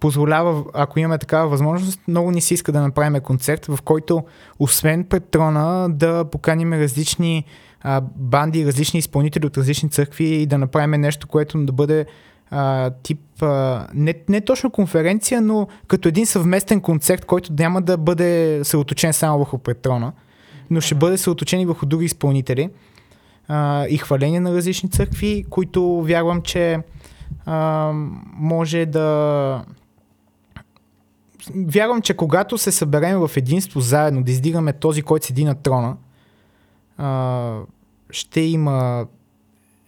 позволява, 0.00 0.64
ако 0.74 0.98
имаме 0.98 1.18
такава 1.18 1.48
възможност, 1.48 2.00
много 2.08 2.30
ни 2.30 2.40
се 2.40 2.54
иска 2.54 2.72
да 2.72 2.80
направим 2.80 3.20
концерт, 3.20 3.66
в 3.66 3.78
който 3.84 4.24
освен 4.58 5.04
Петрона 5.04 5.88
да 5.90 6.24
поканим 6.24 6.72
различни 6.72 7.44
а, 7.82 8.00
банди, 8.16 8.66
различни 8.66 8.98
изпълнители 8.98 9.46
от 9.46 9.58
различни 9.58 9.90
църкви 9.90 10.24
и 10.24 10.46
да 10.46 10.58
направим 10.58 11.00
нещо, 11.00 11.28
което 11.28 11.64
да 11.64 11.72
бъде 11.72 12.06
а, 12.50 12.90
тип, 12.90 13.42
а, 13.42 13.86
не, 13.94 14.14
не 14.28 14.40
точно 14.40 14.70
конференция, 14.70 15.40
но 15.40 15.68
като 15.86 16.08
един 16.08 16.26
съвместен 16.26 16.80
концерт, 16.80 17.24
който 17.24 17.52
няма 17.52 17.82
да 17.82 17.96
бъде 17.96 18.60
съоточен 18.64 19.12
само 19.12 19.38
върху 19.38 19.58
Петрона, 19.58 20.12
но 20.70 20.80
ще 20.80 20.94
бъде 20.94 21.18
съоточен 21.18 21.60
и 21.60 21.66
върху 21.66 21.86
други 21.86 22.04
изпълнители 22.04 22.70
а, 23.48 23.86
и 23.88 23.98
хваление 23.98 24.40
на 24.40 24.54
различни 24.54 24.90
църкви, 24.90 25.44
които 25.50 26.02
вярвам, 26.02 26.42
че 26.42 26.78
а, 27.46 27.90
може 28.34 28.86
да 28.86 29.64
вярвам, 31.54 32.02
че 32.02 32.14
когато 32.14 32.58
се 32.58 32.72
съберем 32.72 33.18
в 33.18 33.30
единство 33.36 33.80
заедно, 33.80 34.22
да 34.22 34.30
издигаме 34.30 34.72
този, 34.72 35.02
който 35.02 35.26
седи 35.26 35.44
на 35.44 35.54
трона, 35.54 35.96
а, 36.98 37.60
ще 38.10 38.40
има 38.40 39.06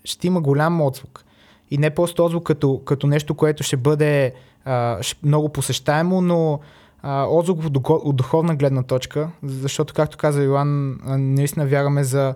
ще 0.04 0.26
има 0.26 0.40
голям 0.40 0.80
отзвук. 0.80 1.24
И 1.70 1.78
не 1.78 1.90
просто 1.90 2.24
отзвук 2.24 2.44
като, 2.44 2.80
като 2.84 3.06
нещо, 3.06 3.34
което 3.34 3.62
ще 3.62 3.76
бъде 3.76 4.32
а, 4.64 5.00
много 5.22 5.48
посещаемо, 5.48 6.20
но 6.20 6.60
а, 7.02 7.24
отзвук 7.24 7.60
от 7.88 8.16
духовна 8.16 8.56
гледна 8.56 8.82
точка, 8.82 9.30
защото, 9.42 9.94
както 9.94 10.18
каза 10.18 10.42
Йоан, 10.42 10.98
наистина 11.18 11.66
вярваме 11.66 12.04
за 12.04 12.34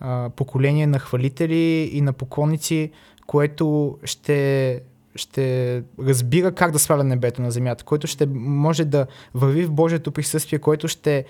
а, 0.00 0.30
поколение 0.36 0.86
на 0.86 0.98
хвалители 0.98 1.90
и 1.92 2.00
на 2.00 2.12
поклонници, 2.12 2.90
което 3.26 3.98
ще, 4.04 4.80
ще 5.14 5.82
разбира 5.98 6.52
как 6.52 6.70
да 6.70 6.78
сваля 6.78 7.04
небето 7.04 7.42
на 7.42 7.50
земята, 7.50 7.84
който 7.84 8.06
ще 8.06 8.26
може 8.34 8.84
да 8.84 9.06
върви 9.34 9.64
в 9.64 9.72
Божието 9.72 10.12
присъствие, 10.12 10.58
който 10.58 10.88
ще 10.88 11.24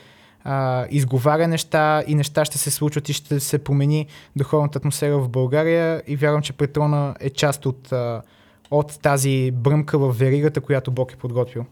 а, 0.45 0.87
изговаря 0.91 1.49
неща 1.49 2.03
и 2.07 2.15
неща 2.15 2.45
ще 2.45 2.59
се 2.59 2.71
случват 2.71 3.09
и 3.09 3.13
ще 3.13 3.41
се 3.41 3.65
промени 3.65 4.07
духовната 4.37 4.79
атмосфера 4.79 5.19
в 5.19 5.29
България 5.29 6.03
и 6.07 6.17
вярвам, 6.17 6.43
че 6.43 6.53
Петрона 6.53 7.15
е 7.21 7.31
част 7.31 7.67
от, 7.67 7.93
а, 7.93 8.23
от 8.71 9.01
тази 9.03 9.51
бръмка 9.51 9.99
в 9.99 10.13
веригата, 10.19 10.61
която 10.61 10.91
Бог 10.91 11.13
е 11.13 11.17
подготвил. 11.17 11.65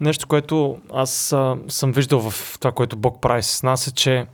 Нещо, 0.00 0.26
което 0.28 0.78
аз 0.92 1.32
а, 1.32 1.56
съм 1.68 1.92
виждал 1.92 2.30
в 2.30 2.58
това, 2.58 2.72
което 2.72 2.96
Бог 2.96 3.20
прави 3.20 3.42
с 3.42 3.62
нас 3.62 3.86
е, 3.86 3.94
че 3.94 4.26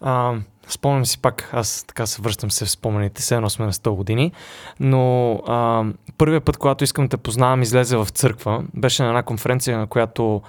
а, 0.00 0.34
спомням 0.68 1.06
си 1.06 1.18
пак, 1.18 1.50
аз 1.52 1.84
така 1.84 2.06
се 2.06 2.22
връщам 2.22 2.50
се 2.50 2.64
в 2.64 2.70
спомените, 2.70 3.22
все 3.22 3.34
едно 3.34 3.50
сме 3.50 3.66
на 3.66 3.72
100 3.72 3.94
години, 3.94 4.32
но 4.80 5.32
а, 5.46 5.84
първият 6.18 6.44
път, 6.44 6.56
когато 6.56 6.84
искам 6.84 7.08
да 7.08 7.18
познавам, 7.18 7.62
излезе 7.62 7.96
в 7.96 8.08
църква, 8.10 8.64
беше 8.74 9.02
на 9.02 9.08
една 9.08 9.22
конференция, 9.22 9.78
на 9.78 9.86
която 9.86 10.42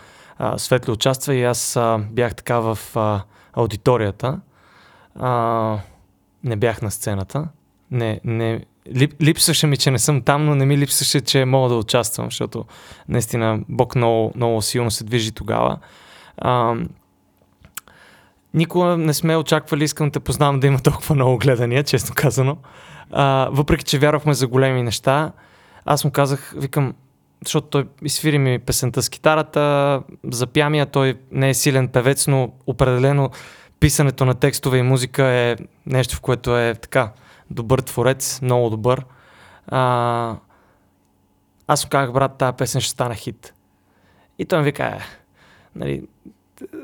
Светли 0.58 0.92
участва 0.92 1.36
и 1.36 1.44
аз 1.44 1.76
а, 1.76 1.98
бях 2.12 2.36
така 2.36 2.60
в 2.60 2.80
а, 2.96 3.22
аудиторията. 3.54 4.40
А, 5.20 5.78
не 6.44 6.56
бях 6.56 6.82
на 6.82 6.92
сцената. 6.92 7.48
Не, 7.92 8.20
не, 8.24 8.66
лип, 8.96 9.22
липсваше 9.22 9.68
ми, 9.68 9.78
че 9.78 9.92
не 9.92 10.00
съм 10.00 10.22
там, 10.22 10.46
но 10.46 10.56
не 10.56 10.66
ми 10.66 10.78
липсваше, 10.78 11.22
че 11.22 11.46
мога 11.46 11.70
да 11.70 11.76
участвам, 11.76 12.28
защото 12.28 12.66
наистина 13.10 13.60
Бог 13.70 13.96
много, 13.96 14.32
много 14.36 14.62
силно 14.62 14.92
се 14.92 15.04
движи 15.04 15.32
тогава. 15.32 15.78
А, 16.38 16.76
никога 18.54 18.98
не 18.98 19.14
сме 19.14 19.38
очаквали, 19.38 19.84
искам 19.84 20.10
да 20.10 20.20
познавам 20.20 20.60
да 20.60 20.68
има 20.68 20.80
толкова 20.80 21.16
много 21.16 21.38
гледания, 21.38 21.84
честно 21.84 22.16
казано. 22.16 22.58
А, 23.12 23.50
въпреки, 23.52 23.84
че 23.84 24.00
вярвахме 24.00 24.34
за 24.34 24.48
големи 24.48 24.84
неща, 24.84 25.32
аз 25.86 26.06
му 26.06 26.12
казах, 26.12 26.54
викам, 26.58 26.94
защото 27.46 27.68
той 27.68 27.88
изсвири 28.04 28.38
ми 28.38 28.60
песента 28.60 29.02
с 29.02 29.10
китарата, 29.10 30.02
запя 30.24 30.70
ми, 30.70 30.80
а 30.80 30.86
той 30.86 31.20
не 31.32 31.50
е 31.50 31.54
силен 31.54 31.88
певец, 31.88 32.28
но 32.28 32.52
определено 32.68 33.30
писането 33.80 34.26
на 34.26 34.34
текстове 34.34 34.78
и 34.78 34.82
музика 34.82 35.26
е 35.26 35.56
нещо, 35.86 36.16
в 36.16 36.22
което 36.22 36.58
е 36.58 36.76
така 36.76 37.12
добър 37.52 37.80
творец, 37.80 38.42
много 38.42 38.70
добър. 38.70 39.06
А, 39.68 40.36
аз 41.68 41.86
му 41.86 41.90
казах, 41.90 42.14
брат, 42.14 42.38
тази 42.38 42.58
песен 42.58 42.82
ще 42.82 42.92
стане 42.92 43.16
хит. 43.16 43.54
И 44.40 44.46
той 44.46 44.60
ми 44.60 44.66
вика, 44.66 44.86
е, 44.86 45.00
нали, 45.76 46.04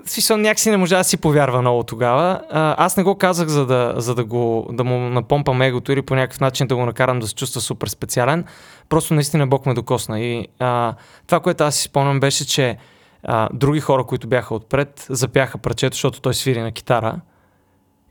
смисъл, 0.05 0.37
някакси 0.37 0.71
не 0.71 0.77
можа 0.77 0.97
да 0.97 1.03
си 1.03 1.17
повярва 1.17 1.61
много 1.61 1.83
тогава. 1.83 2.41
А, 2.49 2.85
аз 2.85 2.97
не 2.97 3.03
го 3.03 3.17
казах, 3.17 3.47
за 3.47 3.65
да, 3.65 3.93
за 3.97 4.15
да, 4.15 4.23
го, 4.23 4.67
да 4.71 4.83
му 4.83 4.99
напомпам 4.99 5.61
егото 5.61 5.91
или 5.91 6.01
по 6.01 6.15
някакъв 6.15 6.39
начин 6.39 6.67
да 6.67 6.75
го 6.75 6.85
накарам 6.85 7.19
да 7.19 7.27
се 7.27 7.35
чувства 7.35 7.61
супер 7.61 7.87
специален. 7.87 8.45
Просто 8.89 9.13
наистина 9.13 9.47
Бог 9.47 9.65
ме 9.65 9.73
докосна. 9.73 10.19
И 10.19 10.47
а, 10.59 10.93
това, 11.27 11.39
което 11.39 11.63
аз 11.63 11.75
си 11.75 11.83
спомням 11.83 12.19
беше, 12.19 12.47
че 12.47 12.77
а, 13.23 13.49
други 13.53 13.79
хора, 13.79 14.03
които 14.03 14.27
бяха 14.27 14.55
отпред, 14.55 15.05
запяха 15.09 15.57
парчето, 15.57 15.95
защото 15.95 16.21
той 16.21 16.33
свири 16.33 16.61
на 16.61 16.71
китара 16.71 17.19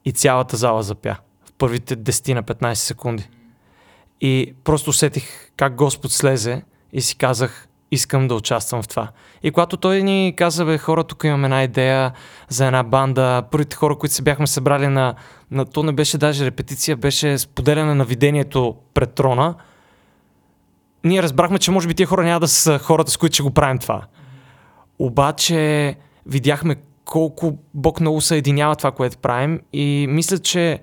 и 0.04 0.12
цялата 0.12 0.56
зала 0.56 0.82
запя 0.82 1.16
в 1.44 1.52
първите 1.58 1.96
10 1.96 2.34
на 2.34 2.42
15 2.42 2.74
секунди. 2.74 3.28
И 4.20 4.54
просто 4.64 4.90
усетих 4.90 5.50
как 5.56 5.74
Господ 5.74 6.12
слезе 6.12 6.62
и 6.92 7.00
си 7.00 7.16
казах, 7.16 7.67
искам 7.90 8.28
да 8.28 8.34
участвам 8.34 8.82
в 8.82 8.88
това. 8.88 9.08
И 9.42 9.50
когато 9.50 9.76
той 9.76 10.02
ни 10.02 10.34
каза, 10.36 10.64
бе, 10.64 10.78
хора, 10.78 11.04
тук 11.04 11.24
имаме 11.24 11.46
една 11.46 11.62
идея 11.62 12.12
за 12.48 12.66
една 12.66 12.82
банда, 12.82 13.42
първите 13.50 13.76
хора, 13.76 13.96
които 13.96 14.14
се 14.14 14.22
бяхме 14.22 14.46
събрали 14.46 14.86
на, 14.86 15.14
на 15.50 15.64
то 15.64 15.82
не 15.82 15.92
беше 15.92 16.18
даже 16.18 16.46
репетиция, 16.46 16.96
беше 16.96 17.38
споделяне 17.38 17.94
на 17.94 18.04
видението 18.04 18.76
пред 18.94 19.14
трона, 19.14 19.54
ние 21.04 21.22
разбрахме, 21.22 21.58
че 21.58 21.70
може 21.70 21.88
би 21.88 21.94
тия 21.94 22.06
хора 22.06 22.24
няма 22.24 22.40
да 22.40 22.48
са 22.48 22.78
хората, 22.78 23.10
с 23.10 23.16
които 23.16 23.34
ще 23.34 23.42
го 23.42 23.50
правим 23.50 23.78
това. 23.78 24.02
Обаче 24.98 25.94
видяхме 26.26 26.76
колко 27.04 27.58
Бог 27.74 28.00
много 28.00 28.20
съединява 28.20 28.76
това, 28.76 28.90
което 28.90 29.18
правим 29.18 29.60
и 29.72 30.06
мисля, 30.08 30.38
че 30.38 30.80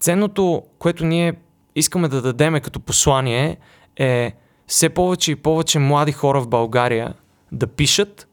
ценното, 0.00 0.62
което 0.78 1.04
ние 1.04 1.34
искаме 1.74 2.08
да 2.08 2.22
дадеме 2.22 2.60
като 2.60 2.80
послание 2.80 3.56
е 3.96 4.32
все 4.68 4.88
повече 4.88 5.32
и 5.32 5.36
повече 5.36 5.78
млади 5.78 6.12
хора 6.12 6.40
в 6.40 6.48
България 6.48 7.14
да 7.52 7.66
пишат, 7.66 8.28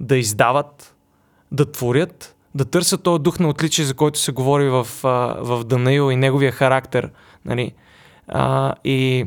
да 0.00 0.16
издават, 0.16 0.94
да 1.52 1.72
творят, 1.72 2.36
да 2.54 2.64
търсят 2.64 3.02
този 3.02 3.22
дух 3.22 3.38
на 3.38 3.48
отличие, 3.48 3.84
за 3.84 3.94
който 3.94 4.18
се 4.18 4.32
говори 4.32 4.68
в, 4.68 4.86
в 5.40 5.64
Данаил 5.64 6.12
и 6.12 6.16
неговия 6.16 6.52
характер. 6.52 7.10
Нали? 7.44 7.72
А, 8.28 8.74
и 8.84 9.26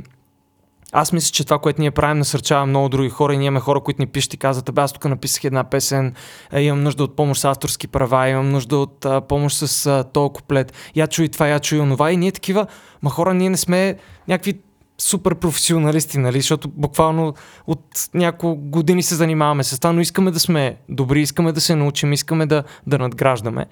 аз 0.91 1.13
мисля, 1.13 1.31
че 1.31 1.43
това, 1.43 1.59
което 1.59 1.81
ние 1.81 1.91
правим, 1.91 2.17
насърчава 2.17 2.65
много 2.65 2.89
други 2.89 3.09
хора 3.09 3.33
и 3.33 3.37
ние 3.37 3.47
имаме 3.47 3.59
хора, 3.59 3.79
които 3.79 4.01
ни 4.01 4.07
пишат 4.07 4.33
и 4.33 4.37
казват, 4.37 4.69
абе 4.69 4.81
аз 4.81 4.93
тук 4.93 5.05
написах 5.05 5.43
една 5.43 5.63
песен, 5.63 6.13
имам 6.57 6.83
нужда 6.83 7.03
от 7.03 7.15
помощ 7.15 7.41
с 7.41 7.45
авторски 7.45 7.87
права, 7.87 8.29
имам 8.29 8.49
нужда 8.49 8.77
от 8.77 9.05
а, 9.05 9.21
помощ 9.21 9.57
с 9.57 9.85
а, 9.85 10.03
този 10.03 10.33
куплет, 10.33 10.73
я 10.95 11.07
чуй 11.07 11.29
това, 11.29 11.47
я 11.47 11.59
чуй 11.59 11.79
онова 11.79 12.11
и 12.11 12.17
ние 12.17 12.31
такива, 12.31 12.67
ма 13.01 13.09
хора, 13.09 13.33
ние 13.33 13.49
не 13.49 13.57
сме 13.57 13.97
някакви 14.27 14.59
супер 15.01 15.35
професионалисти, 15.35 16.19
нали? 16.19 16.41
защото 16.41 16.69
буквално 16.69 17.33
от 17.67 18.09
няколко 18.13 18.61
години 18.61 19.03
се 19.03 19.15
занимаваме 19.15 19.63
с 19.63 19.79
това, 19.79 19.93
но 19.93 20.01
искаме 20.01 20.31
да 20.31 20.39
сме 20.39 20.77
добри, 20.89 21.21
искаме 21.21 21.51
да 21.51 21.61
се 21.61 21.75
научим, 21.75 22.13
искаме 22.13 22.45
да, 22.45 22.63
да 22.87 22.97
надграждаме. 22.97 23.65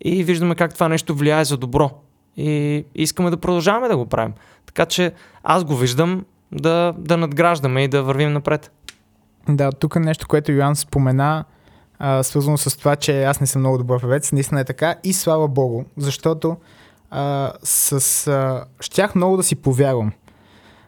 И 0.00 0.24
виждаме 0.24 0.54
как 0.54 0.74
това 0.74 0.88
нещо 0.88 1.14
влияе 1.14 1.44
за 1.44 1.56
добро. 1.56 1.90
И 2.36 2.84
искаме 2.94 3.30
да 3.30 3.36
продължаваме 3.36 3.88
да 3.88 3.96
го 3.96 4.06
правим. 4.06 4.32
Така 4.66 4.86
че 4.86 5.12
аз 5.42 5.64
го 5.64 5.76
виждам 5.76 6.24
да, 6.52 6.94
да 6.98 7.16
надграждаме 7.16 7.84
и 7.84 7.88
да 7.88 8.02
вървим 8.02 8.32
напред. 8.32 8.70
Да, 9.48 9.72
тук 9.72 9.96
нещо, 9.96 10.28
което 10.28 10.52
Йоан 10.52 10.76
спомена, 10.76 11.44
а, 11.98 12.22
свързано 12.22 12.58
с 12.58 12.78
това, 12.78 12.96
че 12.96 13.24
аз 13.24 13.40
не 13.40 13.46
съм 13.46 13.60
много 13.60 13.78
добър 13.78 14.00
певец, 14.00 14.32
наистина 14.32 14.60
е 14.60 14.64
така 14.64 14.94
и 15.04 15.12
слава 15.12 15.48
Богу, 15.48 15.84
защото 15.96 16.56
а, 17.10 17.52
с, 17.62 18.26
а, 18.26 18.64
щях 18.80 19.14
много 19.14 19.36
да 19.36 19.42
си 19.42 19.56
повярвам. 19.56 20.12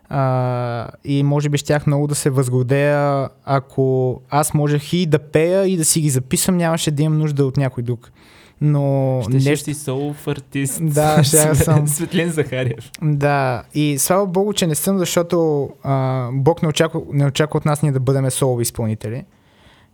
А, 0.08 0.88
и 1.04 1.22
може 1.22 1.48
би 1.48 1.58
щях 1.58 1.86
много 1.86 2.06
да 2.06 2.14
се 2.14 2.30
възгордея, 2.30 3.28
ако 3.44 4.20
аз 4.30 4.54
можех 4.54 4.92
и 4.92 5.06
да 5.06 5.18
пея 5.18 5.66
и 5.66 5.76
да 5.76 5.84
си 5.84 6.00
ги 6.00 6.10
записвам, 6.10 6.56
нямаше 6.56 6.90
да 6.90 7.02
имам 7.02 7.18
нужда 7.18 7.46
от 7.46 7.56
някой 7.56 7.82
друг. 7.82 8.12
Но 8.60 9.20
ще 9.22 9.50
нещо... 9.50 9.64
си 9.64 9.74
солов 9.74 10.28
артист. 10.28 10.80
Да, 10.82 11.24
ще 11.24 11.54
съм. 11.54 11.88
Светлин 11.88 12.30
Захариев. 12.30 12.90
Да, 13.02 13.62
и 13.74 13.98
слава 13.98 14.26
богу, 14.26 14.52
че 14.52 14.66
не 14.66 14.74
съм, 14.74 14.98
защото 14.98 15.70
а, 15.82 16.28
Бог 16.32 16.62
не 16.62 16.68
очаква, 16.68 17.00
не 17.12 17.26
очаква 17.26 17.56
от 17.56 17.64
нас 17.64 17.82
ние 17.82 17.92
да 17.92 18.00
бъдем 18.00 18.30
солови 18.30 18.62
изпълнители. 18.62 19.24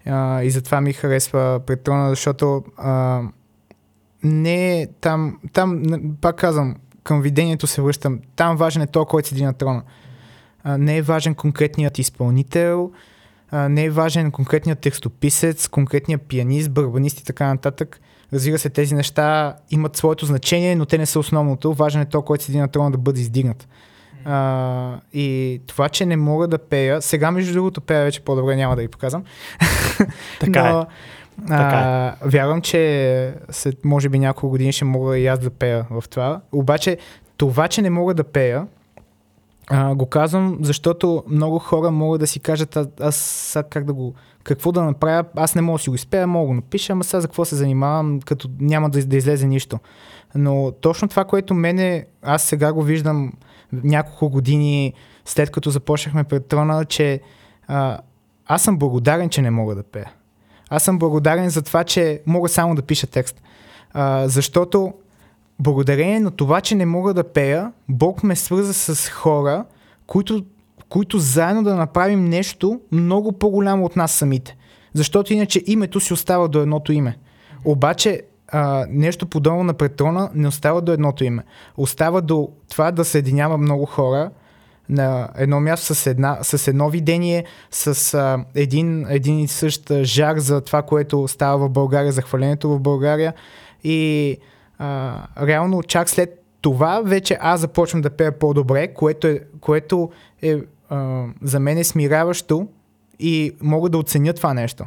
А, 0.07 0.43
и 0.43 0.51
затова 0.51 0.81
ми 0.81 0.93
харесва 0.93 1.61
Претрона, 1.67 2.11
защото 2.11 2.63
а, 2.77 3.23
не 4.23 4.89
там, 5.01 5.39
там, 5.53 5.83
пак 6.21 6.37
казвам, 6.37 6.77
към 7.03 7.23
видението 7.23 7.67
се 7.67 7.83
връщам. 7.83 8.21
Там 8.37 8.57
важен 8.57 8.83
е 8.83 8.87
то, 8.87 9.05
който 9.05 9.29
седи 9.29 9.45
на 9.45 9.55
трона. 9.55 9.83
А, 10.65 10.79
не 10.79 10.97
е 10.97 11.03
важен 11.03 11.35
конкретният 11.35 11.99
изпълнител, 11.99 12.91
а, 13.51 13.69
не 13.69 13.85
е 13.85 13.91
важен 13.91 14.31
конкретният 14.31 14.79
текстописец, 14.79 15.69
конкретният 15.69 16.23
пианист, 16.23 16.71
барбанист 16.71 17.21
и 17.21 17.25
така 17.25 17.47
нататък. 17.47 18.01
Разбира 18.33 18.59
се, 18.59 18.71
тези 18.71 18.95
неща 18.95 19.57
имат 19.71 19.97
своето 19.97 20.27
значение, 20.27 20.77
но 20.77 20.87
те 20.87 20.99
не 20.99 21.07
са 21.07 21.19
основното. 21.19 21.75
Важен 21.75 22.01
е 22.01 22.09
то, 22.09 22.23
който 22.23 22.45
седи 22.45 22.59
на 22.59 22.69
трона 22.69 22.91
да 22.91 22.99
бъде 22.99 23.21
издигнат. 23.21 23.69
А, 24.25 25.01
и 25.13 25.61
това, 25.67 25.89
че 25.89 26.07
не 26.07 26.17
мога 26.17 26.49
да 26.49 26.59
пея, 26.59 27.03
сега 27.03 27.31
между 27.31 27.53
другото 27.53 27.81
пея 27.81 28.05
вече 28.05 28.21
по-добре, 28.21 28.57
няма 28.57 28.77
да 28.77 28.83
ви 28.83 28.89
показвам. 28.89 29.25
така 30.41 30.73
но, 30.73 30.81
е. 30.81 30.87
Е. 31.51 32.13
вярвам, 32.25 32.61
че 32.61 33.35
след 33.51 33.85
може 33.85 34.09
би 34.09 34.19
няколко 34.19 34.49
години 34.49 34.73
ще 34.73 34.85
мога 34.85 35.19
и 35.19 35.27
аз 35.27 35.39
да 35.39 35.51
пея 35.51 35.87
в 35.91 36.05
това. 36.11 36.41
Обаче 36.53 36.99
това, 37.37 37.69
че 37.69 37.83
не 37.83 37.91
мога 37.91 38.15
да 38.15 38.25
пея, 38.25 38.67
а, 39.71 39.95
го 39.95 40.07
казвам, 40.07 40.59
защото 40.61 41.25
много 41.29 41.59
хора 41.59 41.91
могат 41.91 42.21
да 42.21 42.27
си 42.27 42.41
кажат, 42.41 42.77
а, 42.77 42.87
аз 43.01 43.17
сега 43.17 43.63
как 43.63 43.85
да 43.85 43.93
го, 43.93 44.15
какво 44.45 44.73
да 44.73 44.83
направя, 44.83 45.25
аз 45.37 45.55
не 45.55 45.63
мога 45.63 45.79
да 45.79 45.83
си 45.83 45.89
го 45.89 45.95
изпея, 45.95 46.27
мога 46.27 46.43
да 46.43 46.49
го 46.49 46.55
напиша, 46.55 46.93
ама 46.93 47.05
сега 47.05 47.21
за 47.21 47.29
какво 47.29 47.45
се 47.45 47.57
занимавам, 47.57 48.21
като 48.21 48.49
няма 48.61 48.91
да, 48.91 49.07
да 49.07 49.17
излезе 49.17 49.47
нищо. 49.47 49.79
Но 50.35 50.73
точно 50.81 51.09
това, 51.09 51.25
което 51.25 51.55
мене, 51.55 52.07
аз 52.23 52.43
сега 52.43 52.73
го 52.73 52.83
виждам 52.83 53.33
няколко 53.73 54.29
години 54.29 54.93
след 55.25 55.51
като 55.51 55.71
започнахме 55.71 56.25
пред 56.25 56.47
трона, 56.47 56.85
че 56.85 57.21
а, 57.67 57.99
аз 58.47 58.63
съм 58.63 58.79
благодарен, 58.79 59.29
че 59.29 59.43
не 59.43 59.51
мога 59.51 59.75
да 59.75 59.83
пея. 59.83 60.13
Аз 60.75 60.83
съм 60.83 60.99
благодарен 60.99 61.51
за 61.51 61.63
това, 61.63 61.85
че 61.85 62.21
мога 62.27 62.49
само 62.49 62.75
да 62.75 62.83
пиша 62.83 63.07
текст. 63.07 63.43
А, 63.93 64.29
защото 64.29 64.93
благодарение 65.61 66.21
на 66.21 66.31
това, 66.31 66.61
че 66.61 66.75
не 66.75 66.87
мога 66.87 67.15
да 67.15 67.25
пея, 67.25 67.73
Бог 67.89 68.23
ме 68.23 68.37
свърза 68.37 68.75
с 68.75 69.09
хора, 69.09 69.65
които, 70.07 70.45
които 70.89 71.19
заедно 71.19 71.63
да 71.63 71.75
направим 71.75 72.25
нещо 72.25 72.81
много 72.93 73.33
по-голямо 73.33 73.85
от 73.85 73.97
нас 73.97 74.13
самите. 74.13 74.57
Защото 74.95 75.33
иначе 75.33 75.63
името 75.67 76.01
си 76.01 76.13
остава 76.13 76.49
до 76.49 76.61
едното 76.61 76.93
име. 76.93 77.19
Обаче 77.65 78.23
а, 78.49 78.87
нещо 78.89 79.27
подобно 79.27 79.65
на 79.65 79.75
Петрона 79.75 80.31
не 80.35 80.49
остава 80.49 80.81
до 80.81 80.93
едното 80.93 81.25
име. 81.25 81.45
Остава 81.77 82.21
до 82.21 82.49
това 82.71 82.93
да 82.93 83.05
съединява 83.05 83.59
много 83.59 83.87
хора 83.87 84.31
на 84.89 85.29
едно 85.37 85.61
място 85.61 85.95
с, 85.95 86.07
една, 86.07 86.39
с 86.43 86.69
едно 86.69 86.91
видение, 86.91 87.45
с 87.71 88.15
а, 88.15 88.45
един, 88.55 89.07
един 89.09 89.39
и 89.39 89.49
същ 89.49 89.93
жар 90.03 90.39
за 90.39 90.61
това, 90.61 90.83
което 90.83 91.29
става 91.29 91.69
в 91.69 91.71
България, 91.71 92.13
за 92.13 92.23
хвалението 92.23 92.69
в 92.71 92.81
България. 92.81 93.35
И 93.85 94.37
а, 94.79 95.17
реално 95.47 95.83
чак 95.83 96.11
след 96.11 96.43
това 96.61 97.03
вече 97.05 97.39
аз 97.41 97.61
започвам 97.61 98.03
да 98.03 98.11
пея 98.11 98.39
по-добре, 98.39 98.95
което 98.95 99.27
е, 99.27 99.41
което 99.61 100.11
е 100.43 100.57
а, 100.89 101.25
за 101.43 101.61
мен 101.61 101.79
е 101.79 101.85
смиряващо 101.85 102.69
и 103.19 103.53
мога 103.63 103.89
да 103.91 103.99
оценя 103.99 104.33
това 104.33 104.55
нещо. 104.55 104.85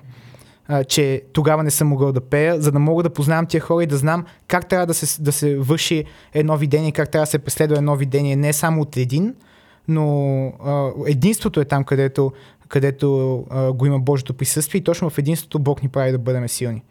А, 0.68 0.84
че 0.84 1.22
тогава 1.34 1.64
не 1.64 1.72
съм 1.72 1.88
могъл 1.88 2.12
да 2.12 2.22
пея, 2.22 2.62
за 2.62 2.72
да 2.72 2.80
мога 2.80 3.04
да 3.04 3.10
познавам 3.10 3.46
тия 3.46 3.62
хора 3.62 3.84
и 3.84 3.88
да 3.88 3.98
знам 3.98 4.26
как 4.48 4.70
трябва 4.70 4.86
да 4.86 4.94
се, 4.94 5.22
да 5.22 5.32
се 5.32 5.58
върши 5.58 6.06
едно 6.34 6.58
видение, 6.58 6.92
как 6.92 7.12
трябва 7.12 7.24
да 7.24 7.32
се 7.32 7.40
преследва 7.40 7.78
едно 7.78 7.96
видение, 7.96 8.36
не 8.36 8.54
само 8.54 8.82
от 8.82 8.98
един, 8.98 9.36
но 9.88 10.48
а, 10.48 10.92
единството 11.08 11.60
е 11.60 11.66
там, 11.66 11.84
където, 11.84 12.34
където 12.68 13.38
а, 13.50 13.72
го 13.72 13.86
има 13.86 14.00
Божието 14.00 14.34
присъствие 14.34 14.80
и 14.80 14.84
точно 14.84 15.10
в 15.10 15.18
единството 15.18 15.60
Бог 15.60 15.84
ни 15.84 15.90
прави 15.90 16.12
да 16.12 16.20
бъдем 16.20 16.50
силни. 16.50 16.84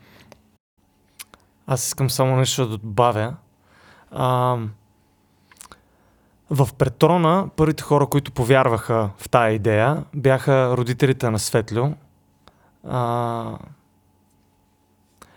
Аз 1.67 1.87
искам 1.87 2.11
само 2.11 2.37
нещо 2.37 2.69
да 2.69 2.79
добавя. 2.79 3.35
А, 4.11 4.59
в 6.51 6.69
Претрона 6.79 7.49
първите 7.57 7.83
хора, 7.83 8.07
които 8.07 8.33
повярваха 8.33 9.11
в 9.19 9.29
тая 9.29 9.55
идея, 9.55 10.05
бяха 10.15 10.77
родителите 10.77 11.31
на 11.31 11.39
Светлю. 11.39 11.95
А, 12.89 13.59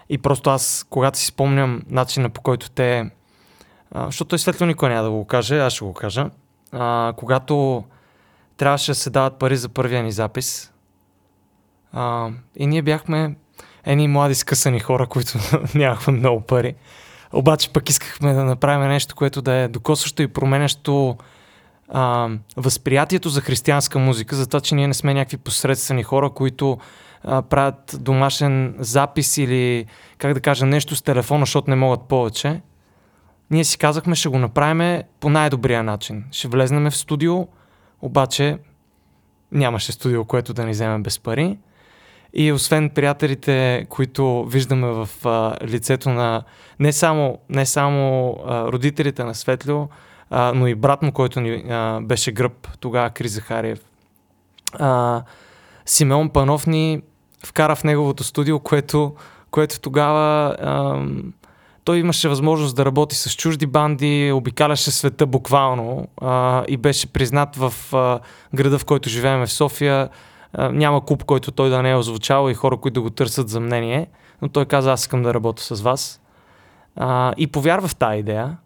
и 0.09 0.17
просто 0.17 0.49
аз, 0.49 0.85
когато 0.89 1.17
си 1.17 1.25
спомням 1.25 1.81
начина 1.89 2.29
по 2.29 2.41
който 2.41 2.69
те... 2.69 3.11
А, 3.91 4.05
защото 4.05 4.29
той 4.29 4.39
Светлю 4.39 4.65
никой 4.65 4.89
няма 4.89 5.03
да 5.03 5.11
го 5.11 5.25
каже, 5.25 5.59
аз 5.59 5.73
ще 5.73 5.85
го 5.85 5.93
кажа. 5.93 6.29
А, 6.71 7.13
когато 7.17 7.83
трябваше 8.57 8.91
да 8.91 8.95
се 8.95 9.09
дават 9.09 9.39
пари 9.39 9.57
за 9.57 9.69
първия 9.69 10.03
ни 10.03 10.11
запис, 10.11 10.71
а, 11.93 12.29
и 12.55 12.67
ние 12.67 12.81
бяхме 12.81 13.35
едни 13.85 14.07
млади 14.07 14.35
скъсани 14.35 14.79
хора, 14.79 15.07
които 15.07 15.33
нямахме 15.75 16.13
много 16.13 16.41
пари. 16.41 16.75
Обаче 17.33 17.73
пък 17.73 17.89
искахме 17.89 18.33
да 18.33 18.43
направим 18.43 18.87
нещо, 18.87 19.15
което 19.15 19.41
да 19.41 19.53
е 19.53 19.67
докосващо 19.67 20.21
и 20.21 20.27
променящо 20.27 21.17
а, 21.89 22.29
възприятието 22.57 23.29
за 23.29 23.41
християнска 23.41 23.99
музика, 23.99 24.35
за 24.35 24.47
това, 24.47 24.59
че 24.59 24.75
ние 24.75 24.87
не 24.87 24.93
сме 24.93 25.13
някакви 25.13 25.37
посредствени 25.37 26.03
хора, 26.03 26.29
които 26.29 26.77
а, 27.23 27.41
правят 27.41 27.95
домашен 27.99 28.75
запис 28.79 29.37
или, 29.37 29.85
как 30.17 30.33
да 30.33 30.39
кажа, 30.39 30.65
нещо 30.65 30.95
с 30.95 31.01
телефона, 31.01 31.41
защото 31.41 31.69
не 31.69 31.75
могат 31.75 32.01
повече. 32.01 32.61
Ние 33.51 33.63
си 33.63 33.77
казахме, 33.77 34.15
ще 34.15 34.29
го 34.29 34.39
направим 34.39 35.03
по 35.19 35.29
най-добрия 35.29 35.83
начин. 35.83 36.23
Ще 36.31 36.47
влезнем 36.47 36.91
в 36.91 36.97
студио, 36.97 37.47
обаче 38.01 38.57
нямаше 39.51 39.91
студио, 39.91 40.25
което 40.25 40.53
да 40.53 40.65
ни 40.65 40.71
вземе 40.71 40.99
без 40.99 41.19
пари. 41.19 41.57
И 42.33 42.51
освен 42.51 42.89
приятелите, 42.89 43.85
които 43.89 44.45
виждаме 44.45 44.87
в 44.87 45.09
а, 45.25 45.55
лицето 45.65 46.09
на 46.09 46.43
не 46.79 46.93
само, 46.93 47.39
не 47.49 47.65
само 47.65 48.37
а, 48.45 48.71
родителите 48.71 49.23
на 49.23 49.35
Светлио, 49.35 49.87
а, 50.29 50.51
но 50.55 50.67
и 50.67 50.75
брат 50.75 51.01
му, 51.01 51.11
който 51.11 51.41
ни 51.41 51.63
а, 51.69 51.99
беше 52.01 52.31
гръб 52.31 52.67
тогава, 52.79 53.09
Кри 53.09 53.27
Захариев. 53.27 53.79
А, 54.73 55.23
Симеон 55.85 56.29
Панов 56.29 56.67
ни 56.67 57.01
вкара 57.45 57.75
в 57.75 57.83
неговото 57.83 58.23
студио, 58.23 58.59
което, 58.59 59.15
което 59.51 59.79
тогава 59.79 60.55
а, 60.61 61.05
той 61.87 61.99
имаше 61.99 62.29
възможност 62.29 62.75
да 62.75 62.85
работи 62.85 63.15
с 63.15 63.35
чужди 63.35 63.65
банди, 63.65 64.31
обикаляше 64.31 64.91
света 64.91 65.25
буквално 65.25 66.07
а, 66.21 66.63
и 66.67 66.77
беше 66.77 67.07
признат 67.07 67.55
в 67.55 67.73
а, 67.93 68.19
града, 68.55 68.79
в 68.79 68.85
който 68.85 69.09
живеем 69.09 69.45
в 69.45 69.51
София. 69.51 70.09
А, 70.53 70.71
няма 70.71 71.05
клуб, 71.05 71.23
който 71.23 71.51
той 71.51 71.69
да 71.69 71.81
не 71.81 71.91
е 71.91 71.95
озвучал 71.95 72.49
и 72.49 72.53
хора, 72.53 72.77
които 72.77 73.03
го 73.03 73.09
търсят 73.09 73.49
за 73.49 73.59
мнение, 73.59 74.07
но 74.41 74.49
той 74.49 74.65
каза, 74.65 74.91
аз 74.91 75.01
искам 75.01 75.23
да 75.23 75.33
работя 75.33 75.75
с 75.75 75.81
вас. 75.81 76.21
А, 76.95 77.33
и 77.37 77.47
повярва 77.47 77.87
в 77.87 77.95
тази 77.95 78.19
идея. 78.19 78.57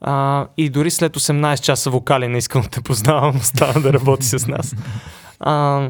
А, 0.00 0.46
и 0.56 0.70
дори 0.70 0.90
след 0.90 1.16
18 1.16 1.60
часа 1.60 1.90
вокали 1.90 2.28
не 2.28 2.38
искам 2.38 2.62
да 2.62 2.68
те 2.68 2.80
познавам, 2.80 3.36
остава 3.36 3.80
да 3.80 3.92
работи 3.92 4.26
с 4.26 4.46
нас. 4.46 4.74
А, 5.40 5.88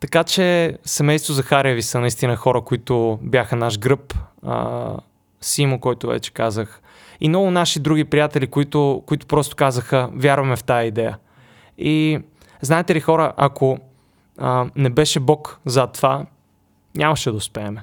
така 0.00 0.24
че 0.24 0.78
семейство 0.84 1.32
Захареви 1.32 1.82
са 1.82 2.00
наистина 2.00 2.36
хора, 2.36 2.60
които 2.60 3.18
бяха 3.22 3.56
наш 3.56 3.78
гръб. 3.78 4.14
А, 4.46 4.96
Симо, 5.40 5.80
който 5.80 6.06
вече 6.06 6.32
казах. 6.32 6.82
И 7.20 7.28
много 7.28 7.50
наши 7.50 7.80
други 7.80 8.04
приятели, 8.04 8.46
които, 8.46 9.02
които 9.06 9.26
просто 9.26 9.56
казаха, 9.56 10.10
вярваме 10.12 10.56
в 10.56 10.64
тази 10.64 10.88
идея. 10.88 11.18
И 11.78 12.20
знаете 12.62 12.94
ли 12.94 13.00
хора, 13.00 13.32
ако 13.36 13.78
а, 14.38 14.66
не 14.76 14.90
беше 14.90 15.20
Бог 15.20 15.60
зад 15.66 15.92
това, 15.92 16.26
нямаше 16.96 17.30
да 17.30 17.36
успеем. 17.36 17.78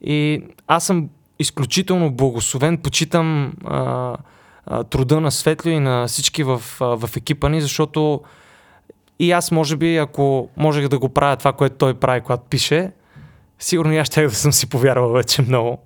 И 0.00 0.42
аз 0.66 0.86
съм 0.86 1.08
изключително 1.38 2.10
благословен, 2.10 2.78
почитам 2.78 3.52
а, 3.64 4.16
а, 4.66 4.84
труда 4.84 5.20
на 5.20 5.30
Светлио 5.30 5.72
и 5.72 5.80
на 5.80 6.06
всички 6.06 6.42
в, 6.42 6.62
а, 6.80 6.84
в 6.84 7.16
екипа 7.16 7.48
ни, 7.48 7.60
защото 7.60 8.20
и 9.18 9.32
аз, 9.32 9.50
може 9.50 9.76
би, 9.76 9.96
ако 9.96 10.48
можех 10.56 10.88
да 10.88 10.98
го 10.98 11.08
правя 11.08 11.36
това, 11.36 11.52
което 11.52 11.76
той 11.76 11.94
прави, 11.94 12.20
когато 12.20 12.44
пише, 12.50 12.92
сигурно 13.58 13.92
и 13.92 13.98
аз 13.98 14.06
ще 14.06 14.22
да 14.22 14.30
съм 14.30 14.52
си 14.52 14.66
повярвал 14.66 15.12
вече 15.12 15.42
много. 15.42 15.78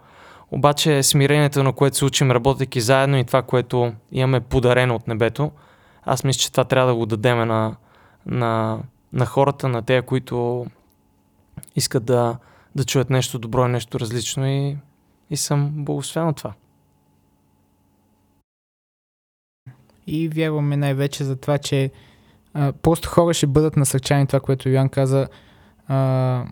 Обаче 0.50 1.02
смирението, 1.02 1.62
на 1.62 1.72
което 1.72 1.96
се 1.96 2.04
учим, 2.04 2.30
работейки 2.30 2.80
заедно 2.80 3.18
и 3.18 3.24
това, 3.24 3.42
което 3.42 3.92
имаме 4.12 4.40
подарено 4.40 4.94
от 4.94 5.08
небето, 5.08 5.50
аз 6.04 6.24
мисля, 6.24 6.40
че 6.40 6.50
това 6.52 6.64
трябва 6.64 6.88
да 6.92 6.94
го 6.94 7.06
дадеме 7.06 7.44
на, 7.44 7.76
на, 8.26 8.78
на 9.12 9.26
хората, 9.26 9.68
на 9.68 9.82
те, 9.82 10.02
които 10.02 10.66
искат 11.76 12.04
да, 12.04 12.36
да 12.74 12.84
чуят 12.84 13.10
нещо 13.10 13.38
добро 13.38 13.66
и 13.66 13.68
нещо 13.68 14.00
различно 14.00 14.46
и, 14.46 14.76
и 15.30 15.36
съм 15.36 15.72
благословен 15.74 16.28
от 16.28 16.36
това. 16.36 16.52
И 20.06 20.28
вярваме 20.28 20.76
най-вече 20.76 21.24
за 21.24 21.36
това, 21.36 21.58
че 21.58 21.90
а, 22.54 22.72
просто 22.72 23.08
хора 23.08 23.34
ще 23.34 23.46
бъдат 23.46 23.76
насърчани 23.76 24.26
това, 24.26 24.40
което 24.40 24.68
Йоан 24.68 24.88
каза. 24.88 25.28
А, 25.88 26.44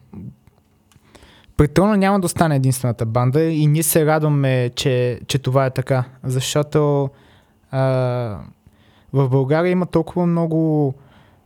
Претрона 1.57 1.97
няма 1.97 2.21
да 2.21 2.27
остане 2.27 2.57
единствената 2.57 3.07
банда 3.07 3.43
и 3.43 3.67
ние 3.67 3.83
се 3.83 4.07
радваме, 4.07 4.71
че, 4.75 5.21
че 5.27 5.39
това 5.39 5.67
е 5.67 5.71
така, 5.71 6.05
защото 6.25 7.11
а, 7.71 7.81
в 9.13 9.29
България 9.29 9.71
има 9.71 9.87
толкова 9.87 10.27
много 10.27 10.95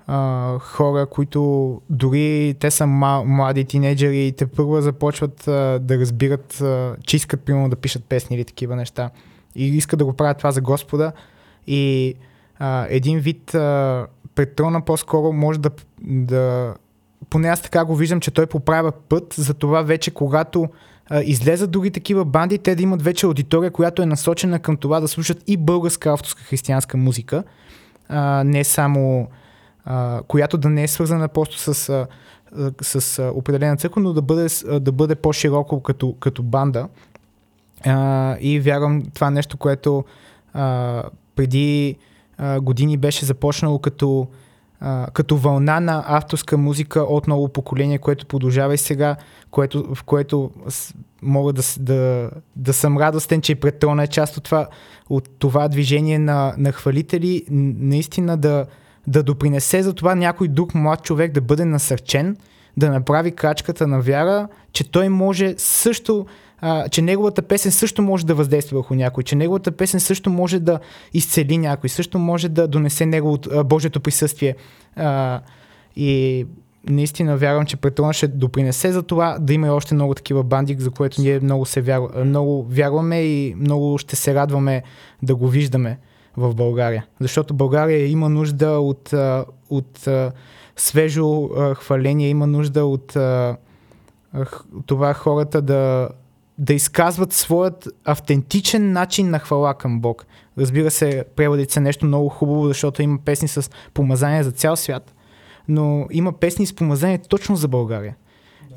а, 0.07 0.59
хора, 0.59 1.07
които 1.07 1.81
дори 1.91 2.55
те 2.61 2.71
са 2.71 2.87
млади 2.87 3.65
тинейджери 3.65 4.27
и 4.27 4.33
те 4.33 4.47
първо 4.47 4.81
започват 4.81 5.49
а, 5.49 5.79
да 5.79 5.99
разбират, 5.99 6.61
а, 6.61 6.97
че 7.07 7.17
искат 7.17 7.41
примерно 7.41 7.69
да 7.69 7.77
пишат 7.77 8.05
песни 8.05 8.37
или 8.37 8.45
такива 8.45 8.77
неща. 8.77 9.11
И 9.55 9.69
искат 9.69 9.99
да 9.99 10.05
го 10.05 10.13
правят 10.13 10.39
това 10.39 10.53
за 10.53 10.61
Господа. 10.61 11.13
И 11.67 12.15
а, 12.59 12.87
един 12.89 13.19
вид 13.19 13.55
а, 13.55 14.07
Петрона 14.35 14.81
по-скоро 14.81 15.33
може 15.33 15.61
да, 15.61 15.71
да 16.03 16.75
поне 17.31 17.49
аз 17.49 17.63
така 17.63 17.85
го 17.85 17.97
виждам, 17.97 18.21
че 18.21 18.31
той 18.31 18.47
поправя 18.47 18.93
път 18.93 19.35
за 19.39 19.55
това 19.55 19.83
вече, 19.83 20.11
когато 20.11 20.69
а, 21.11 21.23
излезат 21.23 21.71
други 21.71 21.91
такива 21.91 22.25
банди, 22.25 22.59
те 22.59 22.75
да 22.75 22.83
имат 22.83 23.03
вече 23.03 23.27
аудитория, 23.27 23.71
която 23.71 24.03
е 24.03 24.07
насочена 24.07 24.59
към 24.59 24.77
това 24.77 25.01
да 25.01 25.09
слушат 25.09 25.43
и 25.47 25.57
българска 25.57 26.13
авторска 26.13 26.43
християнска 26.43 26.97
музика, 26.97 27.45
а, 28.09 28.45
не 28.45 28.65
само 28.65 29.29
а, 29.85 30.23
която 30.29 30.59
да 30.59 30.69
не 30.69 30.83
е 30.83 30.89
свързана 30.89 31.29
просто 31.29 31.59
с, 31.59 31.89
а, 31.89 32.07
с 32.83 33.19
а, 33.19 33.33
определена 33.35 33.77
църква, 33.77 34.01
но 34.01 34.13
да 34.13 34.23
бъде, 34.23 34.47
да 34.81 34.93
бъде 34.93 35.15
по-широко 35.15 35.83
като, 35.83 36.15
като 36.21 36.43
банда. 36.43 36.89
А, 37.87 38.37
и 38.41 38.61
вярвам 38.61 39.03
това 39.15 39.31
нещо, 39.31 39.57
което 39.57 40.05
а, 40.53 41.03
преди 41.37 41.97
а, 42.39 42.61
години 42.61 42.97
беше 42.97 43.25
започнало 43.25 43.79
като 43.79 44.29
като 45.13 45.37
вълна 45.37 45.81
на 45.81 46.05
авторска 46.07 46.59
музика 46.59 47.01
от 47.01 47.29
ново 47.29 47.49
поколение, 47.49 47.99
което 47.99 48.27
продължава 48.27 48.75
и 48.75 48.79
сега, 48.79 49.17
което, 49.51 49.95
в 49.95 50.03
което 50.05 50.51
мога 51.23 51.53
да, 51.53 51.63
да, 51.79 52.31
да 52.57 52.73
съм 52.73 52.99
радостен, 52.99 53.41
че 53.41 53.53
и 53.53 53.55
Претрона 53.55 54.03
е 54.03 54.07
част 54.07 54.37
от 54.37 54.45
това, 54.45 54.69
от 55.11 55.29
това 55.39 55.69
движение 55.69 56.19
на, 56.19 56.55
на 56.59 56.73
хвалители, 56.73 57.45
наистина 57.51 58.37
да, 58.37 58.67
да 59.07 59.23
допринесе 59.23 59.83
за 59.83 59.95
това 59.95 60.15
някой 60.15 60.49
друг 60.49 60.75
млад 60.75 61.03
човек 61.03 61.33
да 61.33 61.41
бъде 61.41 61.65
насърчен, 61.65 62.37
да 62.77 62.91
направи 62.91 63.33
крачката 63.33 63.87
на 63.87 64.01
вяра, 64.01 64.49
че 64.73 64.91
той 64.91 65.09
може 65.09 65.55
също 65.59 66.27
а, 66.61 66.89
че 66.89 67.03
неговата 67.03 67.43
песен 67.43 67.73
също 67.73 68.03
може 68.03 68.27
да 68.27 68.35
въздейства 68.35 68.79
върху 68.79 68.95
някой, 68.95 69.25
че 69.25 69.37
неговата 69.37 69.73
песен 69.73 70.01
също 70.01 70.31
може 70.31 70.61
да 70.61 70.81
изцели 71.15 71.59
някой, 71.59 71.89
също 71.89 72.19
може 72.19 72.49
да 72.49 72.69
донесе 72.69 73.07
неговото, 73.07 73.51
а, 73.53 73.65
Божието 73.65 74.01
присъствие. 74.01 74.57
А, 74.97 75.41
и 75.97 76.47
наистина 76.89 77.37
вярвам, 77.37 77.67
че 77.67 77.77
Петрон 77.77 78.13
ще 78.13 78.29
допринесе 78.29 78.93
за 78.93 79.03
това 79.03 79.39
да 79.41 79.55
има 79.55 79.67
и 79.67 79.71
още 79.71 79.95
много 79.95 80.15
такива 80.15 80.43
банди, 80.43 80.77
за 80.79 80.91
което 80.91 81.21
ние 81.21 81.41
много, 81.41 81.67
се 81.67 81.81
вярва, 81.81 82.25
много 82.25 82.67
вярваме 82.69 83.21
и 83.23 83.55
много 83.55 83.99
ще 83.99 84.17
се 84.17 84.35
радваме 84.35 84.83
да 85.23 85.35
го 85.35 85.49
виждаме 85.49 85.99
в 86.37 86.55
България. 86.55 87.07
Защото 87.21 87.55
България 87.55 88.07
има 88.07 88.29
нужда 88.29 88.71
от, 88.71 89.15
от 89.71 90.09
свежо 90.77 91.49
хваление, 91.75 92.29
има 92.29 92.47
нужда 92.47 92.85
от 92.85 93.17
това 94.87 95.15
хората 95.15 95.63
да, 95.63 96.09
да 96.61 96.75
изказват 96.75 97.33
своят 97.33 97.89
автентичен 98.05 98.93
начин 98.93 99.31
на 99.31 99.39
хвала 99.39 99.75
към 99.75 100.01
Бог. 100.01 100.27
Разбира 100.59 100.91
се, 100.91 101.25
преводите 101.37 101.73
са 101.73 101.81
нещо 101.81 102.07
много 102.07 102.29
хубаво, 102.29 102.69
защото 102.69 103.03
има 103.03 103.19
песни 103.25 103.49
с 103.49 103.71
помазание 103.95 104.43
за 104.43 104.53
цял 104.53 104.77
свят, 104.77 105.15
но 105.69 106.07
има 106.11 106.33
песни 106.33 106.67
с 106.67 106.75
помазание 106.75 107.19
точно 107.19 107.57
за 107.57 107.69
България. 107.69 108.17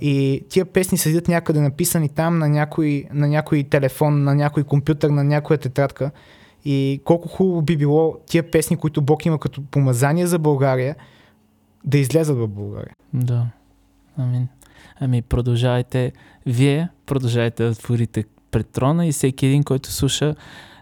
И 0.01 0.45
тия 0.49 0.65
песни 0.65 0.97
седят 0.97 1.27
някъде 1.27 1.61
написани 1.61 2.09
там 2.09 2.37
на 2.37 2.49
някой, 2.49 3.05
на 3.13 3.27
някой 3.27 3.63
телефон, 3.63 4.23
на 4.23 4.35
някой 4.35 4.63
компютър, 4.63 5.09
на 5.09 5.23
някоя 5.23 5.57
тетрадка. 5.57 6.11
И 6.65 7.01
колко 7.05 7.27
хубаво 7.27 7.61
би 7.61 7.77
било 7.77 8.17
тия 8.25 8.51
песни, 8.51 8.77
които 8.77 9.01
Бог 9.01 9.25
има 9.25 9.39
като 9.39 9.63
помазание 9.63 10.27
за 10.27 10.39
България, 10.39 10.95
да 11.85 11.97
излязат 11.97 12.37
в 12.37 12.47
България. 12.47 12.95
Да. 13.13 13.47
Амин. 14.17 14.47
Ами 15.03 15.21
продължавайте, 15.21 16.11
вие 16.45 16.89
продължавайте 17.05 17.63
да 17.63 17.75
творите 17.75 18.23
пред 18.51 18.67
трона 18.67 19.07
и 19.07 19.11
всеки 19.11 19.45
един, 19.45 19.63
който 19.63 19.91
слуша, 19.91 20.35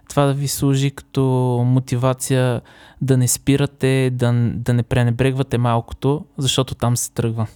това 0.10 0.26
да 0.26 0.34
ви 0.34 0.48
служи 0.48 0.92
като 0.92 1.22
мотивация 1.68 2.62
да 3.02 3.18
не 3.18 3.28
спирате, 3.28 4.10
да, 4.14 4.52
да 4.56 4.74
не 4.74 4.84
пренебрегвате 4.84 5.58
малкото, 5.58 6.26
защото 6.38 6.76
там 6.76 6.98
се 6.98 7.12
тръгва. 7.12 7.48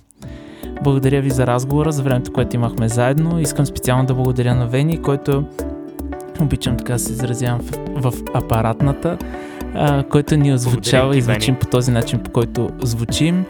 Благодаря 0.83 1.21
ви 1.21 1.29
за 1.29 1.47
разговора, 1.47 1.91
за 1.91 2.03
времето, 2.03 2.33
което 2.33 2.55
имахме 2.55 2.89
заедно. 2.89 3.39
Искам 3.39 3.65
специално 3.65 4.05
да 4.05 4.13
благодаря 4.13 4.55
на 4.55 4.67
Вени, 4.67 5.01
който 5.01 5.45
обичам 6.41 6.77
така 6.77 6.93
да 6.93 6.99
се 6.99 7.11
изразявам 7.11 7.61
в, 7.61 8.11
в 8.11 8.23
апаратната, 8.33 9.17
а, 9.73 10.03
който 10.03 10.35
ни 10.35 10.53
озвучава 10.53 11.17
и 11.17 11.21
звучим 11.21 11.55
по 11.55 11.67
този 11.67 11.91
начин, 11.91 12.19
по 12.19 12.31
който 12.31 12.69
звучим. 12.81 13.45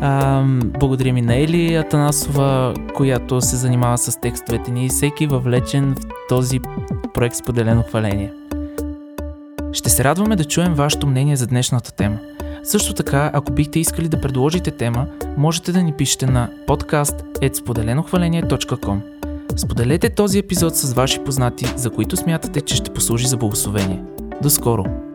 А, 0.00 0.42
благодарим 0.62 1.16
и 1.16 1.22
на 1.22 1.36
Ели 1.36 1.74
Атанасова, 1.74 2.74
която 2.94 3.40
се 3.40 3.56
занимава 3.56 3.98
с 3.98 4.20
текстовете 4.20 4.70
ни 4.70 4.86
и 4.86 4.88
всеки 4.88 5.26
въвлечен 5.26 5.94
в 5.94 5.98
този 6.28 6.60
проект 7.14 7.36
споделено 7.36 7.82
хваление. 7.82 8.32
Ще 9.72 9.90
се 9.90 10.04
радваме 10.04 10.36
да 10.36 10.44
чуем 10.44 10.74
вашето 10.74 11.06
мнение 11.06 11.36
за 11.36 11.46
днешната 11.46 11.92
тема. 11.92 12.18
Също 12.64 12.94
така, 12.94 13.30
ако 13.34 13.52
бихте 13.52 13.80
искали 13.80 14.08
да 14.08 14.20
предложите 14.20 14.70
тема, 14.70 15.06
можете 15.36 15.72
да 15.72 15.82
ни 15.82 15.92
пишете 15.92 16.26
на 16.26 16.48
podcast.spodeленохваление.com 16.68 19.00
Споделете 19.56 20.10
този 20.10 20.38
епизод 20.38 20.76
с 20.76 20.92
ваши 20.92 21.24
познати, 21.24 21.66
за 21.76 21.90
които 21.90 22.16
смятате, 22.16 22.60
че 22.60 22.76
ще 22.76 22.94
послужи 22.94 23.26
за 23.26 23.36
благословение. 23.36 24.02
До 24.42 24.50
скоро! 24.50 25.09